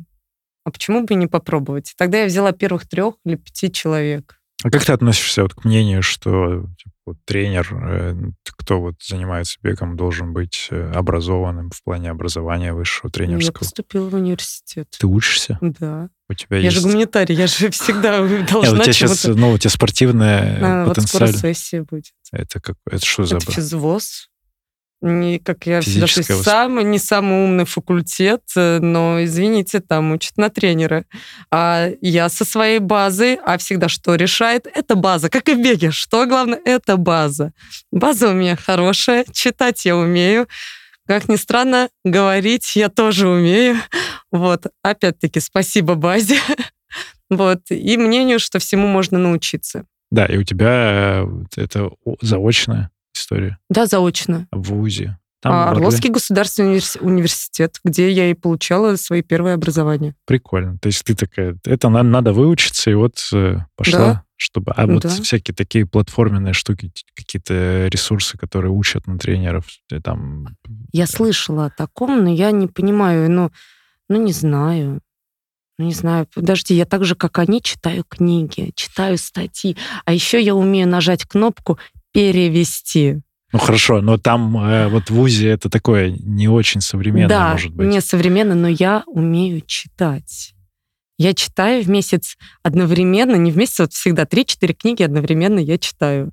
а 0.68 0.70
почему 0.70 1.04
бы 1.04 1.14
не 1.14 1.26
попробовать? 1.26 1.94
Тогда 1.96 2.18
я 2.18 2.26
взяла 2.26 2.52
первых 2.52 2.86
трех 2.86 3.14
или 3.24 3.36
пяти 3.36 3.72
человек. 3.72 4.38
А 4.62 4.70
как 4.70 4.84
ты 4.84 4.92
относишься 4.92 5.42
вот 5.42 5.54
к 5.54 5.64
мнению, 5.64 6.02
что 6.02 6.66
типа, 6.76 6.90
вот, 7.06 7.16
тренер, 7.24 7.68
э, 7.72 8.14
кто 8.44 8.80
вот 8.80 8.96
занимается 9.00 9.56
бегом, 9.62 9.96
должен 9.96 10.32
быть 10.32 10.68
э, 10.70 10.92
образованным 10.92 11.70
в 11.70 11.82
плане 11.82 12.10
образования 12.10 12.74
высшего 12.74 13.08
тренерского? 13.08 13.54
Я 13.54 13.58
поступила 13.58 14.08
в 14.08 14.14
университет. 14.14 14.88
Ты 14.98 15.06
учишься? 15.06 15.58
Да. 15.60 16.10
У 16.28 16.34
тебя 16.34 16.58
Я 16.58 16.64
есть... 16.64 16.76
же 16.76 16.82
гуманитарий, 16.82 17.36
я 17.36 17.46
же 17.46 17.70
всегда 17.70 18.18
должна 18.50 18.80
у 18.80 18.82
тебя 18.82 18.92
сейчас, 18.92 19.24
ну, 19.24 19.52
у 19.52 19.58
тебя 19.58 19.70
спортивная 19.70 20.58
А, 20.60 20.84
вот 20.86 21.00
скоро 21.02 21.28
сессия 21.28 21.84
будет. 21.84 22.12
Это 22.32 22.60
как, 22.60 22.76
это 22.90 23.06
что 23.06 23.24
за... 23.24 23.36
Это 23.36 23.52
физвоз. 23.52 24.28
Не, 25.00 25.38
как 25.38 25.66
я 25.66 25.80
всегда 25.80 26.06
говорю, 26.06 26.40
восп- 26.40 26.42
самый, 26.42 26.84
не 26.84 26.98
самый 26.98 27.44
умный 27.44 27.64
факультет, 27.64 28.42
э, 28.56 28.80
но, 28.80 29.22
извините, 29.22 29.78
там 29.78 30.10
учат 30.12 30.36
на 30.36 30.50
тренера. 30.50 31.04
А 31.52 31.88
я 32.00 32.28
со 32.28 32.44
своей 32.44 32.80
базой, 32.80 33.36
а 33.36 33.58
всегда 33.58 33.88
что 33.88 34.16
решает? 34.16 34.66
Это 34.74 34.96
база, 34.96 35.30
как 35.30 35.48
и 35.48 35.54
в 35.54 35.62
беге. 35.62 35.92
Что 35.92 36.26
главное? 36.26 36.60
Это 36.64 36.96
база. 36.96 37.52
База 37.92 38.30
у 38.30 38.32
меня 38.32 38.56
хорошая, 38.56 39.24
читать 39.32 39.84
я 39.84 39.96
умею. 39.96 40.48
Как 41.06 41.28
ни 41.28 41.36
странно, 41.36 41.90
говорить 42.04 42.74
я 42.74 42.88
тоже 42.88 43.28
умею. 43.28 43.76
Вот, 44.32 44.66
опять-таки, 44.82 45.40
спасибо 45.40 45.94
базе. 45.94 46.38
Вот, 47.30 47.60
и 47.68 47.98
мнению, 47.98 48.38
что 48.38 48.58
всему 48.58 48.86
можно 48.86 49.18
научиться. 49.18 49.84
Да, 50.10 50.24
и 50.24 50.38
у 50.38 50.44
тебя 50.44 51.22
э, 51.22 51.26
это 51.56 51.90
заочная 52.22 52.90
история 53.18 53.58
Да, 53.68 53.86
заочно. 53.86 54.46
в 54.52 54.62
ВУЗе. 54.70 55.18
А, 55.44 55.50
в 55.50 55.68
Орле. 55.70 55.78
Орловский 55.86 56.10
государственный 56.10 56.72
универс- 56.78 56.98
университет, 57.00 57.78
где 57.84 58.10
я 58.10 58.28
и 58.30 58.34
получала 58.34 58.96
свои 58.96 59.22
первые 59.22 59.54
образования. 59.54 60.16
Прикольно. 60.26 60.78
То 60.78 60.88
есть 60.88 61.04
ты 61.04 61.14
такая, 61.14 61.56
это 61.64 61.88
на- 61.90 62.02
надо 62.02 62.32
выучиться, 62.32 62.90
и 62.90 62.94
вот 62.94 63.20
э, 63.32 63.58
пошла, 63.76 63.98
Да. 63.98 64.24
чтобы... 64.36 64.72
А 64.72 64.86
вот 64.88 65.02
Да. 65.04 65.08
всякие 65.10 65.54
такие 65.54 65.86
платформенные 65.86 66.54
штуки, 66.54 66.90
какие-то 67.14 67.86
ресурсы, 67.86 68.36
которые 68.36 68.72
учат 68.72 69.06
на 69.06 69.16
тренеров, 69.16 69.66
ты 69.88 70.00
там... 70.00 70.48
Я 70.92 71.06
слышала 71.06 71.66
о 71.66 71.70
таком, 71.70 72.24
но 72.24 72.30
я 72.30 72.50
не 72.50 72.66
понимаю, 72.66 73.30
ну, 73.30 73.52
ну 74.08 74.20
не 74.20 74.32
знаю. 74.32 75.00
Ну, 75.78 75.84
не 75.86 75.92
знаю, 75.94 76.26
подожди, 76.34 76.74
я 76.74 76.84
так 76.84 77.04
же, 77.04 77.14
как 77.14 77.38
они, 77.38 77.62
читаю 77.62 78.02
книги, 78.08 78.72
читаю 78.74 79.16
статьи, 79.18 79.76
а 80.04 80.12
еще 80.12 80.42
я 80.42 80.56
умею 80.56 80.88
нажать 80.88 81.24
кнопку 81.24 81.78
«Перевести». 82.12 83.20
Ну 83.52 83.58
хорошо, 83.58 84.02
но 84.02 84.18
там 84.18 84.58
э, 84.58 84.88
вот 84.88 85.08
в 85.08 85.14
ВУЗе 85.14 85.48
это 85.48 85.70
такое 85.70 86.10
не 86.10 86.48
очень 86.48 86.82
современное, 86.82 87.28
да, 87.28 87.52
может 87.52 87.74
быть. 87.74 87.88
не 87.88 88.00
современно, 88.02 88.54
но 88.54 88.68
я 88.68 89.04
умею 89.06 89.62
читать. 89.66 90.54
Я 91.16 91.34
читаю 91.34 91.82
в 91.82 91.88
месяц 91.88 92.36
одновременно, 92.62 93.36
не 93.36 93.50
в 93.50 93.56
месяц, 93.56 93.80
вот 93.80 93.92
всегда 93.92 94.24
3-4 94.24 94.74
книги 94.74 95.02
одновременно 95.02 95.58
я 95.58 95.78
читаю. 95.78 96.32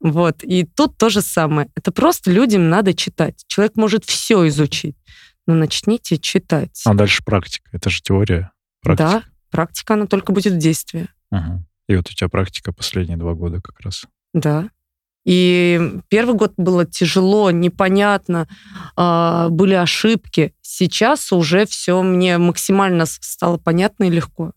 Вот. 0.00 0.42
И 0.42 0.64
тут 0.64 0.96
то 0.96 1.10
же 1.10 1.20
самое. 1.20 1.68
Это 1.76 1.92
просто 1.92 2.30
людям 2.30 2.68
надо 2.68 2.94
читать. 2.94 3.44
Человек 3.46 3.76
может 3.76 4.04
все 4.04 4.46
изучить, 4.48 4.96
но 5.46 5.54
начните 5.54 6.18
читать. 6.18 6.80
А 6.84 6.94
дальше 6.94 7.22
практика. 7.24 7.68
Это 7.72 7.90
же 7.90 8.02
теория. 8.02 8.50
Практика. 8.82 9.10
Да, 9.10 9.22
практика, 9.50 9.94
она 9.94 10.06
только 10.06 10.32
будет 10.32 10.54
в 10.54 10.58
действии. 10.58 11.08
Ага. 11.30 11.64
И 11.88 11.96
вот 11.96 12.10
у 12.10 12.14
тебя 12.14 12.28
практика 12.28 12.72
последние 12.72 13.16
два 13.16 13.34
года 13.34 13.60
как 13.60 13.80
раз. 13.80 14.04
Да. 14.32 14.70
И 15.24 16.00
первый 16.08 16.34
год 16.34 16.54
было 16.56 16.84
тяжело, 16.84 17.50
непонятно, 17.50 18.48
а, 18.96 19.48
были 19.50 19.74
ошибки. 19.74 20.54
Сейчас 20.62 21.32
уже 21.32 21.64
все 21.66 22.02
мне 22.02 22.38
максимально 22.38 23.06
стало 23.06 23.58
понятно 23.58 24.04
и 24.04 24.10
легко. 24.10 24.52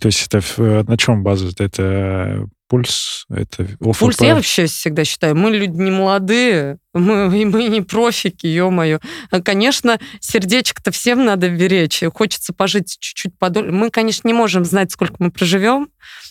То 0.00 0.06
есть 0.06 0.26
это 0.26 0.42
э, 0.58 0.82
на 0.86 0.96
чем 0.98 1.22
база? 1.22 1.50
Это 1.58 2.46
пульс? 2.68 3.26
Это 3.30 3.62
ОФП? 3.80 3.98
Пульс 4.00 4.20
я 4.20 4.34
вообще 4.34 4.66
всегда 4.66 5.04
считаю, 5.04 5.36
мы 5.36 5.50
люди 5.50 5.76
не 5.76 5.90
молодые, 5.90 6.78
мы, 6.92 7.28
мы 7.28 7.68
не 7.68 7.80
профики, 7.80 8.46
ё-моё. 8.46 8.98
А, 9.30 9.40
Конечно, 9.40 9.98
сердечко-то 10.20 10.90
всем 10.90 11.24
надо 11.24 11.48
беречь, 11.48 12.02
хочется 12.12 12.52
пожить 12.52 12.96
чуть-чуть 12.98 13.38
подольше. 13.38 13.70
Мы, 13.70 13.90
конечно, 13.90 14.26
не 14.26 14.34
можем 14.34 14.64
знать, 14.64 14.90
сколько 14.90 15.14
мы 15.20 15.30
проживем, 15.30 15.88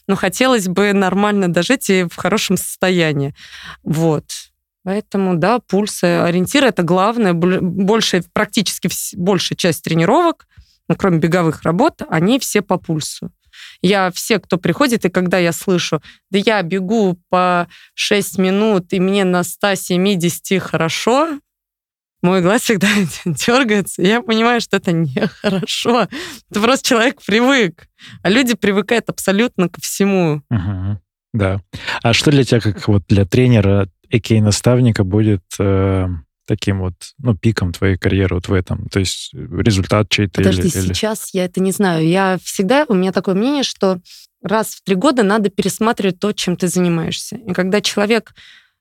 но 0.08 0.16
хотелось 0.16 0.68
бы 0.68 0.92
нормально 0.94 1.48
дожить 1.48 1.90
и 1.90 2.04
в 2.04 2.16
хорошем 2.16 2.58
состоянии. 2.58 3.34
Вот. 3.84 4.26
Поэтому, 4.84 5.36
да, 5.38 5.60
пульс, 5.60 6.04
э, 6.04 6.24
ориентир— 6.26 6.64
это 6.66 6.84
главное. 6.84 7.32
Боль- 7.32 7.62
Большая, 7.62 8.22
практически 8.34 8.88
вс- 8.88 9.14
большая 9.16 9.56
часть 9.56 9.82
тренировок, 9.86 10.46
ну, 10.90 10.96
кроме 10.98 11.20
беговых 11.20 11.64
работ, 11.64 12.02
они 12.10 12.38
все 12.40 12.62
по 12.62 12.78
пульсу. 12.78 13.32
Я 13.82 14.12
все, 14.12 14.40
кто 14.40 14.58
приходит, 14.58 15.06
и 15.06 15.10
когда 15.10 15.38
я 15.38 15.52
слышу, 15.52 16.02
да 16.30 16.40
я 16.40 16.62
бегу 16.62 17.20
по 17.30 17.68
6 17.96 18.38
минут, 18.38 18.94
и 18.94 19.00
мне 19.00 19.26
на 19.26 19.44
170 19.44 20.62
хорошо, 20.62 21.40
мой 22.24 22.42
глаз 22.42 22.62
всегда 22.62 22.88
дергается, 23.26 24.02
я 24.02 24.22
понимаю, 24.22 24.62
что 24.62 24.78
это 24.78 24.92
нехорошо. 24.92 26.08
Это 26.50 26.62
просто 26.62 26.88
человек 26.88 27.22
привык. 27.22 27.88
А 28.22 28.30
люди 28.30 28.56
привыкают 28.56 29.10
абсолютно 29.10 29.70
ко 29.70 29.82
всему. 29.82 30.42
Да. 31.34 31.62
А 32.02 32.14
что 32.14 32.32
для 32.32 32.44
тебя, 32.44 32.62
как 32.62 32.88
вот 32.88 33.04
для 33.08 33.26
тренера, 33.26 33.90
и 34.10 34.42
наставника 34.42 35.04
будет 35.04 35.44
э, 35.60 36.08
таким 36.46 36.80
вот, 36.82 36.94
ну, 37.18 37.36
пиком 37.36 37.72
твоей 37.72 37.98
карьеры 37.98 38.36
вот 38.36 38.48
в 38.48 38.54
этом? 38.54 38.88
То 38.90 39.00
есть 39.00 39.34
результат 39.34 40.10
чей-то 40.10 40.42
Подожди, 40.42 40.62
или... 40.62 40.70
или- 40.70 40.94
сейчас 40.94 41.34
я 41.34 41.46
это 41.46 41.62
не 41.62 41.72
знаю. 41.72 42.08
Я 42.08 42.38
всегда, 42.44 42.86
у 42.88 42.94
меня 42.94 43.12
такое 43.12 43.36
мнение, 43.36 43.64
что 43.64 44.00
раз 44.42 44.76
в 44.76 44.84
три 44.84 44.96
года 44.96 45.24
надо 45.24 45.50
пересматривать 45.50 46.20
то, 46.20 46.32
чем 46.34 46.56
ты 46.56 46.68
занимаешься. 46.68 47.38
И 47.38 47.54
когда 47.54 47.82
человек 47.82 48.34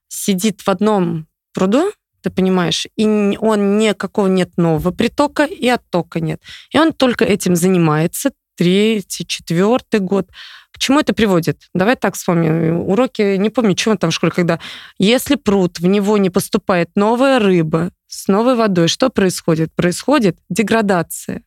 сидит 0.09 0.61
в 0.61 0.69
одном 0.69 1.27
пруду, 1.55 1.93
ты 2.23 2.31
понимаешь, 2.31 2.87
и 2.97 3.37
он 3.41 3.79
никакого 3.79 4.29
нет 4.29 4.57
нового 4.57 4.93
притока, 4.93 5.45
и 5.45 5.67
оттока 5.69 6.21
нет. 6.21 6.41
И 6.73 6.79
он 6.79 6.93
только 6.93 7.25
этим 7.25 7.57
занимается 7.57 8.31
третий, 8.57 9.27
четвертый 9.27 10.01
год. 10.01 10.29
К 10.73 10.79
чему 10.79 11.01
это 11.01 11.13
приводит? 11.13 11.59
Давай 11.75 11.97
так 11.97 12.15
вспомним. 12.15 12.81
Уроки, 12.89 13.37
не 13.37 13.51
помню, 13.51 13.75
чего 13.75 13.95
там 13.97 14.11
в 14.11 14.15
школе, 14.15 14.33
когда 14.33 14.59
если 14.99 15.35
пруд, 15.37 15.79
в 15.79 15.87
него 15.87 16.17
не 16.19 16.31
поступает 16.31 16.91
новая 16.95 17.39
рыба 17.39 17.91
с 18.07 18.29
новой 18.29 18.55
водой, 18.55 18.89
что 18.89 19.11
происходит? 19.11 19.73
Происходит 19.75 20.39
деградация 20.49 21.43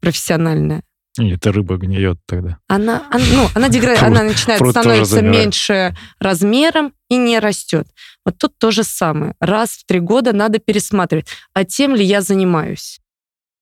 профессиональная. 0.00 0.82
И 1.18 1.30
эта 1.30 1.50
рыба 1.50 1.78
гниет 1.78 2.18
тогда. 2.26 2.58
Она, 2.68 3.06
она, 3.10 3.24
ну, 3.32 3.48
она, 3.54 3.68
дегра- 3.68 3.94
Пруд- 3.96 4.06
она 4.08 4.22
начинает 4.22 4.60
становиться 4.80 5.16
меньше 5.40 5.96
размером 6.18 6.92
и 7.08 7.16
не 7.16 7.38
растет. 7.38 7.86
Вот 8.24 8.36
тут 8.36 8.58
то 8.58 8.70
же 8.70 8.84
самое. 8.84 9.34
Раз 9.40 9.70
в 9.70 9.86
три 9.86 10.00
года 10.00 10.34
надо 10.34 10.58
пересматривать, 10.58 11.28
а 11.54 11.64
тем 11.64 11.94
ли 11.94 12.04
я 12.04 12.20
занимаюсь. 12.20 13.00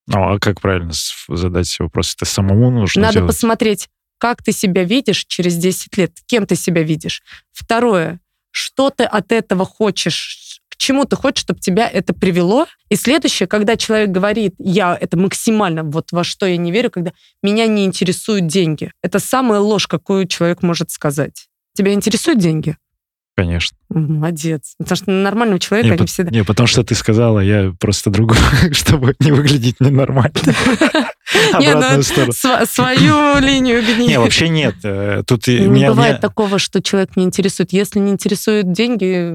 Ну, 0.07 0.35
а 0.35 0.39
как 0.39 0.61
правильно 0.61 0.93
задать 1.29 1.75
вопрос? 1.79 2.15
Это 2.15 2.25
самому 2.25 2.71
нужно 2.71 3.03
Надо 3.03 3.15
делать? 3.15 3.29
посмотреть, 3.29 3.89
как 4.19 4.43
ты 4.43 4.53
себя 4.53 4.85
видишь 4.85 5.25
через 5.27 5.57
10 5.57 5.97
лет, 5.97 6.13
кем 6.27 6.47
ты 6.47 6.57
себя 6.57 6.83
видишь. 6.83 7.23
Второе, 7.53 8.21
что 8.51 8.91
ты 8.91 9.05
от 9.05 9.33
этого 9.33 9.65
хочешь, 9.65 10.61
к 10.69 10.77
чему 10.77 11.05
ты 11.05 11.17
хочешь, 11.17 11.43
чтобы 11.43 11.61
тебя 11.61 11.89
это 11.89 12.13
привело. 12.13 12.67
И 12.89 12.97
следующее, 12.97 13.47
когда 13.47 13.77
человек 13.77 14.11
говорит, 14.11 14.55
я 14.59 14.97
это 15.01 15.17
максимально, 15.17 15.85
вот 15.85 16.13
во 16.13 16.25
что 16.25 16.47
я 16.47 16.57
не 16.57 16.71
верю, 16.71 16.91
когда 16.91 17.13
меня 17.43 17.67
не 17.67 17.85
интересуют 17.85 18.47
деньги. 18.47 18.93
Это 19.03 19.19
самая 19.19 19.61
ложь, 19.61 19.87
какую 19.87 20.27
человек 20.27 20.63
может 20.63 20.91
сказать. 20.91 21.49
Тебя 21.75 21.93
интересуют 21.93 22.39
деньги? 22.39 22.77
Конечно. 23.37 23.77
Молодец. 23.89 24.75
Потому 24.79 24.97
что 24.97 25.11
нормального 25.11 25.59
человека 25.59 25.87
Не, 25.89 25.93
они 25.95 25.99
пот- 25.99 26.09
всегда... 26.09 26.31
не, 26.31 26.45
потому 26.45 26.67
что 26.69 26.85
ты 26.85 26.95
сказала, 26.95 27.41
я 27.41 27.73
просто 27.81 28.11
другую, 28.11 28.39
чтобы 28.73 29.15
не 29.19 29.33
выглядеть 29.33 29.81
ненормально. 29.81 30.33
Не, 31.59 31.71
ну, 31.73 31.79
Обратную 31.79 32.03
сторону. 32.03 32.33
свою 32.67 33.39
линию 33.41 33.83
гни. 33.83 34.09
Не, 34.09 34.19
вообще 34.21 34.49
нет. 34.51 34.77
Э, 34.85 35.23
Тут 35.27 35.47
Не 35.49 35.67
меня- 35.67 35.89
бывает 35.89 36.21
такого, 36.21 36.59
что 36.59 36.83
человек 36.83 37.17
не 37.17 37.25
интересует. 37.25 37.73
Если 37.73 37.99
не 37.99 38.13
интересуют 38.13 38.71
деньги, 38.73 39.31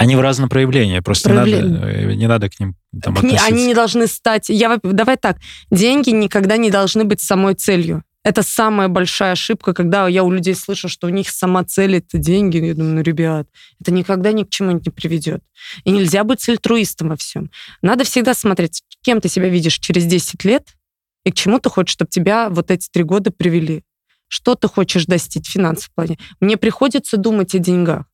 Они 0.00 0.16
в 0.16 0.20
разном 0.20 0.48
проявлении, 0.48 1.00
просто 1.00 1.30
не 1.30 1.34
надо, 1.36 1.50
Проявление. 1.50 2.12
э, 2.12 2.14
не 2.14 2.26
надо 2.28 2.48
к 2.48 2.58
ним 2.60 2.76
там 3.02 3.14
относиться. 3.14 3.46
они 3.46 3.66
не 3.66 3.74
должны 3.74 4.06
стать... 4.06 4.48
Я, 4.48 4.78
давай 4.82 5.16
так, 5.16 5.36
деньги 5.70 6.10
никогда 6.10 6.56
не 6.56 6.70
должны 6.70 7.04
быть 7.04 7.20
самой 7.20 7.54
целью. 7.54 8.02
Это 8.22 8.42
самая 8.42 8.88
большая 8.88 9.32
ошибка, 9.32 9.72
когда 9.72 10.06
я 10.06 10.24
у 10.24 10.30
людей 10.30 10.54
слышу, 10.54 10.88
что 10.88 11.06
у 11.06 11.10
них 11.10 11.30
сама 11.30 11.64
цель 11.64 11.96
это 11.96 12.18
деньги. 12.18 12.58
Я 12.58 12.74
думаю, 12.74 12.96
ну, 12.96 13.00
ребят, 13.00 13.48
это 13.80 13.92
никогда 13.92 14.32
ни 14.32 14.42
к 14.42 14.50
чему 14.50 14.72
не 14.72 14.90
приведет. 14.90 15.42
И 15.84 15.90
нельзя 15.90 16.22
быть 16.22 16.46
альтруистом 16.46 17.08
во 17.08 17.16
всем. 17.16 17.50
Надо 17.80 18.04
всегда 18.04 18.34
смотреть, 18.34 18.82
кем 19.02 19.22
ты 19.22 19.28
себя 19.28 19.48
видишь 19.48 19.78
через 19.78 20.04
10 20.04 20.44
лет 20.44 20.76
и 21.24 21.30
к 21.30 21.34
чему 21.34 21.58
ты 21.60 21.70
хочешь, 21.70 21.92
чтобы 21.92 22.10
тебя 22.10 22.50
вот 22.50 22.70
эти 22.70 22.88
три 22.90 23.04
года 23.04 23.30
привели. 23.30 23.84
Что 24.28 24.54
ты 24.54 24.68
хочешь 24.68 25.06
достичь 25.06 25.48
в 25.48 25.52
финансовом 25.52 25.92
плане? 25.94 26.18
Мне 26.40 26.56
приходится 26.58 27.16
думать 27.16 27.54
о 27.54 27.58
деньгах, 27.58 28.04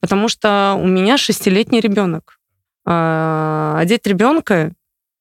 потому 0.00 0.28
что 0.28 0.78
у 0.80 0.86
меня 0.86 1.18
шестилетний 1.18 1.80
ребенок. 1.80 2.38
А, 2.86 3.76
одеть 3.78 4.06
ребенка 4.06 4.72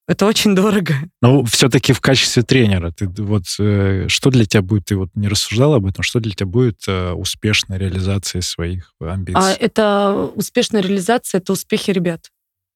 Это 0.07 0.27
очень 0.27 0.53
дорого. 0.53 0.93
Но 1.21 1.43
все-таки 1.45 1.91
в 1.91 1.99
качестве 1.99 2.43
тренера, 2.43 2.91
ты 2.91 3.07
вот 3.07 3.43
э, 3.59 4.07
что 4.07 4.29
для 4.29 4.45
тебя 4.45 4.61
будет, 4.61 4.85
ты 4.85 4.95
вот 4.95 5.09
не 5.15 5.27
рассуждал 5.27 5.73
об 5.73 5.87
этом, 5.87 6.03
что 6.03 6.19
для 6.19 6.31
тебя 6.31 6.45
будет 6.45 6.83
э, 6.87 7.11
успешной 7.11 7.79
реализацией 7.79 8.43
своих 8.43 8.93
амбиций? 8.99 9.41
А 9.41 9.51
это 9.51 10.31
успешная 10.35 10.81
реализация, 10.81 11.39
это 11.39 11.53
успехи 11.53 11.89
ребят. 11.89 12.29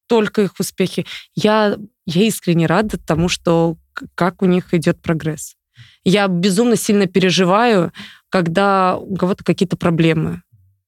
Только 0.08 0.42
их 0.42 0.54
успехи. 0.60 1.06
Я, 1.36 1.78
я 2.08 2.24
искренне 2.24 2.66
рада 2.66 2.98
тому, 2.98 3.30
что 3.30 3.78
как 4.16 4.42
у 4.42 4.46
них 4.46 4.74
идет 4.74 5.00
прогресс. 5.00 5.56
Я 6.04 6.28
безумно 6.28 6.76
сильно 6.76 7.06
переживаю, 7.06 7.94
когда 8.30 8.98
у 8.98 9.16
кого-то 9.16 9.44
какие-то 9.44 9.78
проблемы 9.78 10.42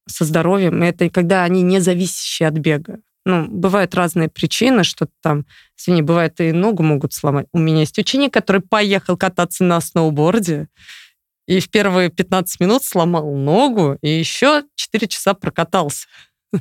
со 0.08 0.26
здоровьем. 0.26 0.82
Это 0.82 1.10
когда 1.12 1.44
они 1.44 1.62
не 1.62 1.80
зависящие 1.80 2.48
от 2.48 2.56
бега. 2.56 3.00
Ну, 3.26 3.48
бывают 3.48 3.94
разные 3.94 4.30
причины, 4.30 4.84
что 4.84 5.08
там, 5.22 5.46
извини, 5.78 6.02
бывает 6.02 6.40
и 6.40 6.52
ногу 6.52 6.82
могут 6.82 7.14
сломать. 7.14 7.48
У 7.54 7.60
меня 7.60 7.82
есть 7.82 7.98
ученик, 8.00 8.34
который 8.34 8.62
поехал 8.62 9.16
кататься 9.16 9.64
на 9.64 9.80
сноуборде, 9.80 10.68
и 11.48 11.60
в 11.60 11.70
первые 11.70 12.10
15 12.10 12.60
минут 12.60 12.84
сломал 12.84 13.36
ногу, 13.36 13.98
и 14.02 14.10
еще 14.10 14.64
4 14.76 15.08
часа 15.08 15.34
прокатался. 15.34 16.08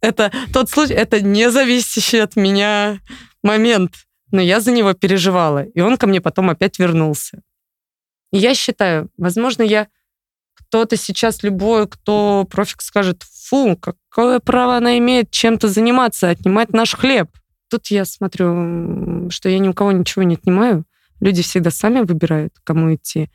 Это 0.00 0.32
тот 0.52 0.70
случай, 0.70 0.94
это 0.94 1.20
не 1.20 1.50
зависящий 1.50 2.22
от 2.22 2.36
меня 2.36 3.00
момент. 3.42 4.06
Но 4.32 4.40
я 4.40 4.60
за 4.60 4.72
него 4.72 4.92
переживала, 4.94 5.64
и 5.64 5.80
он 5.80 5.96
ко 5.98 6.06
мне 6.06 6.20
потом 6.20 6.50
опять 6.50 6.78
вернулся. 6.78 7.42
Я 8.32 8.54
считаю, 8.54 9.10
возможно, 9.16 9.62
я 9.62 9.88
кто-то 10.56 10.96
сейчас, 10.96 11.42
любой, 11.42 11.86
кто 11.86 12.46
профик 12.50 12.82
скажет, 12.82 13.22
фу, 13.22 13.76
какое 13.76 14.40
право 14.40 14.76
она 14.76 14.98
имеет 14.98 15.30
чем-то 15.30 15.68
заниматься, 15.68 16.28
отнимать 16.28 16.72
наш 16.72 16.94
хлеб. 16.94 17.28
Тут 17.70 17.86
я 17.88 18.04
смотрю, 18.04 19.30
что 19.30 19.48
я 19.48 19.58
ни 19.58 19.68
у 19.68 19.72
кого 19.72 19.92
ничего 19.92 20.22
не 20.22 20.34
отнимаю. 20.34 20.84
Люди 21.20 21.42
всегда 21.42 21.70
сами 21.70 22.00
выбирают, 22.00 22.54
кому 22.64 22.94
идти. 22.94 23.30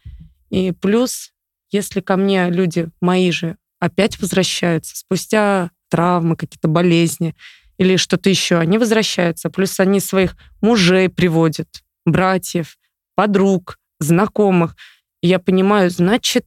И 0.50 0.72
плюс, 0.72 1.32
если 1.72 2.02
ко 2.02 2.18
мне 2.18 2.50
люди 2.50 2.90
мои 3.02 3.32
же 3.32 3.58
опять 3.80 4.20
возвращаются 4.20 4.96
спустя 4.96 5.72
травмы, 5.90 6.36
какие-то 6.36 6.68
болезни 6.68 7.36
или 7.78 7.96
что-то 7.96 8.30
еще, 8.30 8.58
они 8.58 8.78
возвращаются. 8.78 9.50
Плюс 9.50 9.80
они 9.80 10.00
своих 10.00 10.36
мужей 10.62 11.10
приводят, 11.10 11.68
братьев, 12.06 12.78
подруг, 13.16 13.80
знакомых. 14.00 14.76
И 15.22 15.28
я 15.28 15.40
понимаю, 15.40 15.90
значит, 15.90 16.46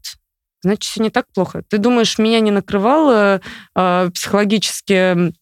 значит, 0.65 0.85
все 0.85 1.03
не 1.03 1.11
так 1.11 1.27
плохо. 1.33 1.63
Ты 1.69 1.79
думаешь, 1.79 2.19
меня 2.19 2.41
не 2.41 2.51
накрывало 2.51 3.41
э, 3.75 4.11
психологические 4.13 5.33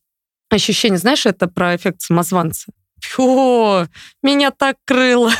ощущения? 0.51 0.99
Знаешь, 0.99 1.27
это 1.27 1.47
про 1.47 1.75
эффект 1.77 2.03
самозванца. 2.03 2.73
Фу, 3.01 3.87
меня 4.23 4.51
так 4.51 4.77
крыло. 4.85 5.31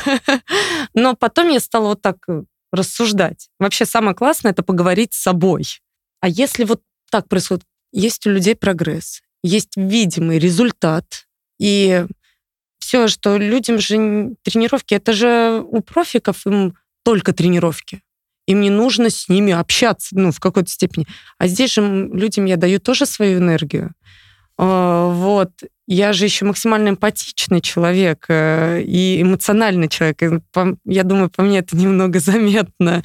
Но 0.93 1.15
потом 1.15 1.49
я 1.49 1.59
стала 1.59 1.89
вот 1.89 2.01
так 2.01 2.17
э, 2.27 2.43
рассуждать. 2.71 3.49
Вообще 3.59 3.85
самое 3.85 4.15
классное— 4.15 4.51
это 4.53 4.63
поговорить 4.63 5.13
с 5.13 5.21
собой. 5.21 5.65
А 6.21 6.27
если 6.27 6.63
вот 6.63 6.81
так 7.11 7.27
происходит, 7.27 7.63
есть 7.91 8.25
у 8.25 8.29
людей 8.29 8.55
прогресс, 8.55 9.21
есть 9.43 9.75
видимый 9.75 10.39
результат, 10.39 11.27
и 11.59 12.05
все, 12.79 13.07
что 13.07 13.37
людям 13.37 13.79
же 13.79 14.35
тренировки, 14.43 14.93
это 14.93 15.13
же 15.13 15.63
у 15.67 15.81
профиков 15.81 16.45
им 16.47 16.75
только 17.03 17.33
тренировки 17.33 18.01
им 18.45 18.61
не 18.61 18.69
нужно 18.69 19.09
с 19.09 19.29
ними 19.29 19.53
общаться, 19.53 20.09
ну, 20.17 20.31
в 20.31 20.39
какой-то 20.39 20.69
степени. 20.69 21.07
А 21.37 21.47
здесь 21.47 21.73
же 21.73 21.81
людям 21.81 22.45
я 22.45 22.57
даю 22.57 22.79
тоже 22.79 23.05
свою 23.05 23.39
энергию. 23.39 23.93
А, 24.57 25.09
вот. 25.09 25.51
Я 25.85 26.13
же 26.13 26.25
еще 26.25 26.45
максимально 26.45 26.89
эмпатичный 26.89 27.59
человек 27.59 28.25
э, 28.29 28.81
и 28.83 29.21
эмоциональный 29.21 29.89
человек. 29.89 30.21
Я 30.85 31.03
думаю, 31.03 31.29
по 31.29 31.41
мне 31.41 31.59
это 31.59 31.75
немного 31.75 32.19
заметно. 32.19 33.03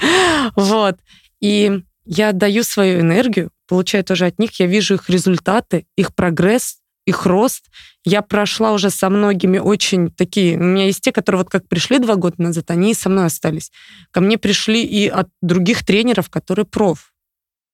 Вот. 0.54 0.96
И 1.40 1.82
я 2.04 2.32
даю 2.32 2.62
свою 2.62 3.00
энергию, 3.00 3.50
получаю 3.68 4.02
тоже 4.02 4.26
от 4.26 4.38
них, 4.38 4.58
я 4.60 4.66
вижу 4.66 4.94
их 4.94 5.10
результаты, 5.10 5.86
их 5.96 6.14
прогресс, 6.14 6.78
их 7.08 7.26
рост. 7.26 7.70
Я 8.04 8.22
прошла 8.22 8.72
уже 8.72 8.90
со 8.90 9.08
многими 9.08 9.58
очень 9.58 10.10
такие... 10.10 10.58
У 10.58 10.62
меня 10.62 10.86
есть 10.86 11.00
те, 11.00 11.10
которые 11.10 11.38
вот 11.40 11.50
как 11.50 11.66
пришли 11.66 11.98
два 11.98 12.16
года 12.16 12.40
назад, 12.42 12.70
они 12.70 12.90
и 12.90 12.94
со 12.94 13.08
мной 13.08 13.26
остались. 13.26 13.72
Ко 14.10 14.20
мне 14.20 14.36
пришли 14.36 14.84
и 14.84 15.08
от 15.08 15.28
других 15.40 15.84
тренеров, 15.84 16.28
которые 16.28 16.66
проф. 16.66 17.12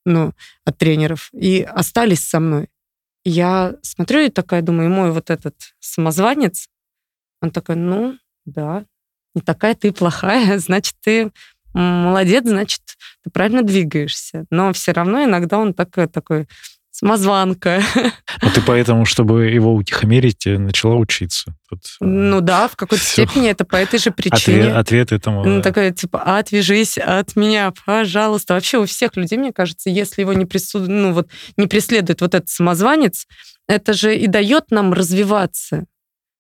Ну, 0.05 0.33
от 0.65 0.79
тренеров. 0.79 1.31
И 1.33 1.63
остались 1.63 2.29
со 2.29 2.41
мной. 2.41 2.69
Я 3.25 3.75
смотрю 3.83 4.21
и 4.21 4.31
такая 4.31 4.63
думаю, 4.63 4.91
мой 4.91 5.11
вот 5.11 5.31
этот 5.31 5.55
самозванец, 5.81 6.69
он 7.41 7.51
такой, 7.51 7.77
ну, 7.77 8.19
да, 8.45 8.85
не 9.35 9.41
такая 9.41 9.75
ты 9.75 9.93
плохая, 9.93 10.59
значит, 10.67 10.95
ты 11.03 11.33
молодец, 11.73 12.45
значит, 12.47 12.83
ты 13.25 13.31
правильно 13.31 13.63
двигаешься. 13.63 14.45
Но 14.51 14.73
все 14.73 14.93
равно 14.93 15.25
иногда 15.25 15.59
он 15.59 15.75
такой, 15.75 16.07
такой 16.07 16.47
самозванка. 16.95 17.83
А 18.41 18.51
ты 18.51 18.61
поэтому, 18.61 19.05
чтобы 19.05 19.47
его 19.47 19.75
утихомирить, 19.75 20.47
э, 20.47 20.59
начала 20.59 20.95
учиться? 20.95 21.55
Тут, 21.69 21.81
э, 22.01 22.05
ну 22.05 22.41
да, 22.41 22.69
в 22.69 22.77
какой-то 22.77 23.03
все. 23.03 23.27
степени 23.27 23.49
это 23.49 23.65
по 23.65 23.77
этой 23.77 23.99
же 23.99 24.13
причине. 24.13 24.69
Ответ, 24.69 24.77
ответ 24.77 25.13
этому. 25.13 25.45
Ну, 25.45 25.57
да. 25.57 25.63
такая, 25.63 25.91
типа, 25.91 26.23
отвяжись 26.39 26.97
от 26.97 27.35
меня, 27.35 27.73
пожалуйста. 27.85 28.55
Вообще 28.55 28.79
у 28.79 28.87
всех 28.87 29.17
людей, 29.17 29.37
мне 29.39 29.53
кажется, 29.53 29.91
если 29.91 30.21
его 30.21 30.33
не, 30.35 30.45
присуд... 30.45 30.87
ну, 30.87 31.13
вот, 31.13 31.29
не 31.57 31.67
преследует 31.67 32.21
вот 32.21 32.35
этот 32.35 32.49
самозванец, 32.49 33.27
это 33.67 33.93
же 33.93 34.17
и 34.17 34.29
дает 34.29 34.71
нам 34.71 34.93
развиваться. 34.93 35.87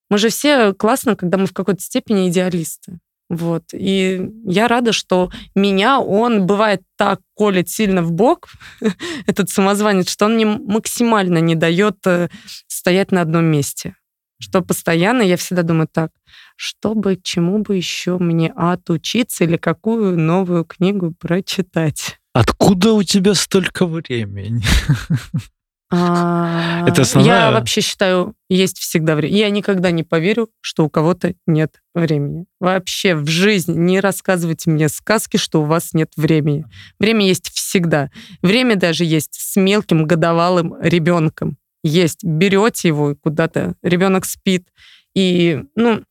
Мы 0.09 0.19
же 0.19 0.29
все 0.29 0.73
классно, 0.73 1.17
когда 1.17 1.37
мы 1.37 1.47
в 1.47 1.53
какой-то 1.53 1.81
степени 1.81 2.29
идеалисты. 2.29 2.99
Вот. 3.37 3.64
И 3.72 4.30
я 4.45 4.68
рада, 4.68 4.93
что 4.93 5.30
меня 5.55 6.01
он 6.01 6.47
бывает 6.47 6.82
так 6.97 7.20
колет 7.35 7.68
сильно 7.68 8.03
в 8.03 8.12
бок, 8.12 8.49
этот 9.26 9.49
самозванец, 9.51 10.11
что 10.11 10.26
он 10.26 10.35
мне 10.35 10.47
максимально 10.47 11.39
не 11.39 11.55
дает 11.55 11.99
э, 12.07 12.28
стоять 12.66 13.12
на 13.12 13.22
одном 13.22 13.45
месте. 13.45 13.97
Что 14.41 14.62
постоянно 14.62 15.22
я 15.22 15.37
всегда 15.37 15.62
думаю 15.62 15.89
так, 15.91 16.11
чтобы 16.57 17.18
чему 17.22 17.59
бы 17.59 17.76
еще 17.76 18.18
мне 18.18 18.53
отучиться 18.55 19.45
или 19.45 19.57
какую 19.57 20.18
новую 20.18 20.64
книгу 20.64 21.14
прочитать. 21.18 22.18
Откуда 22.32 22.93
у 22.93 23.03
тебя 23.03 23.35
столько 23.35 23.87
времени? 23.87 24.62
А, 25.97 26.84
Это 26.88 27.03
основная... 27.03 27.47
Я 27.47 27.51
вообще 27.53 27.80
считаю, 27.80 28.34
есть 28.49 28.78
всегда 28.78 29.14
время. 29.14 29.36
Я 29.36 29.51
никогда 29.51 29.90
не 29.90 30.03
поверю, 30.03 30.51
что 30.61 30.84
у 30.84 30.90
кого-то 30.90 31.34
нет 31.47 31.80
времени. 31.95 32.47
Вообще 32.59 33.14
в 33.14 33.28
жизни 33.28 33.74
не 33.76 34.01
рассказывайте 34.01 34.70
мне 34.70 34.88
сказки, 34.88 35.36
что 35.36 35.62
у 35.62 35.64
вас 35.64 35.92
нет 35.92 36.12
времени. 36.16 36.64
Время 36.99 37.26
есть 37.26 37.51
всегда. 37.55 38.11
Время 38.42 38.76
даже 38.76 39.05
есть 39.05 39.34
с 39.34 39.57
мелким 39.57 40.05
годовалым 40.05 40.74
ребенком. 40.80 41.57
Есть. 41.82 42.24
Берете 42.24 42.88
его 42.88 43.14
куда-то, 43.14 43.74
ребенок 43.82 44.24
спит. 44.24 44.68
И, 45.14 45.62
ну, 45.76 46.03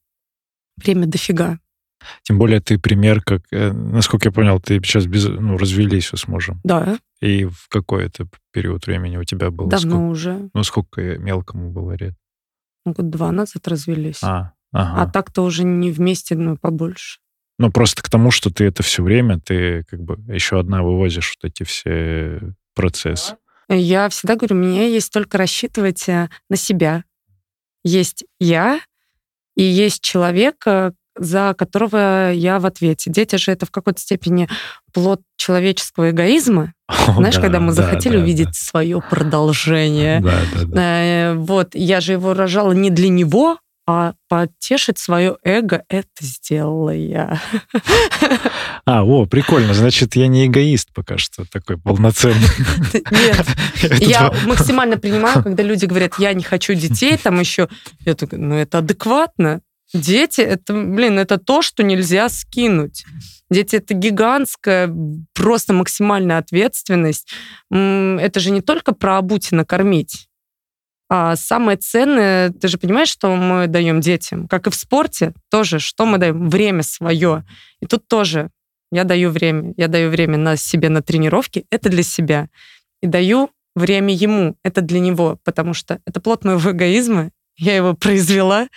время 0.77 1.07
дофига. 1.07 1.59
Тем 2.23 2.37
более 2.37 2.59
ты 2.59 2.77
пример, 2.77 3.21
как, 3.21 3.41
э, 3.51 3.71
насколько 3.71 4.27
я 4.27 4.31
понял, 4.31 4.59
ты 4.59 4.81
сейчас 4.83 5.05
без, 5.05 5.27
ну, 5.27 5.57
развелись 5.57 6.09
с 6.13 6.27
мужем. 6.27 6.59
Да. 6.63 6.97
И 7.21 7.45
в 7.45 7.67
какой 7.69 8.05
это 8.05 8.27
период 8.51 8.85
времени 8.87 9.17
у 9.17 9.23
тебя 9.23 9.49
было? 9.51 9.69
Давно 9.69 9.91
сколько, 9.91 10.11
уже. 10.11 10.49
Ну, 10.53 10.63
сколько 10.63 11.01
мелкому 11.17 11.71
было 11.71 11.93
лет? 11.93 12.15
Ну, 12.85 12.93
год 12.93 13.09
два 13.09 13.31
назад 13.31 13.67
развелись. 13.67 14.21
А, 14.23 14.53
ага. 14.71 15.03
а 15.03 15.07
так-то 15.07 15.43
уже 15.43 15.63
не 15.63 15.91
вместе, 15.91 16.35
но 16.35 16.57
побольше. 16.57 17.19
Ну, 17.59 17.71
просто 17.71 18.01
к 18.01 18.09
тому, 18.09 18.31
что 18.31 18.49
ты 18.49 18.65
это 18.65 18.83
все 18.83 19.03
время, 19.03 19.39
ты 19.39 19.83
как 19.89 20.01
бы 20.01 20.17
еще 20.33 20.59
одна 20.59 20.81
вывозишь 20.81 21.35
вот 21.37 21.49
эти 21.49 21.63
все 21.63 22.41
процессы. 22.73 23.37
Я 23.69 24.09
всегда 24.09 24.35
говорю, 24.35 24.55
мне 24.55 24.91
есть 24.91 25.11
только 25.13 25.37
рассчитывать 25.37 26.07
э, 26.09 26.29
на 26.49 26.57
себя. 26.57 27.03
Есть 27.83 28.25
я, 28.39 28.81
и 29.55 29.63
есть 29.63 30.01
человек, 30.01 30.63
э, 30.65 30.91
за 31.17 31.53
которого 31.57 32.31
я 32.31 32.59
в 32.59 32.65
ответе. 32.65 33.11
Дети 33.11 33.35
же 33.35 33.51
это 33.51 33.65
в 33.65 33.71
какой-то 33.71 33.99
степени 33.99 34.49
плод 34.93 35.21
человеческого 35.37 36.11
эгоизма. 36.11 36.73
О, 36.87 37.13
Знаешь, 37.13 37.35
да, 37.35 37.41
когда 37.41 37.59
мы 37.59 37.73
да, 37.73 37.83
захотели 37.83 38.17
да, 38.17 38.23
увидеть 38.23 38.47
да. 38.47 38.53
свое 38.53 39.01
продолжение. 39.01 40.21
Да, 40.21 40.39
да, 40.53 40.63
да. 40.65 41.03
Э, 41.03 41.33
вот, 41.35 41.75
я 41.75 42.01
же 42.01 42.13
его 42.13 42.33
рожала 42.33 42.71
не 42.71 42.89
для 42.89 43.09
него, 43.09 43.57
а 43.85 44.13
потешить 44.29 44.97
свое 44.97 45.37
эго, 45.43 45.83
это 45.89 46.07
сделала 46.21 46.91
я. 46.91 47.41
А, 48.85 49.05
о, 49.05 49.25
прикольно. 49.25 49.73
Значит, 49.73 50.17
я 50.17 50.27
не 50.27 50.45
эгоист 50.45 50.89
пока 50.93 51.17
что 51.17 51.45
такой 51.49 51.77
полноценный. 51.77 52.49
Нет. 53.11 53.47
Я 54.01 54.33
максимально 54.45 54.97
принимаю, 54.97 55.41
когда 55.41 55.63
люди 55.63 55.85
говорят, 55.85 56.15
я 56.19 56.33
не 56.33 56.43
хочу 56.43 56.73
детей, 56.73 57.15
там 57.15 57.39
еще... 57.39 57.69
Я 58.03 58.13
такая, 58.15 58.41
ну 58.41 58.55
это 58.55 58.79
адекватно. 58.79 59.61
Дети, 59.93 60.41
это, 60.41 60.73
блин, 60.73 61.19
это 61.19 61.37
то, 61.37 61.61
что 61.61 61.83
нельзя 61.83 62.27
скинуть. 62.29 63.05
Дети— 63.49 63.75
это 63.77 63.93
гигантская, 63.93 64.91
просто 65.33 65.73
максимальная 65.73 66.39
ответственность. 66.39 67.31
Это 67.69 68.39
же 68.39 68.49
не 68.49 68.61
только 68.61 68.93
про 68.93 69.17
обуть 69.17 69.51
и 69.51 69.55
накормить. 69.55 70.27
А 71.09 71.35
самое 71.35 71.77
ценное, 71.77 72.49
ты 72.49 72.67
же 72.67 72.79
понимаешь, 72.79 73.09
что 73.09 73.35
мы 73.35 73.67
даем 73.67 74.01
детям? 74.01 74.47
Как 74.47 74.65
и 74.65 74.71
в 74.71 74.75
спорте, 74.75 75.33
тоже, 75.51 75.77
что 75.77 76.07
мы 76.07 76.17
даем? 76.17 76.49
Время 76.49 76.81
свое. 76.81 77.45
И 77.81 77.85
тут 77.85 78.07
тоже 78.07 78.49
я 78.91 79.03
даю 79.03 79.29
время. 79.29 79.73
Я 79.77 79.87
даю 79.87 80.09
время 80.09 80.37
на 80.37 80.55
себе 80.55 80.89
на 80.89 81.03
тренировки. 81.03 81.65
Это 81.69 81.89
для 81.89 82.01
себя. 82.03 82.49
И 83.01 83.07
даю 83.07 83.51
время 83.75 84.13
ему. 84.13 84.55
Это 84.63 84.81
для 84.81 84.99
него. 84.99 85.37
Потому 85.43 85.75
что 85.75 85.99
это 86.05 86.19
плод 86.19 86.45
моего 86.45 86.71
эгоизма. 86.71 87.29
Я 87.57 87.75
его 87.75 87.93
произвела. 87.99 88.67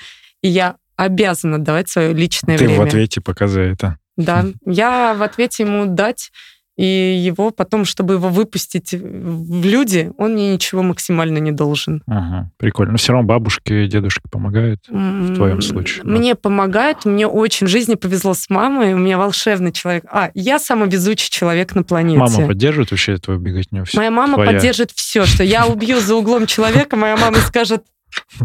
И 0.43 0.49
я 0.49 0.77
обязана 0.97 1.59
давать 1.59 1.89
свое 1.89 2.13
личное 2.13 2.59
Ты 2.59 2.67
время. 2.67 2.81
в 2.81 2.87
ответе 2.87 3.21
пока 3.21 3.47
за 3.47 3.61
это. 3.61 3.99
Да, 4.17 4.47
я 4.65 5.15
в 5.15 5.23
ответе 5.23 5.65
ему 5.65 5.87
дать 5.87 6.31
и 6.77 6.85
его 7.25 7.51
потом, 7.51 7.87
чтобы 7.87 8.15
его 8.15 8.29
выпустить 8.29 8.93
в 8.93 9.65
люди, 9.65 10.13
он 10.19 10.35
мне 10.35 10.53
ничего 10.53 10.83
максимально 10.83 11.39
не 11.39 11.51
должен. 11.51 12.03
Ага, 12.07 12.51
прикольно. 12.59 12.93
Но 12.93 12.99
все 12.99 13.13
равно 13.13 13.27
бабушки 13.27 13.73
и 13.73 13.89
дедушки 13.89 14.25
помогают. 14.31 14.81
В 14.89 15.35
твоем 15.35 15.63
случае, 15.63 16.05
да. 16.05 16.11
Мне 16.11 16.35
помогает, 16.35 17.07
мне 17.07 17.27
очень 17.27 17.67
в 17.67 17.71
жизни 17.71 17.95
повезло 17.95 18.35
с 18.35 18.51
мамой, 18.51 18.93
у 18.93 18.99
меня 18.99 19.17
волшебный 19.17 19.73
человек. 19.73 20.05
А, 20.11 20.31
я 20.35 20.59
самый 20.59 20.91
везучий 20.91 21.31
человек 21.31 21.75
на 21.75 21.83
планете. 21.83 22.19
Мама 22.19 22.47
поддерживает 22.47 22.91
вообще 22.91 23.17
твою 23.17 23.41
беготню? 23.41 23.85
Моя 23.95 24.11
мама 24.11 24.35
Твоя. 24.35 24.53
поддержит 24.53 24.91
все, 24.91 25.25
что 25.25 25.43
я 25.43 25.67
убью 25.67 25.99
за 26.01 26.15
углом 26.15 26.47
человека, 26.47 26.97
моя 26.97 27.17
мама 27.17 27.37
скажет, 27.39 27.85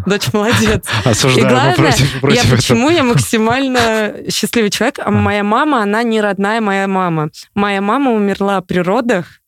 дочь 0.06 0.32
молодец. 0.34 0.86
Осуждаю, 1.06 1.46
И 1.46 1.50
главное, 1.50 1.76
против, 1.76 2.20
против 2.20 2.36
я 2.36 2.44
этого. 2.44 2.56
почему 2.56 2.90
я 2.90 3.04
максимально 3.04 4.16
счастливый 4.30 4.70
человек, 4.70 5.00
а 5.00 5.12
моя 5.12 5.44
мама, 5.44 5.84
она 5.84 6.04
не 6.04 6.22
родная 6.22 6.62
моя 6.62 6.88
мама. 6.88 7.30
Моя 7.54 7.82
мама 7.82 8.12
умерла 8.12 8.62
при 8.62 8.80
родах 8.80 9.42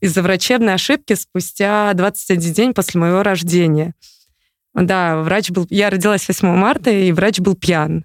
из-за 0.00 0.22
врачебной 0.22 0.74
ошибки 0.74 1.14
спустя 1.14 1.92
21 1.94 2.52
день 2.52 2.74
после 2.74 3.00
моего 3.00 3.22
рождения. 3.22 3.94
Да, 4.74 5.18
врач 5.22 5.50
был... 5.50 5.66
Я 5.70 5.90
родилась 5.90 6.26
8 6.28 6.48
марта, 6.48 6.90
и 6.90 7.12
врач 7.12 7.40
был 7.40 7.54
пьян. 7.54 8.04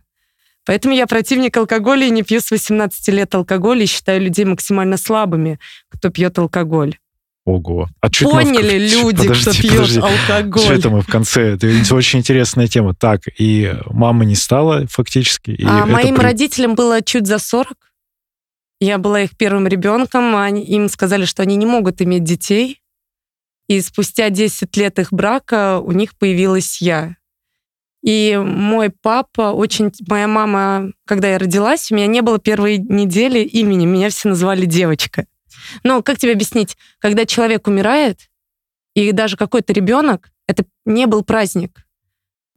Поэтому 0.66 0.96
я 0.96 1.06
противник 1.06 1.56
алкоголя 1.58 2.08
и 2.08 2.10
не 2.10 2.24
пью 2.24 2.42
с 2.42 2.50
18 2.50 3.08
лет 3.10 3.34
алкоголь 3.36 3.84
и 3.84 3.86
считаю 3.86 4.22
людей 4.22 4.46
максимально 4.46 4.98
слабыми, 4.98 5.60
кто 5.90 6.10
пьет 6.10 6.38
алкоголь. 6.40 6.98
Ого. 7.46 7.88
А 8.02 8.08
мы 8.22 8.28
в- 8.28 8.32
Поняли 8.32 8.88
чё- 8.89 9.04
люди, 9.04 9.18
подожди, 9.28 9.41
кто 9.43 9.52
пьет 9.62 9.72
подожди. 9.74 10.00
алкоголь. 10.00 10.64
Что 10.64 10.74
это 10.74 10.89
мы 10.89 11.02
в 11.02 11.08
конце? 11.08 11.54
Это 11.56 11.96
очень 11.96 12.20
интересная 12.20 12.68
тема. 12.68 12.96
Так, 12.96 13.22
и 13.38 13.72
мама 13.91 14.26
не 14.26 14.34
стала 14.36 14.88
фактически. 14.88 15.52
И 15.52 15.64
А 15.64 15.86
моим 15.86 16.16
при- 16.16 16.24
родителям 16.24 16.74
было 16.74 17.04
чуть 17.04 17.28
за 17.28 17.38
40. 17.38 17.78
Я 18.80 18.98
была 18.98 19.22
их 19.22 19.38
первым 19.38 19.68
ребенком. 19.68 20.36
Они, 20.36 20.64
им 20.64 20.89
сказали, 20.89 21.26
что 21.26 21.43
они 21.43 21.56
не 21.56 21.68
могут 21.68 22.02
иметь 22.02 22.24
детей. 22.24 22.82
И 23.70 23.80
спустя 23.82 24.30
10 24.32 24.76
лет 24.78 24.98
их 25.00 25.14
брака 25.14 25.80
у 25.80 25.91
них 25.91 26.18
появилась 26.18 26.82
я. 26.82 27.16
И 28.04 28.39
мой 28.43 28.89
папа 28.89 29.52
очень... 29.54 29.91
Моя 30.08 30.28
мама, 30.28 30.91
когда 31.06 31.28
я 31.30 31.38
родилась, 31.39 31.91
у 31.91 31.96
меня 31.96 32.06
не 32.08 32.22
было 32.22 32.38
первой 32.39 32.78
недели 32.78 33.39
имени. 33.39 33.86
Меня 33.86 34.10
все 34.10 34.30
называли 34.30 34.66
девочка. 34.66 35.26
Но 35.84 36.01
как 36.01 36.18
тебе 36.18 36.34
объяснить? 36.34 36.78
Когда 36.99 37.26
человек 37.26 37.68
умирает, 37.68 38.30
и 38.93 39.11
даже 39.11 39.38
какой-то 39.38 39.74
ребенок, 39.74 40.32
это 40.47 40.66
не 40.86 41.05
был 41.05 41.24
праздник. 41.24 41.86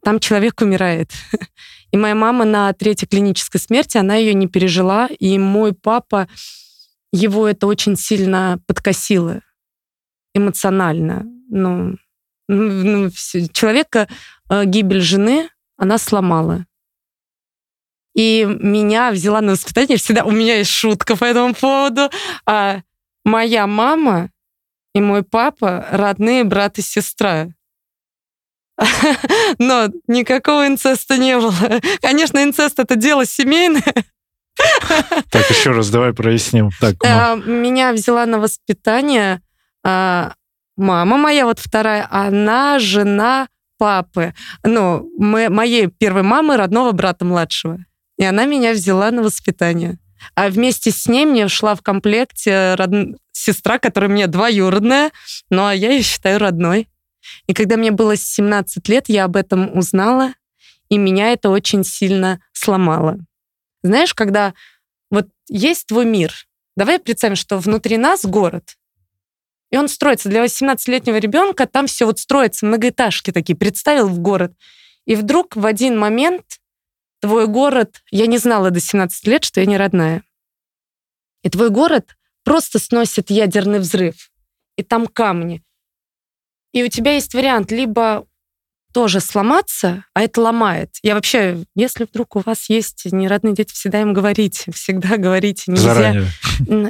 Там 0.02 0.20
человек 0.20 0.60
умирает. 0.60 1.10
И 1.90 1.96
моя 1.96 2.14
мама 2.14 2.44
на 2.44 2.72
третьей 2.74 3.08
клинической 3.08 3.60
смерти, 3.60 3.96
она 3.96 4.16
ее 4.16 4.34
не 4.34 4.46
пережила, 4.46 5.08
и 5.18 5.38
мой 5.38 5.72
папа, 5.72 6.28
его 7.12 7.48
это 7.48 7.66
очень 7.66 7.96
сильно 7.96 8.60
подкосило 8.66 9.40
эмоционально. 10.34 11.24
Ну, 11.48 11.96
ну, 12.46 12.70
ну, 12.70 13.10
всё. 13.10 13.46
человека 13.48 14.06
э, 14.50 14.64
гибель 14.66 15.00
жены, 15.00 15.48
она 15.78 15.96
сломала. 15.96 16.66
И 18.14 18.44
меня 18.44 19.10
взяла 19.10 19.40
на 19.40 19.52
воспитание. 19.52 19.96
Всегда 19.96 20.24
у 20.24 20.30
меня 20.30 20.56
есть 20.56 20.70
шутка 20.70 21.16
по 21.16 21.24
этому 21.24 21.54
поводу. 21.54 22.10
А 22.46 22.82
моя 23.28 23.66
мама 23.66 24.30
и 24.94 25.00
мой 25.00 25.22
папа 25.22 25.86
родные 25.90 26.44
брат 26.44 26.78
и 26.78 26.82
сестра. 26.82 27.48
Но 29.58 29.88
никакого 30.06 30.66
инцеста 30.66 31.16
не 31.18 31.36
было. 31.36 31.80
Конечно, 32.00 32.42
инцест 32.42 32.78
это 32.78 32.96
дело 32.96 33.24
семейное. 33.26 33.82
Так, 35.30 35.48
еще 35.50 35.70
раз 35.70 35.88
давай 35.88 36.12
проясним. 36.12 36.70
Так, 36.80 36.96
А, 37.04 37.36
Меня 37.36 37.92
взяла 37.92 38.26
на 38.26 38.40
воспитание 38.40 39.40
а, 39.84 40.32
мама 40.76 41.16
моя, 41.16 41.44
вот 41.46 41.60
вторая, 41.60 42.08
она 42.10 42.80
жена 42.80 43.46
папы. 43.78 44.34
Ну, 44.64 45.08
мо- 45.16 45.48
моей 45.48 45.86
первой 45.86 46.22
мамы, 46.24 46.56
родного 46.56 46.90
брата 46.90 47.24
младшего. 47.24 47.78
И 48.16 48.24
она 48.24 48.46
меня 48.46 48.72
взяла 48.72 49.12
на 49.12 49.22
воспитание. 49.22 50.00
А 50.34 50.48
вместе 50.48 50.90
с 50.90 51.06
ней 51.06 51.26
мне 51.26 51.48
шла 51.48 51.74
в 51.74 51.82
комплекте 51.82 52.74
род- 52.74 53.16
сестра, 53.32 53.78
которая 53.78 54.10
мне 54.10 54.26
двоюродная, 54.26 55.10
ну 55.50 55.66
а 55.66 55.74
я 55.74 55.92
ее 55.92 56.02
считаю 56.02 56.38
родной. 56.38 56.88
И 57.46 57.54
когда 57.54 57.76
мне 57.76 57.90
было 57.90 58.16
17 58.16 58.88
лет, 58.88 59.08
я 59.08 59.24
об 59.24 59.36
этом 59.36 59.76
узнала, 59.76 60.34
и 60.88 60.98
меня 60.98 61.32
это 61.32 61.50
очень 61.50 61.84
сильно 61.84 62.40
сломало. 62.52 63.18
Знаешь, 63.82 64.14
когда 64.14 64.54
вот 65.10 65.28
есть 65.48 65.86
твой 65.86 66.04
мир, 66.04 66.32
давай 66.76 66.98
представим, 66.98 67.36
что 67.36 67.58
внутри 67.58 67.96
нас 67.96 68.24
город, 68.24 68.76
и 69.70 69.76
он 69.76 69.88
строится. 69.88 70.28
Для 70.28 70.44
18-летнего 70.44 71.16
ребенка 71.16 71.66
там 71.66 71.86
все 71.86 72.06
вот 72.06 72.18
строится, 72.18 72.66
многоэтажки 72.66 73.32
такие, 73.32 73.56
представил 73.56 74.08
в 74.08 74.18
город. 74.18 74.52
И 75.04 75.14
вдруг 75.14 75.56
в 75.56 75.66
один 75.66 75.98
момент 75.98 76.44
твой 77.20 77.46
город, 77.46 78.02
я 78.10 78.26
не 78.26 78.38
знала 78.38 78.70
до 78.70 78.80
17 78.80 79.26
лет, 79.26 79.44
что 79.44 79.60
я 79.60 79.66
не 79.66 79.76
родная. 79.76 80.22
И 81.42 81.50
твой 81.50 81.70
город 81.70 82.16
просто 82.44 82.78
сносит 82.78 83.30
ядерный 83.30 83.78
взрыв. 83.78 84.30
И 84.76 84.82
там 84.82 85.06
камни. 85.06 85.62
И 86.72 86.82
у 86.82 86.88
тебя 86.88 87.12
есть 87.12 87.34
вариант 87.34 87.70
либо 87.70 88.26
тоже 88.92 89.20
сломаться, 89.20 90.04
а 90.14 90.22
это 90.22 90.40
ломает. 90.40 90.96
Я 91.02 91.14
вообще, 91.14 91.64
если 91.74 92.04
вдруг 92.04 92.36
у 92.36 92.40
вас 92.40 92.68
есть 92.70 93.04
неродные 93.10 93.54
дети, 93.54 93.72
всегда 93.72 94.00
им 94.00 94.12
говорите, 94.12 94.72
всегда 94.72 95.16
говорите. 95.16 95.70
Нельзя 95.70 95.94
заранее. 95.94 96.30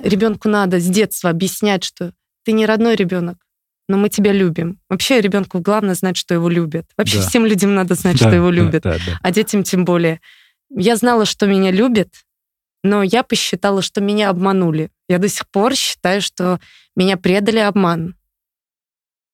ребенку 0.05 0.49
надо 0.49 0.81
с 0.81 0.87
детства 0.87 1.31
объяснять, 1.31 1.85
что 1.85 2.12
ты 2.45 2.53
не 2.53 2.66
родной 2.66 2.97
ребенок, 2.97 3.39
но 3.89 3.97
мы 3.97 4.09
тебя 4.09 4.32
любим. 4.32 4.78
Вообще 4.89 5.20
ребенку 5.20 5.61
главное 5.61 5.95
знать, 5.95 6.16
что 6.16 6.34
его 6.34 6.49
любят. 6.49 6.86
Вообще 6.97 7.18
Да. 7.18 7.26
всем 7.28 7.47
людям 7.47 7.74
надо 7.74 7.95
знать, 7.95 8.18
Да, 8.18 8.26
что 8.28 8.34
его 8.36 8.51
да, 8.51 8.55
любят, 8.57 8.82
да, 8.82 8.93
да. 8.95 9.18
а 9.22 9.30
детям 9.30 9.62
тем 9.62 9.84
более. 9.84 10.20
Я 10.70 10.97
знала, 10.97 11.24
что 11.24 11.47
меня 11.47 11.70
любят, 11.70 12.09
но 12.84 13.03
я 13.03 13.22
посчитала, 13.22 13.80
что 13.82 14.01
меня 14.01 14.28
обманули. 14.30 14.91
Я 15.09 15.18
до 15.18 15.28
сих 15.28 15.49
пор 15.49 15.74
считаю, 15.74 16.20
что 16.20 16.61
меня 16.95 17.16
предали 17.16 17.59
обман. 17.59 18.14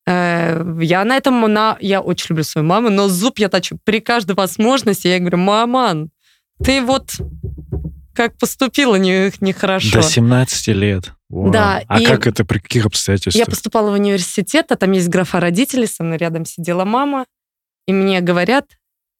Э, 0.07 0.63
Я 0.81 1.05
на 1.05 1.17
этом, 1.17 1.41
на... 1.53 1.77
я 1.81 2.01
очень 2.01 2.27
люблю 2.31 2.45
свою 2.45 2.67
маму, 2.67 2.91
но 2.91 3.09
зуб 3.09 3.39
я 3.39 3.49
точу 3.49 3.79
при 3.85 4.01
каждой 4.01 4.37
возможности. 4.37 5.09
Я 5.09 5.19
говорю, 5.19 5.39
маман, 5.39 6.11
ты 6.63 6.83
вот 6.83 7.13
как 8.15 8.37
поступила 8.39 8.95
не- 8.97 9.33
нехорошо. 9.41 10.01
До 10.01 10.03
17 10.03 10.69
лет. 10.69 11.13
Вау. 11.35 11.51
Да, 11.51 11.83
А 11.89 12.01
и- 12.01 12.05
как 12.05 12.29
это, 12.29 12.45
при 12.45 12.61
каких 12.61 12.87
обстоятельствах? 12.87 13.35
Я 13.35 13.47
поступала 13.47 13.91
в 13.91 13.95
университет, 13.95 14.71
а 14.71 14.77
там 14.77 14.93
есть 14.93 15.09
графа 15.09 15.41
родителей, 15.41 15.89
со 15.89 16.05
мной 16.05 16.17
рядом 16.17 16.45
сидела 16.45 16.85
мама, 16.85 17.27
и 17.89 17.93
мне 17.93 18.21
говорят, 18.21 18.67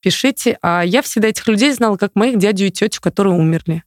пишите, 0.01 0.57
а 0.63 0.85
я 0.85 1.03
всегда 1.03 1.29
этих 1.29 1.49
людей 1.49 1.73
знала 1.73 1.97
как 1.97 2.15
моих 2.15 2.39
дядю 2.39 2.67
и 2.67 2.71
тетю, 2.71 3.01
которые 3.01 3.35
умерли. 3.35 3.83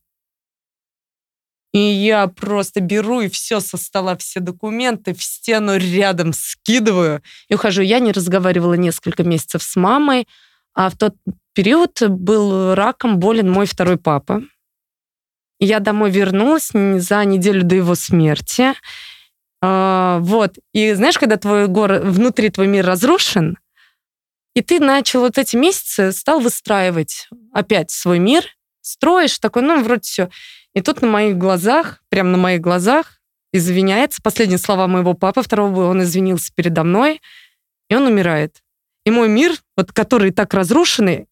И 1.73 1.79
я 1.79 2.27
просто 2.27 2.81
беру 2.81 3.21
и 3.21 3.29
все 3.29 3.61
со 3.61 3.77
стола, 3.77 4.17
все 4.17 4.41
документы 4.41 5.13
в 5.13 5.23
стену 5.23 5.77
рядом 5.77 6.33
скидываю 6.33 7.21
и 7.47 7.55
ухожу. 7.55 7.81
Я 7.81 7.99
не 7.99 8.11
разговаривала 8.11 8.73
несколько 8.73 9.23
месяцев 9.23 9.63
с 9.63 9.75
мамой, 9.77 10.27
а 10.73 10.89
в 10.89 10.97
тот 10.97 11.15
период 11.53 12.01
был 12.09 12.73
раком 12.75 13.19
болен 13.19 13.49
мой 13.49 13.65
второй 13.67 13.97
папа. 13.97 14.41
Я 15.59 15.79
домой 15.79 16.11
вернулась 16.11 16.71
за 16.71 17.25
неделю 17.25 17.63
до 17.63 17.75
его 17.75 17.95
смерти. 17.95 18.73
А, 19.61 20.19
вот. 20.19 20.57
И 20.73 20.93
знаешь, 20.93 21.17
когда 21.17 21.37
твой 21.37 21.67
город, 21.67 22.03
внутри 22.03 22.49
твой 22.49 22.67
мир 22.67 22.85
разрушен, 22.85 23.57
и 24.55 24.61
ты 24.61 24.79
начал 24.79 25.21
вот 25.21 25.37
эти 25.37 25.55
месяцы, 25.55 26.11
стал 26.11 26.39
выстраивать 26.39 27.27
опять 27.53 27.91
свой 27.91 28.19
мир, 28.19 28.43
строишь 28.81 29.37
такой, 29.39 29.61
ну, 29.61 29.83
вроде 29.83 30.01
все. 30.01 30.29
И 30.73 30.81
тут 30.81 31.01
на 31.01 31.07
моих 31.07 31.37
глазах, 31.37 32.01
прямо 32.09 32.31
на 32.31 32.37
моих 32.37 32.61
глазах, 32.61 33.19
извиняется. 33.53 34.21
Последние 34.21 34.57
слова 34.57 34.87
моего 34.87 35.13
папы 35.13 35.41
второго, 35.41 35.85
он 35.85 36.01
извинился 36.03 36.51
передо 36.55 36.83
мной, 36.83 37.21
и 37.89 37.95
он 37.95 38.07
умирает. 38.07 38.63
И 39.05 39.11
мой 39.11 39.29
мир, 39.29 39.53
вот 39.75 39.91
который 39.91 40.31
так 40.31 40.53
разрушенный, 40.53 41.27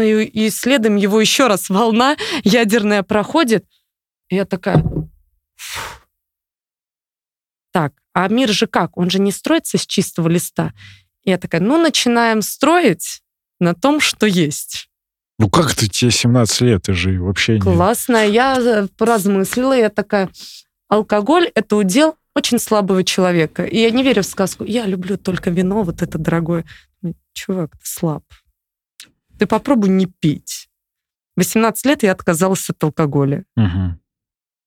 и, 0.00 0.24
и- 0.24 0.50
следом 0.50 0.96
его 0.96 1.20
еще 1.20 1.46
раз 1.46 1.70
волна 1.70 2.16
ядерная 2.44 3.02
проходит. 3.02 3.64
И 4.28 4.36
я 4.36 4.44
такая... 4.44 4.82
«Фу». 5.56 5.80
Так, 7.72 7.92
а 8.12 8.28
мир 8.28 8.48
же 8.48 8.66
как? 8.66 8.96
Он 8.96 9.10
же 9.10 9.20
не 9.20 9.30
строится 9.32 9.78
с 9.78 9.86
чистого 9.86 10.28
листа. 10.28 10.72
И 11.24 11.30
я 11.30 11.38
такая, 11.38 11.60
ну, 11.60 11.80
начинаем 11.80 12.42
строить 12.42 13.22
на 13.60 13.74
том, 13.74 14.00
что 14.00 14.26
есть. 14.26 14.88
Ну 15.38 15.48
как 15.48 15.74
ты, 15.74 15.88
тебе 15.88 16.10
17 16.10 16.60
лет, 16.62 16.82
ты 16.82 16.94
же 16.94 17.20
вообще 17.22 17.54
не... 17.54 17.60
Классно. 17.60 18.26
Я 18.26 18.58
э, 18.58 18.88
поразмыслила, 18.96 19.76
я 19.76 19.88
такая, 19.88 20.30
алкоголь— 20.88 21.50
это 21.54 21.76
удел 21.76 22.16
очень 22.34 22.58
слабого 22.58 23.04
человека. 23.04 23.64
И 23.64 23.78
я 23.78 23.90
не 23.90 24.02
верю 24.02 24.22
в 24.22 24.26
сказку. 24.26 24.64
Я 24.64 24.86
люблю 24.86 25.16
только 25.16 25.50
вино, 25.50 25.82
вот 25.84 26.02
это 26.02 26.18
дорогое. 26.18 26.64
Чувак, 27.34 27.72
ты 27.78 27.86
слаб. 27.86 28.24
Ты 29.38 29.46
попробуй 29.46 29.88
не 29.88 30.06
пить. 30.06 30.68
18 31.36 31.86
лет 31.86 32.02
я 32.02 32.12
отказалась 32.12 32.68
от 32.68 32.82
алкоголя. 32.82 33.44
Угу. 33.56 33.98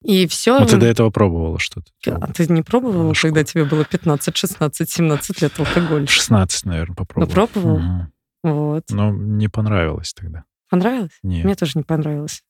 И 0.04 0.26
все. 0.28 0.60
Ну, 0.60 0.66
ты 0.66 0.78
до 0.78 0.88
этого 0.88 1.12
пробовала 1.12 1.60
что-то? 1.60 1.92
А 2.08 2.34
ты 2.34 2.48
не 2.48 2.64
пробовала, 2.64 3.04
Ну, 3.04 3.14
когда 3.14 3.44
тебе 3.44 3.66
было 3.66 3.86
15, 3.86 4.36
16, 4.36 4.90
17 4.90 5.42
лет 5.42 5.60
алкоголь? 5.60 6.08
16, 6.08 6.66
наверное, 6.66 6.96
попробовал. 6.96 7.28
Ну, 7.28 7.34
пробовал? 7.34 7.80
Мгм. 7.80 8.14
Вот. 8.44 8.84
Но 8.90 9.12
не 9.12 9.48
понравилось 9.48 10.14
тогда. 10.14 10.46
Понравилось? 10.70 11.12
Нет. 11.22 11.46
Мне 11.46 11.56
тоже 11.56 11.74
не 11.76 11.84
понравилось. 11.84 12.44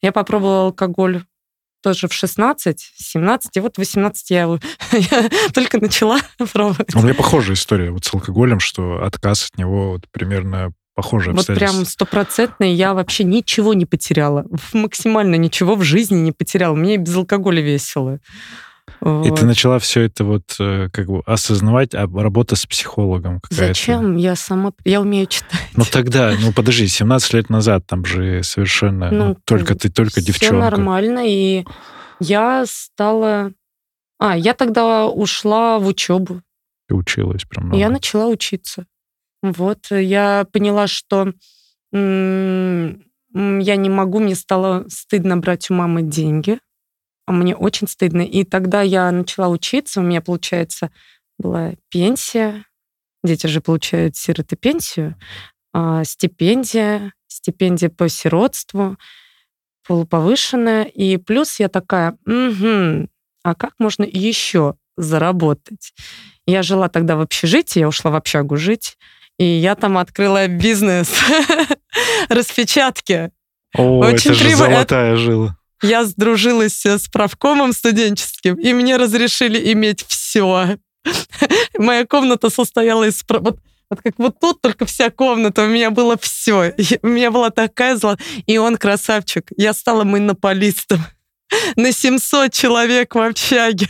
Я 0.00 0.12
попробовала 0.12 0.66
алкоголь 0.66 1.24
тоже 1.82 2.06
в 2.06 2.12
16, 2.12 2.92
17, 2.94 3.56
и 3.56 3.60
вот 3.60 3.74
в 3.74 3.78
18 3.78 4.30
я, 4.30 4.42
я 4.92 5.30
только 5.52 5.80
начала 5.80 6.18
пробовать. 6.52 6.94
У 6.94 7.02
меня 7.02 7.14
похожая 7.14 7.56
история 7.56 7.90
вот 7.90 8.04
с 8.04 8.14
алкоголем, 8.14 8.60
что 8.60 9.02
отказ 9.02 9.48
от 9.50 9.58
него 9.58 9.92
вот 9.92 10.08
примерно 10.12 10.72
похожие 10.94 11.34
Вот 11.34 11.46
прям 11.46 11.56
обстоятельства. 11.56 11.84
стопроцентно 11.92 12.64
я 12.64 12.94
вообще 12.94 13.24
ничего 13.24 13.74
не 13.74 13.86
потеряла. 13.86 14.46
Максимально 14.72 15.36
ничего 15.36 15.74
в 15.74 15.82
жизни 15.82 16.16
не 16.16 16.32
потеряла. 16.32 16.74
Мне 16.74 16.94
и 16.94 16.98
без 16.98 17.16
алкоголя 17.16 17.60
весело. 17.62 18.18
И 19.00 19.04
Вот. 19.04 19.38
ты 19.38 19.46
начала 19.46 19.78
все 19.78 20.02
это 20.02 20.24
вот 20.24 20.56
э, 20.58 20.88
как 20.92 21.06
бы 21.06 21.22
осознавать, 21.24 21.94
а 21.94 22.06
работа 22.06 22.56
с 22.56 22.66
психологом 22.66 23.40
какая-то. 23.40 23.66
Зачем? 23.68 24.16
Я 24.16 24.36
сама... 24.36 24.72
Я 24.84 25.00
умею 25.00 25.26
читать. 25.26 25.60
Ну 25.76 25.84
тогда, 25.90 26.34
ну 26.40 26.52
подожди, 26.52 26.86
17 26.88 27.32
лет 27.34 27.48
назад 27.50 27.86
там 27.86 28.04
же 28.04 28.42
совершенно 28.42 29.10
ну, 29.10 29.24
Ну, 29.28 29.36
только 29.44 29.74
ты, 29.76 29.88
только 29.88 30.20
Все 30.20 30.22
девчонка. 30.22 30.56
нормально, 30.56 31.22
и 31.26 31.64
я 32.20 32.64
стала... 32.66 33.52
А, 34.18 34.36
я 34.36 34.54
тогда 34.54 35.06
ушла 35.06 35.78
в 35.78 35.86
учебу. 35.86 36.42
Ты 36.88 36.94
училась 36.94 37.42
прям 37.44 37.72
Я 37.72 37.88
начала 37.88 38.26
учиться. 38.26 38.86
Вот, 39.42 39.90
э, 39.90 40.02
я 40.02 40.46
поняла, 40.52 40.86
что 40.86 41.32
я 41.92 43.76
не 43.76 43.90
могу, 43.90 44.18
мне 44.20 44.34
стало 44.34 44.86
стыдно 44.88 45.36
брать 45.36 45.70
у 45.70 45.74
мамы 45.74 46.02
деньги. 46.02 46.58
А 47.26 47.32
мне 47.32 47.54
очень 47.56 47.88
стыдно. 47.88 48.22
И 48.22 48.44
тогда 48.44 48.82
я 48.82 49.10
начала 49.10 49.48
учиться, 49.48 50.00
у 50.00 50.04
меня, 50.04 50.20
получается, 50.22 50.90
была 51.38 51.74
пенсия. 51.90 52.64
Дети 53.24 53.46
же 53.46 53.60
получают 53.60 54.16
сироты 54.16 54.56
пенсию. 54.56 55.16
а, 55.74 56.04
стипендия, 56.04 57.14
стипендия 57.28 57.90
по 57.90 58.08
сиротству, 58.08 58.96
полуповышенная. 59.86 60.84
И 60.84 61.16
плюс 61.16 61.60
я 61.60 61.68
такая, 61.68 62.16
«Мгм, 62.26 63.08
а 63.44 63.54
как 63.54 63.74
можно 63.78 64.04
еще 64.04 64.76
заработать? 64.96 65.94
Я 66.46 66.62
жила 66.62 66.88
тогда 66.88 67.16
в 67.16 67.20
общежитии, 67.22 67.80
я 67.80 67.88
ушла 67.88 68.10
в 68.10 68.16
общагу 68.16 68.56
жить, 68.56 68.98
и 69.38 69.44
я 69.44 69.74
там 69.74 69.98
открыла 69.98 70.46
бизнес 70.48 71.08
распечатки. 72.28 73.30
О, 73.76 74.00
очень 74.00 74.32
это 74.32 74.34
же 74.34 74.44
прибыль- 74.44 74.56
золотая 74.56 75.16
жила. 75.16 75.56
Я 75.82 76.04
сдружилась 76.04 76.86
с 76.86 77.08
правкомом 77.08 77.72
студенческим, 77.72 78.54
и 78.54 78.72
мне 78.72 78.96
разрешили 78.96 79.72
иметь 79.72 80.04
все. 80.06 80.76
Моя 81.78 82.06
комната 82.06 82.50
состояла 82.50 83.04
из... 83.04 83.24
Вот, 83.28 83.58
вот 83.90 84.00
как 84.02 84.14
вот 84.18 84.38
тут, 84.40 84.60
только 84.60 84.86
вся 84.86 85.10
комната, 85.10 85.64
у 85.64 85.66
меня 85.66 85.90
было 85.90 86.16
все. 86.16 86.74
У 87.02 87.08
меня 87.08 87.30
была 87.32 87.50
такая 87.50 87.96
зла... 87.96 88.16
И 88.46 88.58
он 88.58 88.76
красавчик. 88.76 89.50
Я 89.56 89.72
стала 89.74 90.04
монополистом 90.04 91.00
на 91.76 91.90
700 91.90 92.52
человек 92.52 93.14
в 93.14 93.20
общаге. 93.20 93.88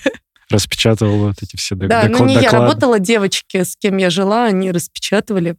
Распечатывала 0.52 1.28
вот 1.28 1.42
эти 1.42 1.56
все 1.56 1.74
док- 1.74 1.88
Да, 1.88 2.06
ну 2.08 2.24
не 2.24 2.34
я 2.34 2.42
доклады. 2.42 2.64
работала, 2.66 2.98
девочки, 2.98 3.62
с 3.64 3.76
кем 3.76 3.96
я 3.96 4.10
жила, 4.10 4.44
они 4.44 4.70
распечатывали. 4.70 5.56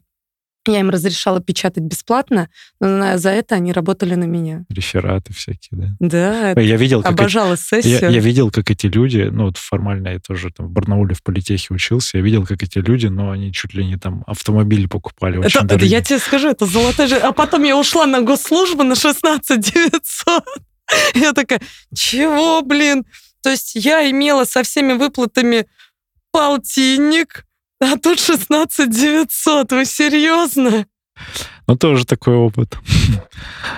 Я 0.66 0.80
им 0.80 0.90
разрешала 0.92 1.42
печатать 1.42 1.84
бесплатно, 1.84 2.48
но 2.80 3.18
за 3.18 3.32
это 3.32 3.56
они 3.56 3.74
работали 3.74 4.16
на 4.16 4.24
меня. 4.24 4.64
Рефераты 4.70 5.34
всякие, 5.34 5.72
да. 6.00 6.54
Да, 6.56 6.62
Я 6.62 6.78
видел, 6.78 7.02
как 7.04 7.12
эти- 7.12 7.20
обожала 7.20 7.50
Я, 7.52 7.58
сессию. 7.58 8.10
я 8.10 8.20
видел, 8.22 8.50
как 8.50 8.72
эти 8.72 8.86
люди, 8.88 9.28
ну 9.30 9.48
вот 9.48 9.58
формально 9.58 10.08
я 10.08 10.20
тоже 10.20 10.52
там 10.56 10.68
в 10.68 10.70
Барнауле 10.70 11.16
в 11.16 11.22
политехе 11.22 11.74
учился, 11.74 12.18
я 12.18 12.24
видел, 12.24 12.46
как 12.46 12.64
эти 12.64 12.78
люди, 12.78 13.08
ну 13.08 13.30
они 13.32 13.52
чуть 13.52 13.74
ли 13.74 13.86
не 13.86 13.98
там 13.98 14.24
автомобили 14.26 14.86
покупали 14.86 15.36
очень 15.36 15.60
Это- 15.60 15.68
дорогие. 15.68 15.90
я 15.90 16.02
тебе 16.02 16.20
скажу, 16.20 16.48
это 16.48 16.66
золотая 16.66 17.08
жизнь. 17.10 17.22
А 17.22 17.34
потом 17.34 17.64
я 17.64 17.78
ушла 17.78 18.06
на 18.06 18.22
госслужбу 18.22 18.84
на 18.84 18.96
16 18.96 19.60
900. 19.60 20.46
Я 21.16 21.34
такая, 21.34 21.60
чего, 21.94 22.62
блин? 22.62 23.04
То 23.44 23.50
есть 23.52 23.76
я 23.76 24.10
имела 24.10 24.46
со 24.46 24.64
всеми 24.64 24.94
выплатами 24.94 25.68
полтинник, 26.32 27.46
а 27.80 27.98
тут 27.98 28.20
16 28.20 28.90
900. 28.90 29.72
Вы 29.72 29.86
серьезно? 29.86 30.86
Ну 31.68 31.76
тоже 31.76 32.06
такой 32.06 32.36
опыт. 32.36 32.78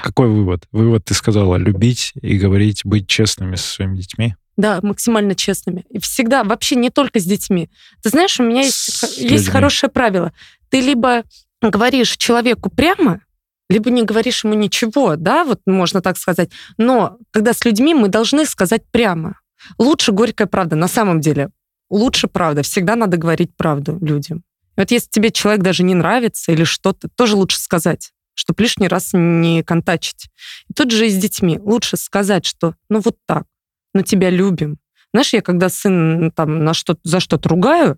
Какой 0.04 0.30
вывод? 0.30 0.66
Вывод 0.72 1.04
ты 1.06 1.14
сказала, 1.14 1.58
любить 1.58 2.14
и 2.22 2.38
говорить, 2.38 2.82
быть 2.86 3.08
честными 3.08 3.56
со 3.56 3.68
своими 3.68 3.98
детьми. 3.98 4.36
Да, 4.58 4.80
максимально 4.82 5.36
честными. 5.36 5.84
И 5.90 6.00
всегда, 6.00 6.44
вообще 6.44 6.76
не 6.76 6.90
только 6.90 7.20
с 7.20 7.26
детьми. 7.26 7.70
Ты 8.02 8.10
знаешь, 8.10 8.40
у 8.40 8.44
меня 8.44 8.62
есть, 8.62 8.76
С 8.76 9.18
есть 9.18 9.20
людьми. 9.32 9.52
хорошее 9.52 9.92
правило. 9.92 10.32
Ты 10.70 10.80
либо 10.80 11.24
говоришь 11.62 12.16
человеку 12.16 12.70
прямо, 12.70 13.22
либо 13.70 13.90
не 13.90 14.04
говоришь 14.04 14.44
ему 14.44 14.54
ничего, 14.54 15.16
да, 15.18 15.44
вот 15.44 15.60
можно 15.66 16.02
так 16.02 16.18
сказать. 16.18 16.52
Но 16.78 17.18
когда 17.32 17.54
с 17.54 17.66
людьми 17.66 17.94
мы 17.94 18.08
должны 18.08 18.46
сказать 18.46 18.84
прямо. 18.92 19.40
Лучше 19.78 20.12
горькая 20.12 20.48
правда, 20.48 20.76
на 20.76 20.88
самом 20.88 21.22
деле. 21.22 21.50
Лучше 21.90 22.28
правда. 22.28 22.64
Всегда 22.64 22.96
надо 22.96 23.18
говорить 23.18 23.56
правду 23.56 23.98
людям. 24.02 24.44
Вот 24.76 24.92
если 24.92 25.10
тебе 25.10 25.32
человек 25.32 25.64
даже 25.64 25.84
не 25.84 25.96
нравится 25.96 26.52
или 26.52 26.64
что-то, 26.64 27.08
тоже 27.16 27.36
лучше 27.36 27.60
сказать, 27.60 28.12
чтобы 28.34 28.64
лишний 28.64 28.88
раз 28.88 29.12
не 29.14 29.64
контачить. 29.64 30.30
И 30.70 30.74
тут 30.74 30.92
же 30.92 31.08
и 31.08 31.10
с 31.10 31.16
детьми. 31.16 31.60
Лучше 31.60 31.98
сказать, 31.98 32.46
что 32.46 32.76
ну 32.90 33.00
вот 33.00 33.18
так, 33.26 33.46
но 33.94 34.02
тебя 34.02 34.30
любим. 34.30 34.78
Знаешь, 35.14 35.34
я 35.34 35.42
когда 35.42 35.70
сын 35.70 36.32
там 36.32 36.66
на 36.66 36.74
что 36.74 36.98
за 37.04 37.20
что-то 37.20 37.48
ругаю, 37.48 37.98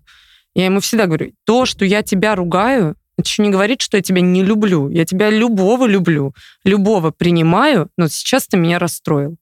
я 0.53 0.65
ему 0.65 0.79
всегда 0.79 1.07
говорю, 1.07 1.33
то, 1.45 1.65
что 1.65 1.83
я 1.83 2.03
тебя 2.03 2.35
ругаю, 2.35 2.95
это 3.17 3.27
еще 3.27 3.41
не 3.41 3.49
говорит, 3.49 3.81
что 3.81 3.97
я 3.97 4.03
тебя 4.03 4.21
не 4.21 4.43
люблю. 4.43 4.89
Я 4.89 5.05
тебя 5.05 5.31
любого 5.31 5.87
люблю, 5.87 6.35
любого 6.63 7.09
принимаю, 7.09 7.89
но 7.97 8.07
сейчас 8.07 8.47
ты 8.47 8.57
меня 8.57 8.77
расстроил. 8.77 9.37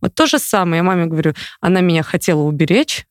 Вот 0.00 0.14
то 0.14 0.26
же 0.26 0.38
самое. 0.38 0.78
Я 0.78 0.82
маме 0.82 1.06
говорю, 1.06 1.34
она 1.60 1.80
меня 1.80 2.02
хотела 2.02 2.42
уберечь, 2.42 3.06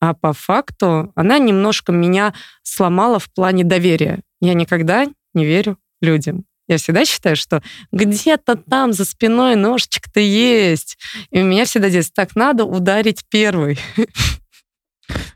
а 0.00 0.14
по 0.14 0.32
факту 0.32 1.12
она 1.14 1.38
немножко 1.38 1.92
меня 1.92 2.34
сломала 2.62 3.18
в 3.18 3.32
плане 3.32 3.64
доверия. 3.64 4.20
Я 4.40 4.54
никогда 4.54 5.06
не 5.34 5.44
верю 5.44 5.78
людям. 6.00 6.44
Я 6.68 6.76
всегда 6.76 7.04
считаю, 7.06 7.34
что 7.34 7.62
где-то 7.92 8.56
там 8.56 8.92
за 8.92 9.06
спиной 9.06 9.56
ножичек-то 9.56 10.20
есть. 10.20 10.98
И 11.30 11.40
у 11.40 11.44
меня 11.44 11.64
всегда 11.64 11.88
здесь 11.88 12.10
так 12.10 12.36
надо 12.36 12.64
ударить 12.64 13.24
первый. 13.30 13.78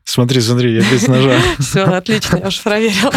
Смотри, 0.04 0.42
смотри, 0.42 0.74
я 0.74 0.80
без 0.80 1.08
ножа. 1.08 1.40
Все, 1.58 1.84
отлично, 1.84 2.36
я 2.36 2.48
уж 2.48 2.60
проверила. 2.62 3.12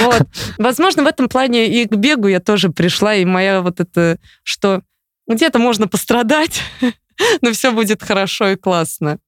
Вот. 0.00 0.22
Возможно, 0.56 1.02
в 1.02 1.06
этом 1.06 1.28
плане 1.28 1.68
и 1.68 1.86
к 1.86 1.94
бегу 1.94 2.28
я 2.28 2.40
тоже 2.40 2.70
пришла, 2.70 3.14
и 3.14 3.26
моя 3.26 3.60
вот 3.60 3.78
это, 3.80 4.18
что 4.42 4.80
где-то 5.28 5.58
можно 5.58 5.86
пострадать, 5.86 6.62
но 7.40 7.52
все 7.52 7.72
будет 7.72 8.02
хорошо 8.02 8.48
и 8.48 8.56
классно. 8.56 9.18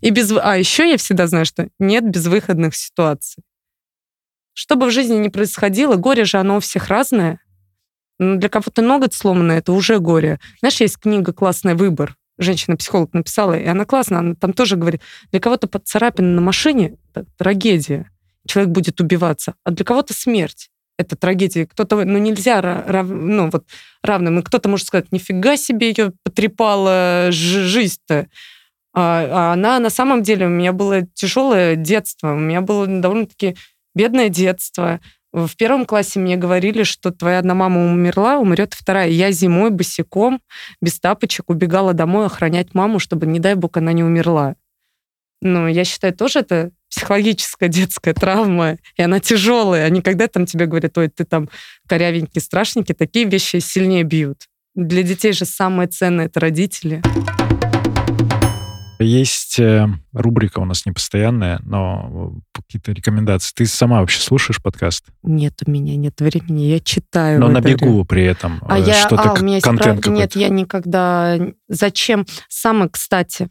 И 0.00 0.10
без... 0.10 0.32
А 0.32 0.56
еще 0.56 0.88
я 0.88 0.96
всегда 0.96 1.26
знаю, 1.26 1.44
что 1.44 1.68
нет 1.78 2.08
безвыходных 2.08 2.74
ситуаций. 2.76 3.42
Что 4.52 4.76
бы 4.76 4.86
в 4.86 4.90
жизни 4.90 5.16
ни 5.16 5.28
происходило, 5.28 5.96
горе 5.96 6.24
же 6.24 6.38
оно 6.38 6.56
у 6.56 6.60
всех 6.60 6.88
разное. 6.88 7.40
Ну, 8.18 8.36
Для 8.36 8.48
кого-то 8.48 8.82
ноготь 8.82 9.14
сломанный, 9.14 9.56
это 9.56 9.72
уже 9.72 9.98
горе. 9.98 10.38
Знаешь, 10.60 10.80
есть 10.80 10.98
книга 10.98 11.32
«Классный 11.32 11.74
выбор». 11.74 12.16
Женщина-психолог 12.38 13.12
написала, 13.12 13.58
и 13.58 13.66
она 13.66 13.84
классная, 13.84 14.18
она 14.18 14.34
там 14.34 14.52
тоже 14.54 14.76
говорит, 14.76 15.02
для 15.30 15.40
кого-то 15.40 15.66
царапина 15.78 16.28
на 16.28 16.40
машине— 16.40 16.96
это 17.14 17.26
трагедия. 17.36 18.10
Человек 18.46 18.72
будет 18.72 19.00
убиваться. 19.00 19.54
А 19.64 19.70
для 19.70 19.84
кого-то 19.84 20.14
смерть— 20.14 20.70
это 21.00 21.16
трагедия. 21.16 21.66
Кто-то, 21.66 22.04
ну, 22.04 22.18
нельзя 22.18 22.60
ра- 22.60 22.84
рав- 22.86 23.08
ну, 23.08 23.50
вот, 23.50 23.64
равным. 24.02 24.38
И 24.38 24.42
кто-то 24.42 24.68
может 24.68 24.86
сказать, 24.86 25.12
нифига 25.12 25.56
себе 25.56 25.88
ее 25.88 26.12
потрепала 26.22 27.28
жи- 27.30 27.64
жизнь-то. 27.64 28.28
А, 28.92 29.28
а 29.30 29.52
она 29.52 29.78
на 29.78 29.90
самом 29.90 30.22
деле, 30.22 30.46
у 30.46 30.50
меня 30.50 30.72
было 30.72 31.02
тяжелое 31.14 31.76
детство, 31.76 32.32
у 32.32 32.38
меня 32.38 32.60
было 32.60 32.86
довольно-таки 32.86 33.56
бедное 33.94 34.28
детство. 34.28 35.00
В 35.32 35.54
первом 35.56 35.86
классе 35.86 36.18
мне 36.18 36.36
говорили, 36.36 36.82
что 36.82 37.12
твоя 37.12 37.38
одна 37.38 37.54
мама 37.54 37.92
умерла, 37.92 38.38
умрет 38.38 38.74
вторая. 38.74 39.08
Я 39.08 39.30
зимой 39.30 39.70
босиком, 39.70 40.40
без 40.82 40.98
тапочек, 40.98 41.50
убегала 41.50 41.94
домой 41.94 42.26
охранять 42.26 42.74
маму, 42.74 42.98
чтобы, 42.98 43.26
не 43.26 43.38
дай 43.38 43.54
бог, 43.54 43.76
она 43.76 43.92
не 43.92 44.02
умерла. 44.02 44.56
Ну, 45.40 45.68
я 45.68 45.84
считаю, 45.84 46.14
тоже 46.14 46.40
это 46.40 46.72
психологическая 46.90 47.68
детская 47.68 48.14
травма, 48.14 48.76
и 48.96 49.02
она 49.02 49.20
тяжелая. 49.20 49.86
Они 49.86 50.02
когда 50.02 50.28
там 50.28 50.46
тебе 50.46 50.66
говорят, 50.66 50.96
ой, 50.98 51.08
ты 51.08 51.24
там 51.24 51.48
корявенький, 51.88 52.40
страшненький, 52.40 52.94
такие 52.94 53.26
вещи 53.26 53.58
сильнее 53.58 54.02
бьют. 54.02 54.46
Для 54.74 55.02
детей 55.02 55.32
же 55.32 55.44
самое 55.44 55.88
ценное— 55.88 56.26
это 56.26 56.40
родители. 56.40 57.02
Есть 59.02 59.58
э, 59.58 59.88
рубрика 60.12 60.58
у 60.58 60.66
нас 60.66 60.84
непостоянная, 60.84 61.58
но 61.64 62.34
какие-то 62.52 62.92
рекомендации. 62.92 63.52
Ты 63.54 63.66
сама 63.66 64.00
вообще 64.00 64.20
слушаешь 64.20 64.62
подкаст? 64.62 65.06
Нет, 65.22 65.54
у 65.66 65.70
меня 65.70 65.96
нет 65.96 66.20
времени, 66.20 66.64
я 66.64 66.80
читаю. 66.80 67.40
Но 67.40 67.48
на 67.48 67.62
бегу 67.62 68.04
при 68.04 68.24
этом 68.24 68.60
а 68.68 68.78
э, 68.78 68.82
я, 68.82 68.94
что-то, 68.94 69.30
а, 69.30 69.32
у 69.32 69.42
меня 69.42 69.60
контент 69.60 70.02
прав... 70.02 70.14
Нет, 70.14 70.36
я 70.36 70.50
никогда... 70.50 71.38
Зачем? 71.68 72.26
Самое, 72.48 72.90
кстати, 72.90 73.48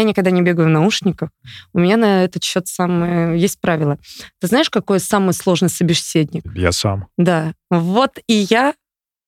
я 0.00 0.04
никогда 0.04 0.30
не 0.30 0.42
бегаю 0.42 0.68
в 0.68 0.72
наушниках. 0.72 1.30
У 1.72 1.78
меня 1.78 1.96
на 1.96 2.24
этот 2.24 2.44
счет 2.44 2.66
самое... 2.66 3.38
есть 3.38 3.60
правило. 3.60 3.98
Ты 4.40 4.46
знаешь, 4.46 4.70
какой 4.70 5.00
самый 5.00 5.34
сложный 5.34 5.68
собеседник? 5.68 6.44
Я 6.54 6.72
сам. 6.72 7.08
Да. 7.16 7.54
Вот 7.70 8.18
и 8.26 8.34
я 8.34 8.74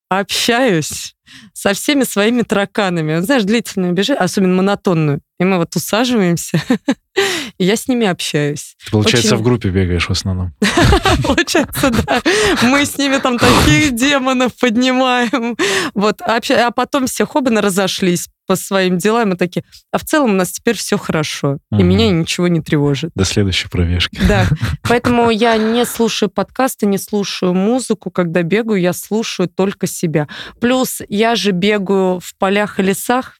общаюсь 0.09 1.15
со 1.53 1.73
всеми 1.75 2.05
своими 2.05 2.43
тараканами. 2.43 3.21
Знаешь, 3.21 3.45
длительную 3.45 3.93
бежит, 3.93 4.19
особенно 4.19 4.55
монотонную. 4.55 5.21
И 5.39 5.45
мы 5.45 5.59
вот 5.59 5.75
усаживаемся, 5.77 6.61
и 7.59 7.65
я 7.65 7.77
с 7.77 7.87
ними 7.87 8.07
общаюсь. 8.07 8.75
Ты, 8.85 8.91
получается, 8.91 9.35
Очень... 9.35 9.39
в 9.39 9.43
группе 9.43 9.69
бегаешь 9.71 10.07
в 10.07 10.11
основном. 10.11 10.53
Получается, 11.23 11.91
да. 11.91 12.21
Мы 12.63 12.85
с 12.85 12.99
ними 12.99 13.19
там 13.19 13.39
таких 13.39 13.95
демонов 13.95 14.53
поднимаем. 14.61 15.57
Вот. 15.95 16.21
А, 16.23 16.39
а 16.39 16.71
потом 16.73 17.07
все 17.07 17.25
хобаны 17.25 17.61
разошлись 17.61 18.29
по 18.49 18.57
своим 18.57 18.97
делам 18.97 19.35
и 19.35 19.37
такие, 19.37 19.63
а 19.93 19.99
в 19.99 20.05
целом 20.05 20.31
у 20.31 20.35
нас 20.35 20.51
теперь 20.53 20.75
все 20.75 20.97
хорошо, 20.97 21.59
и 21.71 21.83
меня 21.83 22.11
ничего 22.11 22.49
не 22.49 22.63
тревожит. 22.63 23.11
До 23.15 23.25
следующей 23.25 23.69
пробежки. 23.69 24.19
Да. 24.27 24.47
Поэтому 24.83 25.29
я 25.29 25.57
не 25.59 25.85
слушаю 25.85 26.31
подкасты, 26.31 26.87
не 26.87 26.97
слушаю 26.97 27.53
музыку. 27.53 28.11
Когда 28.11 28.43
бегаю, 28.43 28.81
я 28.81 28.95
слушаю 28.95 29.51
только 29.51 29.87
себя. 29.87 30.29
Плюс 30.61 31.03
я 31.11 31.37
же 31.37 31.51
бегаю 31.51 32.21
в 32.21 32.35
полях 32.39 32.81
и 32.81 32.83
лесах, 32.83 33.38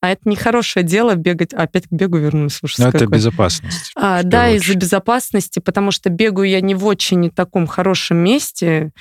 а 0.00 0.10
это 0.10 0.28
нехорошее 0.28 0.84
дело 0.84 1.14
бегать. 1.16 1.52
Опять 1.52 1.88
к 1.88 1.92
бегу 1.92 2.18
вернусь. 2.18 2.60
Но 2.62 2.68
ну, 2.78 2.88
это 2.88 3.06
безопасность. 3.06 3.92
А, 3.96 4.22
да, 4.22 4.50
из-за 4.50 4.74
безопасности, 4.74 5.58
потому 5.58 5.90
что 5.90 6.08
бегаю 6.08 6.48
я 6.48 6.60
не 6.60 6.74
в 6.74 6.86
очень 6.86 7.30
таком 7.30 7.66
хорошем 7.66 8.18
месте. 8.18 8.92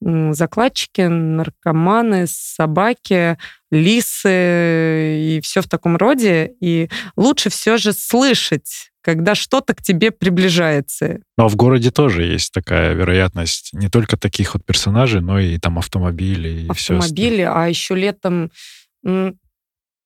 Закладчики, 0.00 1.02
наркоманы, 1.02 2.26
собаки, 2.26 3.38
лисы 3.70 5.36
и 5.36 5.40
все 5.42 5.62
в 5.62 5.68
таком 5.68 5.96
роде. 5.96 6.52
И 6.60 6.90
лучше 7.16 7.50
все 7.50 7.76
же 7.76 7.92
слышать 7.92 8.88
когда 9.04 9.34
что-то 9.34 9.74
к 9.74 9.82
тебе 9.82 10.12
приближается. 10.12 11.18
Но 11.36 11.48
в 11.48 11.56
городе 11.56 11.90
тоже 11.90 12.22
есть 12.22 12.52
такая 12.52 12.94
вероятность 12.94 13.70
не 13.72 13.88
только 13.88 14.16
таких 14.16 14.54
вот 14.54 14.64
персонажей, 14.64 15.20
но 15.20 15.40
и 15.40 15.58
там 15.58 15.78
автомобили 15.78 16.48
и 16.48 16.68
автомобили, 16.68 17.42
все 17.42 17.50
а 17.50 17.68
еще 17.68 17.96
летом 17.96 18.52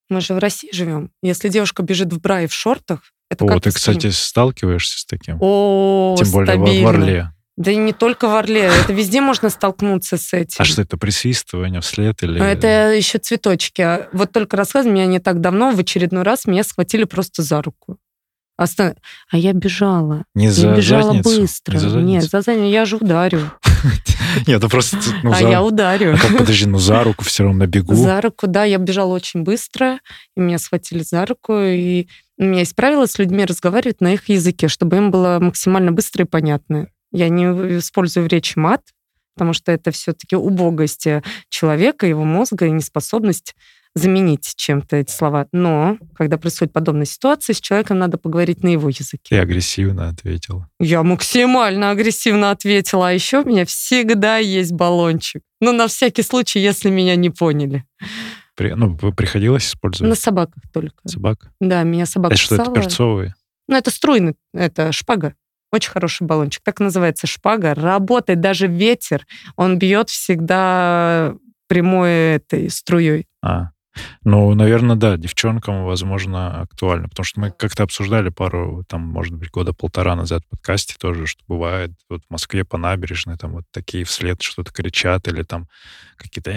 мы 0.09 0.21
же 0.21 0.35
в 0.35 0.39
России 0.39 0.71
живем. 0.73 1.11
Если 1.23 1.49
девушка 1.49 1.83
бежит 1.83 2.13
в 2.13 2.21
бра 2.21 2.43
и 2.43 2.47
в 2.47 2.53
шортах, 2.53 3.13
это 3.31 3.45
О, 3.45 3.49
как 3.49 3.63
ты, 3.63 3.71
кстати, 3.71 4.11
сталкиваешься 4.11 5.01
с 5.01 5.05
таким? 5.05 5.39
О, 5.41 6.15
Тем 6.19 6.31
более 6.31 6.55
стабильно. 6.55 6.87
в 6.87 6.89
Орле. 6.89 7.33
Да 7.57 7.71
и 7.71 7.77
не 7.77 7.93
только 7.93 8.29
в 8.29 8.35
Орле, 8.35 8.65
это 8.65 8.93
везде 8.93 9.23
можно 9.23 9.49
столкнуться 9.49 10.19
с 10.19 10.33
этим. 10.35 10.57
А 10.59 10.65
что 10.65 10.83
это, 10.83 10.99
присвистывание 10.99 11.81
вслед 11.81 12.23
или... 12.23 12.41
Это 12.41 12.93
еще 12.93 13.19
цветочки. 13.19 14.07
Вот 14.15 14.31
только 14.31 14.59
рассказываю, 14.59 14.95
меня 14.95 15.07
не 15.07 15.21
так 15.21 15.41
давно, 15.41 15.71
в 15.71 15.79
очередной 15.79 16.23
раз 16.23 16.45
меня 16.45 16.65
схватили 16.65 17.05
просто 17.05 17.43
за 17.43 17.63
руку. 17.63 17.97
Остан... 18.57 18.95
А 19.31 19.37
я 19.37 19.53
бежала. 19.53 20.25
Не 20.35 20.51
за 20.51 20.69
я 20.69 20.77
бежала 20.77 21.13
задницу? 21.13 21.41
быстро. 21.41 21.75
Не 21.75 21.79
за 21.79 21.91
задницу? 21.91 22.09
Нет, 22.09 22.25
за 22.25 22.41
задницу 22.41 22.71
я 22.71 22.85
же 22.87 22.97
ударю. 22.97 23.51
Нет, 24.47 24.59
это 24.59 24.69
просто... 24.69 24.99
Ну, 25.23 25.31
а 25.33 25.35
за... 25.35 25.49
я 25.49 25.63
ударю. 25.63 26.15
А 26.15 26.19
как, 26.19 26.39
подожди, 26.39 26.67
ну 26.67 26.79
за 26.79 27.05
руку 27.05 27.25
все 27.25 27.45
равно 27.45 27.67
бегу? 27.67 27.95
За 27.95 28.21
руку, 28.21 28.47
да, 28.47 28.65
я 28.65 28.79
бежала 28.79 29.15
очень 29.15 29.43
быстро, 29.43 30.01
и 30.37 30.41
меня 30.41 30.59
схватили 30.59 31.03
за 31.03 31.27
руку, 31.27 31.59
и 31.59 32.09
у 32.39 32.45
меня 32.45 32.61
есть 32.61 32.75
правило 32.75 33.07
с 33.07 33.19
людьми 33.19 33.45
разговаривать 33.45 34.01
на 34.01 34.15
их 34.15 34.29
языке, 34.29 34.69
чтобы 34.69 34.97
им 34.97 35.11
было 35.11 35.39
максимально 35.41 35.93
быстро 35.93 36.25
и 36.25 36.29
понятно. 36.29 36.89
Я 37.13 37.29
не 37.29 37.45
использую 37.79 38.25
в 38.25 38.29
речи 38.29 38.59
мат, 38.59 38.83
потому 39.35 39.53
что 39.53 39.71
это 39.73 39.91
все-таки 39.91 40.35
убогость 40.35 41.07
человека, 41.51 42.07
его 42.07 42.25
мозга 42.25 42.67
и 42.67 42.71
неспособность 42.71 43.55
заменить 43.97 44.53
чем-то 44.57 44.97
эти 44.97 45.11
слова. 45.11 45.47
Но 45.53 45.97
когда 46.15 46.37
происходит 46.37 46.73
подобная 46.73 47.07
ситуация, 47.07 47.55
с 47.55 47.61
человеком 47.61 47.99
надо 47.99 48.19
поговорить 48.19 48.63
на 48.63 48.69
его 48.69 48.91
языке. 48.91 49.31
Ты 49.31 49.39
агрессивно 49.39 50.11
ответила. 50.11 50.69
Я 50.79 51.03
максимально 51.03 51.91
агрессивно 51.91 52.51
ответила. 52.51 53.09
А 53.09 53.13
еще 53.13 53.41
у 53.41 53.49
меня 53.49 53.65
всегда 53.65 54.37
есть 54.37 54.73
баллончик. 54.73 55.43
Ну, 55.61 55.73
на 55.73 55.89
всякий 55.89 56.23
случай, 56.23 56.61
если 56.61 56.91
меня 56.91 57.17
не 57.17 57.31
поняли. 57.31 57.85
При, 58.55 58.75
ну, 58.75 58.97
приходилось 58.97 59.67
использовать? 59.67 60.11
На 60.11 60.15
собаках 60.15 60.63
только. 60.73 60.97
Собак? 61.07 61.51
Да, 61.59 61.83
меня 61.83 62.05
собака 62.05 62.35
Это 62.35 62.43
что, 62.43 62.55
это 62.57 62.71
перцовые? 62.71 63.35
Ну, 63.67 63.77
это 63.77 63.91
струйный, 63.91 64.35
это 64.53 64.93
шпага. 64.93 65.35
Очень 65.73 65.91
хороший 65.91 66.27
баллончик. 66.27 66.63
Так 66.63 66.81
называется 66.81 67.27
шпага. 67.27 67.75
Работает 67.75 68.41
даже 68.41 68.67
ветер. 68.67 69.27
Он 69.57 69.79
бьет 69.79 70.11
всегда 70.11 71.35
прямой 71.67 72.37
этой 72.37 72.71
струей. 72.71 73.27
А, 73.43 73.71
ну, 74.25 74.55
наверное, 74.55 74.97
да, 74.97 75.17
девчонкам, 75.17 75.85
возможно, 75.85 76.63
актуально, 76.63 77.09
потому 77.09 77.25
что 77.25 77.41
мы 77.41 77.51
как-то 77.51 77.83
обсуждали 77.83 78.29
пару, 78.29 78.85
там, 78.89 79.03
может 79.03 79.35
быть, 79.35 79.51
года 79.51 79.73
полтора 79.73 80.17
назад 80.17 80.43
в 80.47 80.51
подкасте 80.51 80.95
тоже, 80.99 81.27
что 81.27 81.43
бывает 81.47 81.93
вот 82.09 82.23
в 82.29 82.31
Москве 82.31 82.65
по 82.65 82.79
набережной 82.79 83.37
там 83.37 83.53
вот 83.53 83.65
такие 83.71 84.05
вслед 84.05 84.43
что-то 84.43 84.73
кричат 84.73 85.29
или 85.29 85.43
там 85.43 85.69
какие-то... 86.17 86.51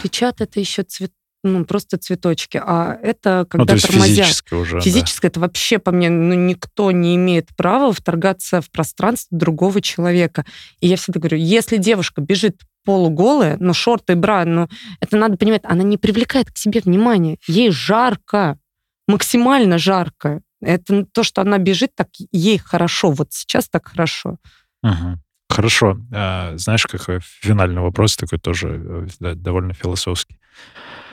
Кричат— 0.00 0.40
это 0.42 0.60
еще 0.60 0.82
цвет 0.82 1.12
ну, 1.42 1.64
просто 1.64 1.96
цветочки. 1.96 2.60
А 2.62 2.98
это 3.02 3.46
когда 3.48 3.62
ну, 3.62 3.66
то 3.66 3.74
есть 3.74 3.86
тормозят. 3.86 4.26
физическое 4.26 4.56
уже. 4.56 4.80
Физическое, 4.80 5.28
да. 5.28 5.30
это 5.30 5.40
вообще, 5.40 5.78
по 5.78 5.90
мне, 5.90 6.10
ну, 6.10 6.34
никто 6.34 6.90
не 6.90 7.16
имеет 7.16 7.48
права 7.56 7.92
вторгаться 7.92 8.60
в 8.60 8.70
пространство 8.70 9.36
другого 9.38 9.80
человека. 9.80 10.44
И 10.80 10.88
я 10.88 10.96
всегда 10.96 11.20
говорю, 11.20 11.38
если 11.38 11.78
девушка 11.78 12.20
бежит 12.20 12.60
полуголая, 12.84 13.56
но 13.60 13.72
шорты 13.72 14.14
и 14.14 14.16
бра, 14.16 14.44
но 14.44 14.68
это 15.00 15.16
надо 15.16 15.36
понимать, 15.36 15.62
она 15.64 15.82
не 15.82 15.98
привлекает 15.98 16.50
к 16.50 16.56
себе 16.56 16.80
внимания. 16.80 17.38
Ей 17.46 17.70
жарко, 17.70 18.58
максимально 19.06 19.78
жарко. 19.78 20.40
Это 20.60 21.04
то, 21.06 21.22
что 21.22 21.40
она 21.40 21.58
бежит, 21.58 21.94
так 21.94 22.08
ей 22.32 22.58
хорошо. 22.58 23.10
Вот 23.10 23.32
сейчас 23.32 23.68
так 23.68 23.88
хорошо. 23.88 24.36
Угу. 24.82 25.18
Хорошо. 25.48 25.98
А, 26.12 26.56
знаешь, 26.56 26.86
какой 26.86 27.20
финальный 27.20 27.80
вопрос 27.80 28.16
такой 28.16 28.38
тоже 28.38 29.08
э, 29.20 29.34
довольно 29.34 29.74
философский. 29.74 30.38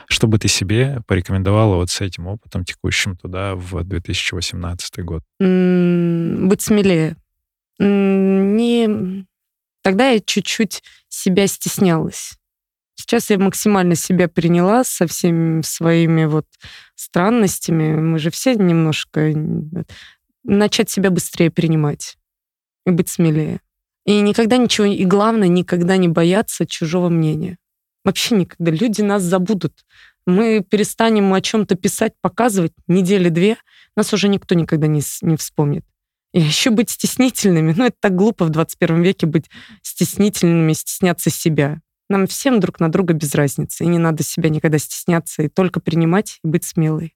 Что 0.08 0.26
бы 0.26 0.38
ты 0.38 0.48
себе 0.48 1.00
порекомендовала 1.06 1.74
вот 1.76 1.90
с 1.90 2.00
этим 2.00 2.28
опытом 2.28 2.64
текущим 2.64 3.16
туда 3.16 3.54
в 3.54 3.84
2018 3.84 5.04
год? 5.04 5.22
Быть 5.38 6.62
смелее. 6.62 7.16
Не 7.78 9.26
Тогда 9.88 10.10
я 10.10 10.20
чуть-чуть 10.20 10.82
себя 11.08 11.46
стеснялась. 11.46 12.34
Сейчас 12.94 13.30
я 13.30 13.38
максимально 13.38 13.94
себя 13.94 14.28
приняла 14.28 14.84
со 14.84 15.06
всеми 15.06 15.62
своими 15.62 16.26
вот 16.26 16.44
странностями. 16.94 17.94
Мы 17.94 18.18
же 18.18 18.30
все 18.30 18.54
немножко... 18.54 19.32
Начать 20.44 20.90
себя 20.90 21.10
быстрее 21.10 21.50
принимать 21.50 22.18
и 22.84 22.90
быть 22.90 23.08
смелее. 23.08 23.62
И 24.04 24.20
никогда 24.20 24.58
ничего... 24.58 24.86
И 24.86 25.06
главное, 25.06 25.48
никогда 25.48 25.96
не 25.96 26.08
бояться 26.08 26.66
чужого 26.66 27.08
мнения. 27.08 27.56
Вообще 28.04 28.34
никогда. 28.34 28.70
Люди 28.70 29.00
нас 29.00 29.22
забудут. 29.22 29.86
Мы 30.26 30.62
перестанем 30.68 31.32
о 31.32 31.40
чем-то 31.40 31.76
писать, 31.76 32.12
показывать 32.20 32.74
недели 32.88 33.30
две, 33.30 33.56
нас 33.96 34.12
уже 34.12 34.28
никто 34.28 34.54
никогда 34.54 34.86
не, 34.86 35.00
не 35.22 35.38
вспомнит. 35.38 35.86
И 36.32 36.40
еще 36.40 36.70
быть 36.70 36.90
стеснительными. 36.90 37.72
Ну, 37.76 37.86
это 37.86 37.96
так 38.00 38.14
глупо 38.14 38.44
в 38.44 38.50
21 38.50 39.02
веке 39.02 39.26
быть 39.26 39.48
стеснительными, 39.82 40.72
стесняться 40.72 41.30
себя. 41.30 41.80
Нам 42.10 42.26
всем 42.26 42.60
друг 42.60 42.80
на 42.80 42.90
друга 42.90 43.14
без 43.14 43.34
разницы. 43.34 43.84
И 43.84 43.88
не 43.88 43.98
надо 43.98 44.22
себя 44.22 44.48
никогда 44.48 44.78
стесняться, 44.78 45.42
и 45.42 45.48
только 45.48 45.80
принимать 45.80 46.40
и 46.44 46.48
быть 46.48 46.64
смелой. 46.64 47.14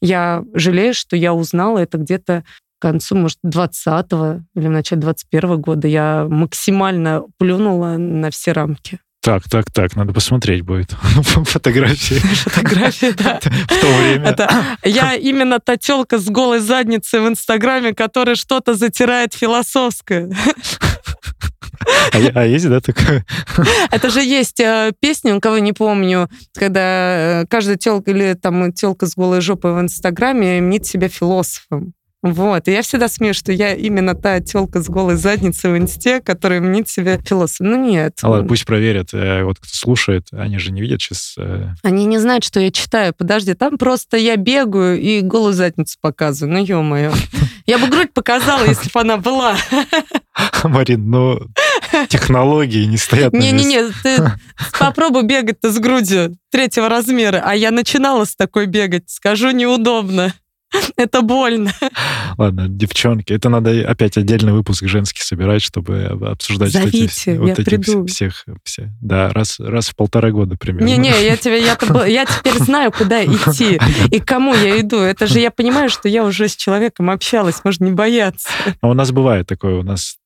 Я 0.00 0.44
жалею, 0.54 0.94
что 0.94 1.16
я 1.16 1.34
узнала 1.34 1.78
это 1.78 1.98
где-то 1.98 2.44
к 2.78 2.82
концу, 2.82 3.16
может, 3.16 3.38
20-го 3.44 4.44
или 4.54 4.68
в 4.68 4.70
начале 4.70 5.00
21 5.00 5.60
года. 5.60 5.88
Я 5.88 6.26
максимально 6.28 7.24
плюнула 7.36 7.96
на 7.96 8.30
все 8.30 8.52
рамки. 8.52 9.00
Так, 9.28 9.46
так, 9.46 9.70
так, 9.70 9.94
надо 9.94 10.14
посмотреть 10.14 10.62
будет 10.62 10.90
фотографии. 11.44 12.14
Фотографии, 12.14 13.10
да. 13.10 13.38
В 13.42 13.78
то 13.78 13.86
время. 13.98 14.24
Это 14.24 14.50
я 14.82 15.16
именно 15.16 15.60
та 15.60 15.76
телка 15.76 16.16
с 16.16 16.30
голой 16.30 16.60
задницей 16.60 17.20
в 17.20 17.28
Инстаграме, 17.28 17.92
которая 17.92 18.36
что-то 18.36 18.72
затирает 18.72 19.34
философское. 19.34 20.30
А, 22.14 22.18
а 22.36 22.46
есть, 22.46 22.70
да, 22.70 22.80
такое? 22.80 23.26
Это 23.90 24.08
же 24.08 24.22
есть 24.22 24.60
э, 24.60 24.92
песня, 24.98 25.36
у 25.36 25.40
кого 25.40 25.58
не 25.58 25.74
помню, 25.74 26.30
когда 26.54 27.42
э, 27.42 27.46
каждая 27.50 27.76
телка 27.76 28.10
или 28.10 28.32
там 28.32 28.72
телка 28.72 29.04
с 29.04 29.14
голой 29.14 29.42
жопой 29.42 29.74
в 29.74 29.80
Инстаграме 29.80 30.62
мнит 30.62 30.86
себя 30.86 31.10
философом. 31.10 31.92
Вот. 32.22 32.66
И 32.66 32.72
я 32.72 32.82
всегда 32.82 33.06
смеюсь, 33.08 33.36
что 33.36 33.52
я 33.52 33.74
именно 33.74 34.14
та 34.16 34.40
телка 34.40 34.82
с 34.82 34.88
голой 34.88 35.14
задницей 35.14 35.70
в 35.72 35.78
инсте, 35.78 36.20
которая 36.20 36.60
мнит 36.60 36.88
себя 36.88 37.16
философ. 37.18 37.58
Ну 37.60 37.76
нет. 37.76 38.18
А 38.22 38.28
ладно, 38.30 38.48
пусть 38.48 38.66
проверят. 38.66 39.10
Э, 39.12 39.44
вот 39.44 39.58
кто 39.58 39.68
слушает, 39.70 40.26
они 40.32 40.58
же 40.58 40.72
не 40.72 40.80
видят 40.80 41.00
сейчас. 41.00 41.34
э, 41.38 41.68
Они 41.84 42.06
не 42.06 42.18
знают, 42.18 42.42
что 42.42 42.58
я 42.58 42.72
читаю. 42.72 43.14
Подожди, 43.16 43.54
там 43.54 43.78
просто 43.78 44.16
я 44.16 44.34
бегаю 44.36 45.00
и 45.00 45.20
голую 45.20 45.52
задницу 45.52 45.96
показываю. 46.00 46.54
Ну, 46.58 46.64
ё-моё. 46.64 47.12
Я 47.66 47.78
бы 47.78 47.86
грудь 47.86 48.12
показала, 48.12 48.64
если 48.66 48.90
бы 48.92 49.00
она 49.00 49.16
была. 49.18 49.56
Марин, 50.64 51.08
ну, 51.10 51.40
технологии 52.08 52.84
не 52.84 52.96
стоят 52.96 53.32
на. 53.32 53.38
Не-не-не, 53.38 53.90
ты 54.02 54.32
попробуй 54.78 55.22
бегать-то 55.24 55.70
с 55.70 55.78
грудью 55.78 56.36
третьего 56.50 56.88
размера. 56.88 57.42
А 57.44 57.54
я 57.54 57.70
начинала 57.70 58.24
с 58.24 58.34
такой 58.34 58.66
бегать. 58.66 59.04
Скажу, 59.08 59.50
неудобно. 59.50 60.34
Это 60.96 61.22
больно. 61.22 61.72
Ладно, 62.36 62.68
девчонки, 62.68 63.32
это 63.32 63.48
надо 63.48 63.70
опять 63.88 64.16
отдельный 64.16 64.52
выпуск 64.52 64.84
женский 64.86 65.22
собирать, 65.22 65.62
чтобы 65.62 66.04
обсуждать 66.04 66.74
вот 66.74 66.86
эти 66.86 66.96
Зовите, 66.96 67.32
я 67.34 67.40
вот 67.40 67.58
эти 67.58 67.64
приду. 67.64 68.04
вс- 68.04 68.06
всех, 68.08 68.44
все. 68.64 68.92
Да, 69.00 69.30
раз, 69.30 69.58
раз 69.60 69.88
в 69.88 69.96
полтора 69.96 70.30
года 70.30 70.56
примерно. 70.56 70.86
Не-не, 70.86 71.24
я 71.24 71.36
тебе, 71.38 71.60
я, 71.64 71.76
я 72.06 72.26
теперь 72.26 72.58
знаю, 72.58 72.92
куда 72.92 73.24
идти 73.24 73.80
и 74.10 74.20
к 74.20 74.24
кому 74.26 74.54
я 74.54 74.80
иду. 74.80 74.98
Это 74.98 75.26
же 75.26 75.40
я 75.40 75.50
понимаю, 75.50 75.88
что 75.88 76.08
я 76.08 76.24
уже 76.24 76.48
с 76.48 76.56
человеком 76.56 77.10
общалась, 77.10 77.64
можно 77.64 77.86
не 77.86 77.92
бояться. 77.92 78.48
А 78.80 78.88
у 78.88 78.94
нас 78.94 79.10
бывает 79.10 79.46
такое, 79.46 79.76
у 79.76 79.82
нас 79.82 80.16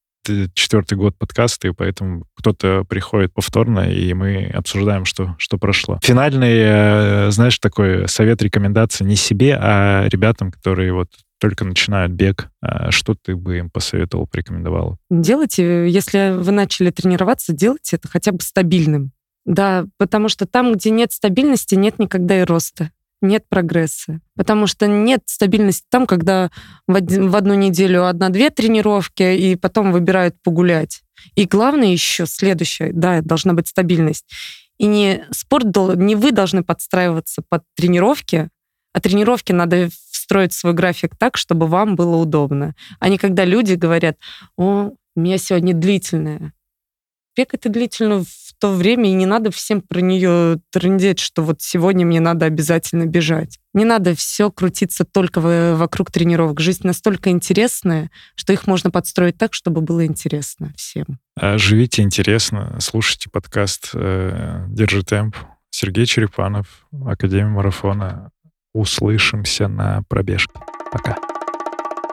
четвертый 0.54 0.96
год 0.96 1.16
подкаста, 1.18 1.68
и 1.68 1.72
поэтому 1.72 2.24
кто-то 2.34 2.84
приходит 2.88 3.32
повторно, 3.32 3.90
и 3.90 4.12
мы 4.14 4.50
обсуждаем, 4.54 5.04
что, 5.04 5.34
что 5.38 5.58
прошло. 5.58 5.98
Финальный, 6.02 6.54
э, 6.54 7.30
знаешь, 7.30 7.58
такой 7.58 8.08
совет, 8.08 8.42
рекомендация 8.42 9.06
не 9.06 9.16
себе, 9.16 9.58
а 9.60 10.08
ребятам, 10.08 10.50
которые 10.50 10.92
вот 10.92 11.08
только 11.40 11.64
начинают 11.64 12.12
бег. 12.12 12.50
А 12.60 12.92
Что 12.92 13.14
ты 13.20 13.34
бы 13.34 13.58
им 13.58 13.70
посоветовал, 13.70 14.28
порекомендовал? 14.28 14.98
Делайте, 15.10 15.88
если 15.88 16.36
вы 16.38 16.52
начали 16.52 16.90
тренироваться, 16.90 17.52
делайте 17.52 17.96
это 17.96 18.06
хотя 18.06 18.30
бы 18.30 18.40
стабильным. 18.40 19.10
Да, 19.44 19.86
потому 19.98 20.28
что 20.28 20.46
там, 20.46 20.74
где 20.74 20.90
нет 20.90 21.10
стабильности, 21.10 21.74
нет 21.74 21.98
никогда 21.98 22.40
и 22.40 22.44
роста, 22.44 22.92
нет 23.22 23.44
прогресса. 23.48 24.20
Потому 24.36 24.66
что 24.66 24.86
нет 24.86 25.22
стабильности 25.26 25.86
там, 25.90 26.06
когда 26.06 26.50
в, 26.86 26.94
один- 26.94 27.30
в 27.30 27.36
одну 27.36 27.54
неделю 27.54 28.06
одна-две 28.06 28.50
тренировки, 28.50 29.22
и 29.22 29.56
потом 29.56 29.92
выбирают 29.92 30.36
погулять. 30.42 31.02
И 31.34 31.46
главное 31.46 31.88
еще 31.88 32.26
следующее, 32.26 32.92
да, 32.92 33.20
должна 33.22 33.54
быть 33.54 33.68
стабильность. 33.68 34.26
И 34.78 34.86
не 34.86 35.24
спорт, 35.30 35.66
не 35.96 36.16
вы 36.16 36.32
должны 36.32 36.64
подстраиваться 36.64 37.42
под 37.48 37.62
тренировки, 37.76 38.48
а 38.92 39.00
тренировки 39.00 39.52
надо 39.52 39.88
встроить 40.10 40.52
в 40.52 40.58
свой 40.58 40.72
график 40.72 41.16
так, 41.16 41.36
чтобы 41.36 41.66
вам 41.66 41.96
было 41.96 42.16
удобно. 42.16 42.74
А 42.98 43.08
не 43.08 43.18
когда 43.18 43.44
люди 43.44 43.74
говорят, 43.74 44.16
о, 44.56 44.90
у 45.14 45.20
меня 45.20 45.38
сегодня 45.38 45.74
длительная. 45.74 46.52
Бег 47.36 47.54
это 47.54 47.68
длительно 47.68 48.24
в 48.24 48.52
то 48.58 48.72
время, 48.72 49.10
и 49.10 49.14
не 49.14 49.26
надо 49.26 49.50
всем 49.50 49.80
про 49.80 50.00
нее 50.00 50.60
трындеть, 50.70 51.18
что 51.18 51.42
вот 51.42 51.62
сегодня 51.62 52.04
мне 52.06 52.20
надо 52.20 52.46
обязательно 52.46 53.06
бежать. 53.06 53.58
Не 53.74 53.84
надо 53.84 54.14
все 54.14 54.50
крутиться 54.50 55.04
только 55.04 55.40
в- 55.40 55.76
вокруг 55.76 56.10
тренировок. 56.10 56.60
Жизнь 56.60 56.86
настолько 56.86 57.30
интересная, 57.30 58.10
что 58.34 58.52
их 58.52 58.66
можно 58.66 58.90
подстроить 58.90 59.38
так, 59.38 59.54
чтобы 59.54 59.80
было 59.80 60.04
интересно 60.04 60.72
всем. 60.76 61.18
А, 61.40 61.56
Живите 61.58 62.02
интересно, 62.02 62.76
слушайте 62.80 63.30
подкаст 63.30 63.90
э, 63.94 64.66
«Держи 64.68 65.02
темп». 65.02 65.36
Сергей 65.70 66.04
Черепанов, 66.04 66.86
Академия 67.06 67.46
марафона. 67.48 68.30
Услышимся 68.74 69.68
на 69.68 70.02
пробежке. 70.08 70.52
Пока. 70.92 71.16